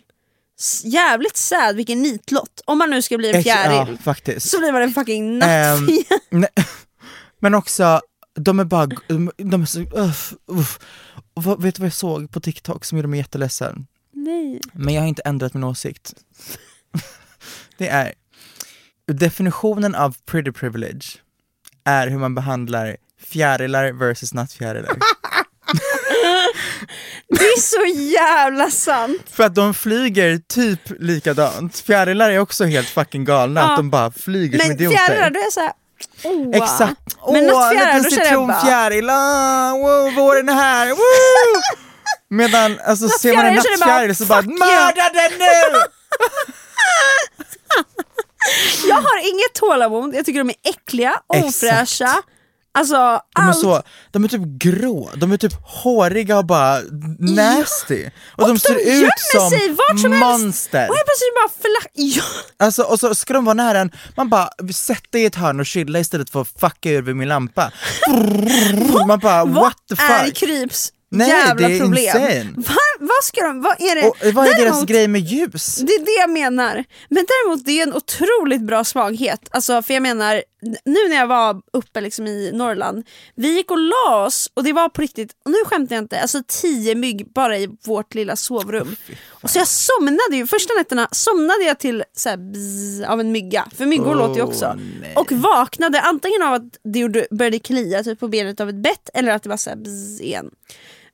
S- 0.60 0.82
Jävligt 0.86 1.38
sad 1.38 1.76
vilken 1.76 2.02
nitlott. 2.02 2.62
Om 2.66 2.78
man 2.78 2.90
nu 2.90 3.02
ska 3.02 3.18
bli 3.18 3.32
en 3.36 3.44
fjäril 3.44 3.88
Ja, 3.92 4.04
faktiskt. 4.04 4.50
så 4.50 4.60
blir 4.60 4.72
man 4.72 4.82
en 4.82 4.94
fucking 4.94 5.30
Ehm, 5.30 5.40
nattfjäril. 5.40 6.04
nej, 6.30 6.50
men 7.40 7.54
också, 7.56 8.02
de 8.36 8.60
är 8.60 8.64
bara, 8.64 8.86
de, 9.08 9.32
de 9.38 9.62
är 9.62 9.66
så, 9.66 9.80
uff. 9.82 10.34
Och 11.34 11.44
vad, 11.44 11.62
vet 11.62 11.76
du 11.76 11.80
vad 11.80 11.86
jag 11.88 11.94
såg 11.94 12.32
på 12.32 12.40
TikTok 12.40 12.86
som 12.86 12.98
gjorde 12.98 13.08
mig 13.08 13.20
jätteledsen? 13.20 13.88
Nej. 14.12 14.62
Men 14.74 14.94
jag 14.94 15.02
har 15.02 15.08
inte 15.08 15.22
ändrat 15.26 15.54
min 15.54 15.64
åsikt. 15.64 16.14
Det 17.78 17.88
är, 17.88 18.14
definitionen 19.08 19.96
av 19.96 20.16
pretty 20.26 20.52
privilege 20.52 21.06
är 21.84 22.08
hur 22.08 22.18
man 22.18 22.36
behandlar 22.36 22.98
fjärilar 23.28 23.92
versus 23.92 24.34
nattfjärilar. 24.34 24.92
Det 27.30 27.44
är 27.46 27.60
så 27.60 27.86
jävla 28.12 28.72
sant. 28.72 29.22
För 29.32 29.44
att 29.44 29.56
de 29.56 29.74
flyger 29.74 30.38
typ 30.54 30.80
likadant. 31.00 31.78
Fjärilar 31.80 32.30
är 32.30 32.40
också 32.40 32.64
helt 32.66 32.90
fucking 32.90 33.26
galna, 33.26 33.62
Ja. 33.62 33.72
att 33.72 33.78
de 33.78 33.90
bara 33.90 34.12
flyger 34.12 34.60
som 34.60 34.68
Men 34.68 34.78
idioter. 34.78 34.98
fjärilar 34.98 35.30
då 35.30 35.40
är 35.40 35.44
jag 35.44 35.54
såhär, 35.54 35.72
oh. 36.24 36.56
Exakt. 36.64 37.16
Åh, 37.22 37.34
Men 37.34 37.46
nattfjärilar, 37.46 37.92
en 37.92 38.04
då 38.04 38.10
liten 38.10 38.20
känner 38.26 38.32
jag 38.32 38.48
bara- 38.48 38.58
citronfjäril, 38.60 39.10
ah, 39.10 39.72
wow, 39.72 40.14
våren 40.14 40.50
är 40.50 40.54
här, 40.54 40.88
woo! 40.90 41.62
Medan, 42.30 42.80
alltså 42.86 43.10
ser 43.10 43.36
man 43.36 43.46
en 43.46 43.56
Nattfjäril, 43.56 44.16
så 44.16 44.26
bara 44.26 44.42
mörda 44.42 45.10
den 45.14 45.32
nu! 45.40 45.82
Jag 48.90 48.96
har 48.96 49.18
inget 49.20 49.54
tålamod, 49.54 50.16
jag 50.16 50.26
tycker 50.26 50.40
de 50.40 50.50
är 50.50 50.56
äckliga, 50.70 51.22
Exakt. 51.34 52.00
Alltså 52.76 52.94
De 53.36 53.42
är, 53.42 53.48
allt. 53.48 53.60
så, 53.60 53.82
de 54.12 54.24
är 54.24 54.28
typ 54.28 54.42
grå, 54.44 55.10
de 55.16 55.32
är 55.32 55.38
typ 55.38 55.54
håriga 55.64 56.38
och 56.38 56.46
bara 56.46 56.80
nasty. 57.20 58.06
Och, 58.38 58.48
de 58.48 58.54
de 58.54 58.60
ser 58.60 59.04
ut 59.04 59.10
som 59.34 59.50
sig 59.50 59.70
vart 59.70 60.00
som 60.02 60.12
helst. 60.12 60.26
monster. 60.42 60.90
Och 60.90 60.96
helt 60.96 61.06
plötsligt 61.08 61.36
bara 61.36 61.50
flack... 61.62 61.92
Ja. 61.94 62.24
Alltså, 62.66 62.84
och 62.84 63.00
så 63.00 63.16
ska 63.16 63.34
de 63.34 63.46
vara 63.46 63.54
nära 63.54 63.80
en, 63.80 63.92
man 64.18 64.30
bara 64.30 64.50
sätt 64.74 65.12
dig 65.12 65.22
i 65.22 65.26
ett 65.26 65.36
hörn 65.36 65.60
och 65.60 65.66
chilla 65.66 66.00
istället 66.00 66.30
för 66.30 66.42
att 66.42 66.48
fucka 66.60 66.90
ur 66.90 67.02
vid 67.02 67.16
min 67.16 67.28
lampa. 67.28 67.72
Man 69.08 69.20
bara 69.20 69.46
what 69.46 69.78
the 69.90 69.96
är 70.04 70.26
fuck? 70.26 70.36
Kryps 70.36 70.90
Nej, 71.16 71.30
jävla 71.30 71.68
det 71.68 71.76
är 71.76 71.80
problem? 71.80 72.04
insane. 72.04 72.54
Va, 72.56 72.74
vad 73.00 73.24
ska 73.24 73.42
de, 73.42 73.62
vad 73.62 73.82
är 73.82 73.96
det? 74.02 74.08
Och 74.08 74.34
vad 74.34 74.46
är 74.48 74.50
deras 74.50 74.60
Däremot- 74.60 74.88
grej 74.90 75.08
med 75.08 75.22
ljus? 75.22 75.76
Det 75.76 75.94
är 75.94 76.06
det 76.06 76.20
jag 76.22 76.30
menar. 76.30 76.84
Men 77.10 77.26
däremot 77.28 77.66
det 77.66 77.80
är 77.80 77.84
en 77.88 77.94
otroligt 77.94 78.62
bra 78.62 78.84
svaghet. 78.84 79.40
Alltså, 79.52 79.82
för 79.84 79.94
jag 79.94 80.04
menar, 80.04 80.44
nu 80.86 81.10
när 81.10 81.16
jag 81.16 81.28
var 81.28 81.62
uppe 81.74 82.02
liksom 82.02 82.28
i 82.28 82.52
Norrland, 82.54 83.08
vi 83.36 83.56
gick 83.56 83.72
och 83.72 83.78
la 83.78 84.26
oss 84.26 84.50
och 84.54 84.64
det 84.64 84.74
var 84.74 84.90
på 84.90 85.02
riktigt, 85.02 85.32
och 85.46 85.52
nu 85.52 85.58
skämtar 85.66 85.96
jag 85.96 86.04
inte, 86.04 86.22
alltså 86.22 86.44
tio 86.48 86.96
mygg 86.96 87.34
bara 87.34 87.58
i 87.58 87.70
vårt 87.86 88.14
lilla 88.14 88.36
sovrum. 88.36 88.96
Och 89.30 89.50
så 89.50 89.60
jag 89.60 89.68
somnade 89.68 90.36
ju, 90.36 90.48
första 90.48 90.74
nätterna 90.74 91.08
somnade 91.12 91.64
jag 91.64 91.80
till 91.80 92.04
så 92.14 92.30
här 92.30 92.38
bzz, 92.38 93.08
av 93.08 93.20
en 93.20 93.32
mygga, 93.32 93.68
för 93.76 93.86
myggor 93.86 94.16
låter 94.16 94.36
ju 94.36 94.42
också. 94.42 94.78
nej. 95.02 95.16
Och 95.16 95.32
vaknade 95.32 96.02
antingen 96.02 96.44
av 96.44 96.54
att 96.54 96.78
det 96.84 97.00
gjorde, 97.00 97.28
började 97.32 97.60
klia 97.60 98.04
typ 98.04 98.20
på 98.20 98.28
benet 98.28 98.60
av 98.60 98.70
ett 98.70 98.84
bett 98.84 99.10
eller 99.14 99.32
att 99.32 99.44
det 99.44 99.50
var 99.50 99.58
så 99.58 99.70
här 99.70 99.78
bzz 99.78 100.22
igen. 100.22 100.50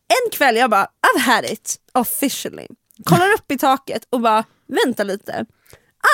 En 0.08 0.32
kväll 0.32 0.56
jag 0.56 0.70
bara, 0.70 0.84
I've 0.86 1.20
had 1.20 1.46
it 1.46 1.76
officially. 1.94 2.68
Kollar 3.04 3.34
upp 3.34 3.52
i 3.52 3.58
taket 3.58 4.08
och 4.10 4.22
bara, 4.22 4.44
vänta 4.86 5.04
lite. 5.04 5.46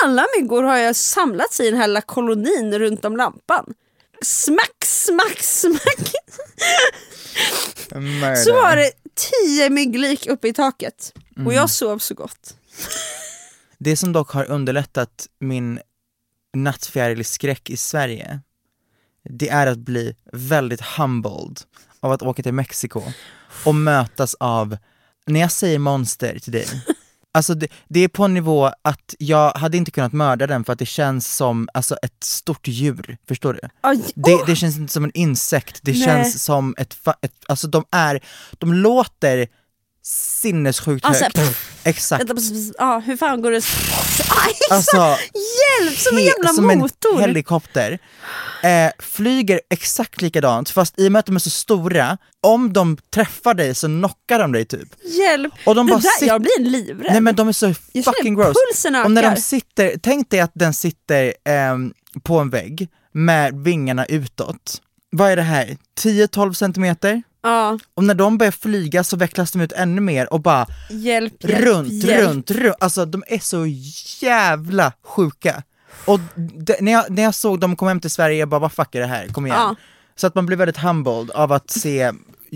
Alla 0.04 0.26
myggor 0.38 0.62
har 0.62 0.76
jag 0.76 0.96
samlats 0.96 1.60
i 1.60 1.70
den 1.70 1.80
här 1.80 1.86
lilla 1.86 2.00
kolonin 2.00 2.78
runt 2.78 3.04
om 3.04 3.16
lampan. 3.16 3.74
smack, 4.22 4.84
smack, 4.84 5.42
smack. 5.42 6.12
Murder. 7.90 8.36
Så 8.36 8.52
var 8.52 8.76
det 8.76 8.90
tio 9.14 9.70
mygglik 9.70 10.26
uppe 10.26 10.48
i 10.48 10.52
taket. 10.52 11.12
Och 11.44 11.54
jag 11.54 11.70
sov 11.70 11.98
så 11.98 12.14
gott. 12.14 12.56
Det 13.78 13.96
som 13.96 14.12
dock 14.12 14.30
har 14.30 14.50
underlättat 14.50 15.26
min 15.38 15.80
nattfjärilsskräck 16.56 17.70
i 17.70 17.76
Sverige, 17.76 18.40
det 19.28 19.48
är 19.48 19.66
att 19.66 19.78
bli 19.78 20.16
väldigt 20.32 20.80
humbled 20.80 21.60
av 22.00 22.12
att 22.12 22.22
åka 22.22 22.42
till 22.42 22.52
Mexiko 22.52 23.02
och 23.64 23.74
mötas 23.74 24.34
av, 24.34 24.76
när 25.26 25.40
jag 25.40 25.52
säger 25.52 25.78
monster 25.78 26.38
till 26.38 26.52
dig, 26.52 26.66
alltså 27.36 27.54
det, 27.54 27.66
det 27.88 28.00
är 28.00 28.08
på 28.08 28.24
en 28.24 28.34
nivå 28.34 28.70
att 28.82 29.14
jag 29.18 29.50
hade 29.52 29.76
inte 29.76 29.90
kunnat 29.90 30.12
mörda 30.12 30.46
den 30.46 30.64
för 30.64 30.72
att 30.72 30.78
det 30.78 30.86
känns 30.86 31.34
som 31.36 31.68
alltså 31.74 31.96
ett 32.02 32.24
stort 32.24 32.68
djur, 32.68 33.16
förstår 33.28 33.52
du? 33.52 33.60
Aj, 33.80 34.00
Det, 34.14 34.34
åh! 34.34 34.46
det 34.46 34.56
känns 34.56 34.76
inte 34.76 34.92
som 34.92 35.04
en 35.04 35.10
insekt, 35.14 35.80
det 35.82 35.92
Nej. 35.92 36.02
känns 36.04 36.42
som 36.44 36.74
ett, 36.78 36.96
ett, 37.22 37.32
alltså 37.48 37.66
de 37.68 37.84
är, 37.90 38.20
de 38.52 38.72
låter 38.72 39.48
sinnessjukt 40.06 41.04
Alltså, 41.04 41.24
högt. 41.24 41.36
pff. 41.36 41.72
Exakt. 41.84 42.24
Ja, 42.78 42.98
hur 43.06 43.16
fan 43.16 43.42
går 43.42 43.50
det? 43.50 43.56
Aj, 44.46 44.52
Alltså, 44.70 44.96
hjälp, 44.96 45.98
som 45.98 46.16
en 46.16 46.24
jävla 46.24 46.48
som 46.48 46.66
motor! 46.66 47.14
en 47.14 47.20
helikopter. 47.20 47.98
Eh, 48.62 48.90
flyger 48.98 49.60
exakt 49.70 50.22
likadant, 50.22 50.70
fast 50.70 51.00
i 51.00 51.08
och 51.08 51.12
med 51.12 51.18
att 51.20 51.26
de 51.26 51.34
är 51.36 51.40
så 51.40 51.50
stora, 51.50 52.18
om 52.42 52.72
de 52.72 52.96
träffar 53.14 53.54
dig 53.54 53.74
så 53.74 53.86
knockar 53.86 54.38
de 54.38 54.52
dig 54.52 54.64
typ. 54.64 54.88
Hjälp! 55.04 55.52
Och 55.66 55.74
de 55.74 55.86
det 55.86 55.92
bara 55.92 56.02
där, 56.20 56.26
Jag 56.26 56.40
blir 56.42 56.60
livrädd. 56.60 57.12
Nej 57.12 57.20
men 57.20 57.34
de 57.36 57.48
är 57.48 57.52
så 57.52 57.74
jag 57.92 58.04
fucking 58.04 58.34
gross. 58.34 58.56
pulsen 58.70 58.96
Och 58.96 59.10
när 59.10 59.22
de 59.22 59.36
sitter, 59.40 59.94
tänk 60.02 60.30
dig 60.30 60.40
att 60.40 60.52
den 60.54 60.74
sitter 60.74 61.34
ehm, 61.44 61.92
på 62.22 62.38
en 62.38 62.50
vägg 62.50 62.88
med 63.12 63.54
vingarna 63.64 64.04
utåt. 64.06 64.82
Vad 65.10 65.30
är 65.30 65.36
det 65.36 65.42
här? 65.42 65.76
10-12 66.00 66.52
centimeter? 66.52 67.22
Ja, 67.46 67.78
Och 67.94 68.04
när 68.04 68.14
de 68.14 68.38
börjar 68.38 68.50
flyga 68.52 69.04
så 69.04 69.16
vecklas 69.16 69.52
de 69.52 69.60
ut 69.60 69.72
ännu 69.72 70.00
mer 70.00 70.32
och 70.32 70.40
bara 70.40 70.66
hjälp, 70.90 71.44
hjälp, 71.44 71.64
runt, 71.64 71.92
hjälp. 71.92 72.28
runt, 72.28 72.50
runt. 72.50 72.76
Alltså 72.80 73.04
de 73.04 73.24
är 73.26 73.38
så 73.38 73.66
jävla 74.26 74.92
sjuka. 75.02 75.62
Och 76.04 76.20
det, 76.36 76.80
när, 76.80 76.92
jag, 76.92 77.10
när 77.10 77.22
jag 77.22 77.34
såg 77.34 77.60
dem 77.60 77.76
komma 77.76 77.90
hem 77.90 78.00
till 78.00 78.10
Sverige, 78.10 78.38
jag 78.38 78.48
bara 78.48 78.60
vad 78.60 78.72
fuck 78.72 78.94
är 78.94 79.00
det 79.00 79.06
här, 79.06 79.28
kom 79.28 79.46
igen. 79.46 79.58
Ja. 79.58 79.74
Så 80.16 80.26
att 80.26 80.34
man 80.34 80.46
blir 80.46 80.56
väldigt 80.56 80.76
humbled 80.76 81.30
av 81.30 81.52
att 81.52 81.70
se 81.70 82.12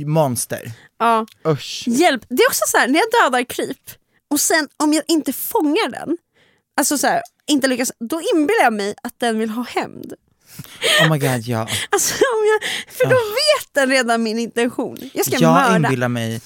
monster. 0.07 0.73
Ja. 0.99 1.27
Usch. 1.47 1.85
Hjälp! 1.87 2.23
Det 2.29 2.43
är 2.43 2.49
också 2.49 2.65
så 2.67 2.79
här, 2.79 2.89
när 2.89 3.01
jag 3.01 3.25
dödar 3.25 3.45
kryp 3.45 3.91
och 4.31 4.41
sen 4.41 4.69
om 4.77 4.93
jag 4.93 5.05
inte 5.09 5.33
fångar 5.33 5.91
den, 5.91 6.17
alltså 6.77 6.99
så 6.99 7.07
här, 7.07 7.23
inte 7.47 7.69
lyckas, 7.69 7.93
då 8.11 8.21
inbillar 8.35 8.63
jag 8.63 8.73
mig 8.73 8.95
att 9.03 9.15
den 9.19 9.39
vill 9.39 9.51
ha 9.51 9.63
hämnd. 9.63 10.15
Oh 11.03 11.11
my 11.11 11.19
god 11.19 11.41
ja. 11.47 11.69
Alltså, 11.91 12.15
om 12.15 12.45
jag, 12.47 12.69
för 12.95 13.05
då 13.05 13.11
vet 13.17 13.75
den 13.75 13.89
redan 13.91 14.23
min 14.23 14.39
intention. 14.39 14.99
Jag 15.15 15.27
ska 15.27 15.37
jag 15.37 15.53
mörda. 15.55 15.77
inbillar 15.77 16.09
mig 16.09 16.41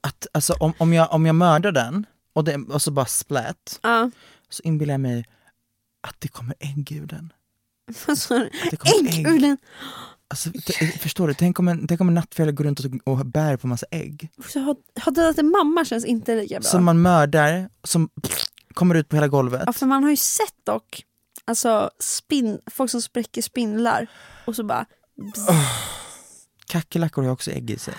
att 0.00 0.26
alltså, 0.32 0.52
om, 0.52 0.72
om, 0.78 0.92
jag, 0.92 1.12
om 1.12 1.26
jag 1.26 1.34
mördar 1.34 1.72
den 1.72 2.06
och, 2.32 2.44
det, 2.44 2.56
och 2.56 2.82
så 2.82 2.90
bara 2.90 3.06
splat, 3.06 3.78
Ja. 3.82 4.10
så 4.50 4.62
inbillar 4.62 4.94
jag 4.94 5.00
mig 5.00 5.24
att 6.08 6.16
det 6.18 6.28
kommer 6.28 6.54
ägg 6.60 6.92
ur 6.92 7.06
den. 7.06 7.32
Vad 8.06 8.18
sa 8.18 8.38
du? 8.38 8.50
Ägg 8.72 9.18
ägg. 9.18 9.26
ur 9.26 9.40
den. 9.40 9.56
Alltså, 10.28 10.50
förstår 11.00 11.28
du, 11.28 11.34
tänk 11.34 11.58
om 11.58 11.68
en, 11.68 11.86
tänk 11.86 12.00
om 12.00 12.08
en 12.08 12.14
nattfjäll 12.14 12.52
går 12.52 12.64
runt 12.64 12.80
och, 12.80 13.12
och 13.12 13.26
bär 13.26 13.56
på 13.56 13.66
massa 13.66 13.86
ägg. 13.90 14.28
Så 14.48 14.60
har 15.00 15.10
dödat 15.10 15.38
en 15.38 15.50
mamma 15.50 15.84
känns 15.84 16.04
inte 16.04 16.34
lika 16.34 16.60
bra. 16.60 16.68
Som 16.70 16.84
man 16.84 17.02
mördar, 17.02 17.68
som 17.84 18.08
kommer 18.74 18.94
ut 18.94 19.08
på 19.08 19.16
hela 19.16 19.28
golvet. 19.28 19.62
Ja, 19.66 19.72
för 19.72 19.86
man 19.86 20.02
har 20.02 20.10
ju 20.10 20.16
sett 20.16 20.54
dock 20.64 21.04
alltså, 21.46 21.90
spin, 21.98 22.58
folk 22.70 22.90
som 22.90 23.02
spräcker 23.02 23.42
spindlar 23.42 24.06
och 24.44 24.56
så 24.56 24.64
bara... 24.64 24.86
bzz. 25.34 25.46
Kackerlackor 26.66 27.22
har 27.22 27.30
också 27.30 27.50
ägg 27.50 27.70
i 27.70 27.78
sig. 27.78 27.94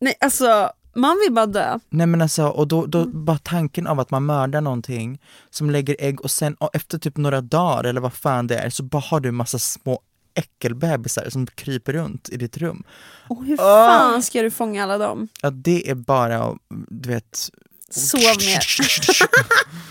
Nej 0.00 0.14
alltså, 0.20 0.70
man 0.94 1.18
vill 1.24 1.32
bara 1.34 1.46
dö. 1.46 1.78
Nej 1.90 2.06
men 2.06 2.22
alltså, 2.22 2.46
och 2.46 2.68
då, 2.68 2.86
då 2.86 3.04
bara 3.06 3.38
tanken 3.38 3.86
av 3.86 4.00
att 4.00 4.10
man 4.10 4.26
mördar 4.26 4.60
någonting 4.60 5.20
som 5.50 5.70
lägger 5.70 5.96
ägg 5.98 6.20
och 6.20 6.30
sen 6.30 6.54
och 6.54 6.70
efter 6.76 6.98
typ 6.98 7.16
några 7.16 7.40
dagar 7.40 7.84
eller 7.84 8.00
vad 8.00 8.12
fan 8.12 8.46
det 8.46 8.56
är 8.58 8.70
så 8.70 8.82
bara 8.82 9.02
har 9.02 9.20
du 9.20 9.30
massa 9.30 9.58
små 9.58 10.00
äckelbebisar 10.34 11.30
som 11.30 11.46
kryper 11.46 11.92
runt 11.92 12.28
i 12.28 12.36
ditt 12.36 12.56
rum. 12.56 12.82
Och 13.28 13.44
hur 13.44 13.56
Ah. 13.60 13.86
fan 13.88 14.22
ska 14.22 14.42
du 14.42 14.50
fånga 14.50 14.82
alla 14.82 14.98
dem? 14.98 15.28
Ja 15.42 15.50
det 15.50 15.90
är 15.90 15.94
bara, 15.94 16.56
du 16.88 17.08
vet, 17.08 17.50
Sov 17.90 18.20
mer. 18.20 18.60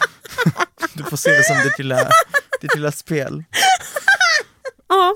du 1.04 1.10
får 1.10 1.18
se 1.18 1.32
det 1.32 1.43
som 1.43 1.58
ditt 1.64 1.78
lilla, 1.78 2.10
ditt 2.62 2.76
lilla 2.76 2.91
spel. 2.91 3.43
Ja, 4.89 5.16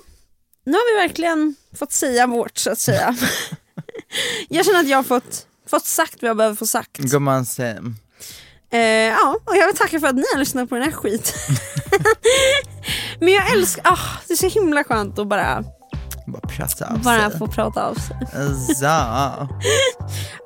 nu 0.65 0.71
har 0.73 0.95
vi 1.01 1.07
verkligen 1.07 1.55
fått 1.79 1.91
säga 1.91 2.27
vårt 2.27 2.57
så 2.57 2.71
att 2.71 2.79
säga. 2.79 3.15
jag 4.49 4.65
känner 4.65 4.79
att 4.79 4.87
jag 4.87 4.97
har 4.97 5.03
fått, 5.03 5.45
fått 5.69 5.85
sagt 5.85 6.21
vad 6.21 6.29
jag 6.29 6.37
behöver 6.37 6.55
få 6.55 6.67
sagt. 6.67 6.97
Gumman 6.97 7.45
Sam. 7.45 7.95
Eh, 8.71 8.79
ja, 8.79 9.35
och 9.45 9.55
jag 9.57 9.67
vill 9.67 9.75
tacka 9.75 9.99
för 9.99 10.07
att 10.07 10.15
ni 10.15 10.23
har 10.33 10.39
lyssnat 10.39 10.69
på 10.69 10.75
den 10.75 10.83
här 10.83 10.91
skiten. 10.91 11.33
Men 13.19 13.33
jag 13.33 13.51
älskar, 13.51 13.83
ah, 13.91 13.99
det 14.27 14.33
är 14.33 14.37
så 14.37 14.47
himla 14.47 14.83
skönt 14.83 15.19
att 15.19 15.27
bara, 15.27 15.63
Bara 16.27 16.47
prata 16.47 16.85
av 16.93 17.01
bara 17.03 17.29
sig. 17.29 17.39
få 17.39 17.47
prata 17.47 17.83
av 17.85 17.93
sig. 17.95 18.15
Så, 18.75 18.85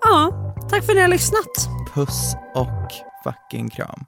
Ja, 0.01 0.33
tack 0.69 0.85
för 0.85 0.91
att 0.91 0.95
ni 0.95 1.01
har 1.01 1.07
lyssnat. 1.07 1.47
puss 1.93 2.35
och 2.55 2.91
fucking 3.23 3.69
kram. 3.69 4.05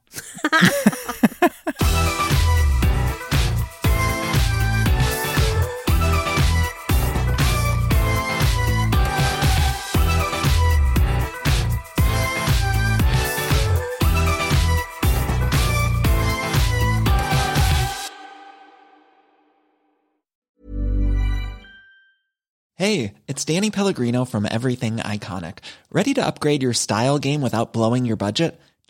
Hey, 22.82 23.14
it's 23.28 23.46
Danny 23.46 23.70
Pellegrino 23.70 24.26
from 24.26 24.48
Everything 24.50 24.98
Iconic. 24.98 25.60
Ready 25.92 26.16
to 26.16 26.26
upgrade 26.26 26.64
your 26.64 26.74
style 26.74 27.20
game 27.20 27.42
without 27.42 27.74
blowing 27.74 28.06
your 28.06 28.16
budget? 28.16 28.60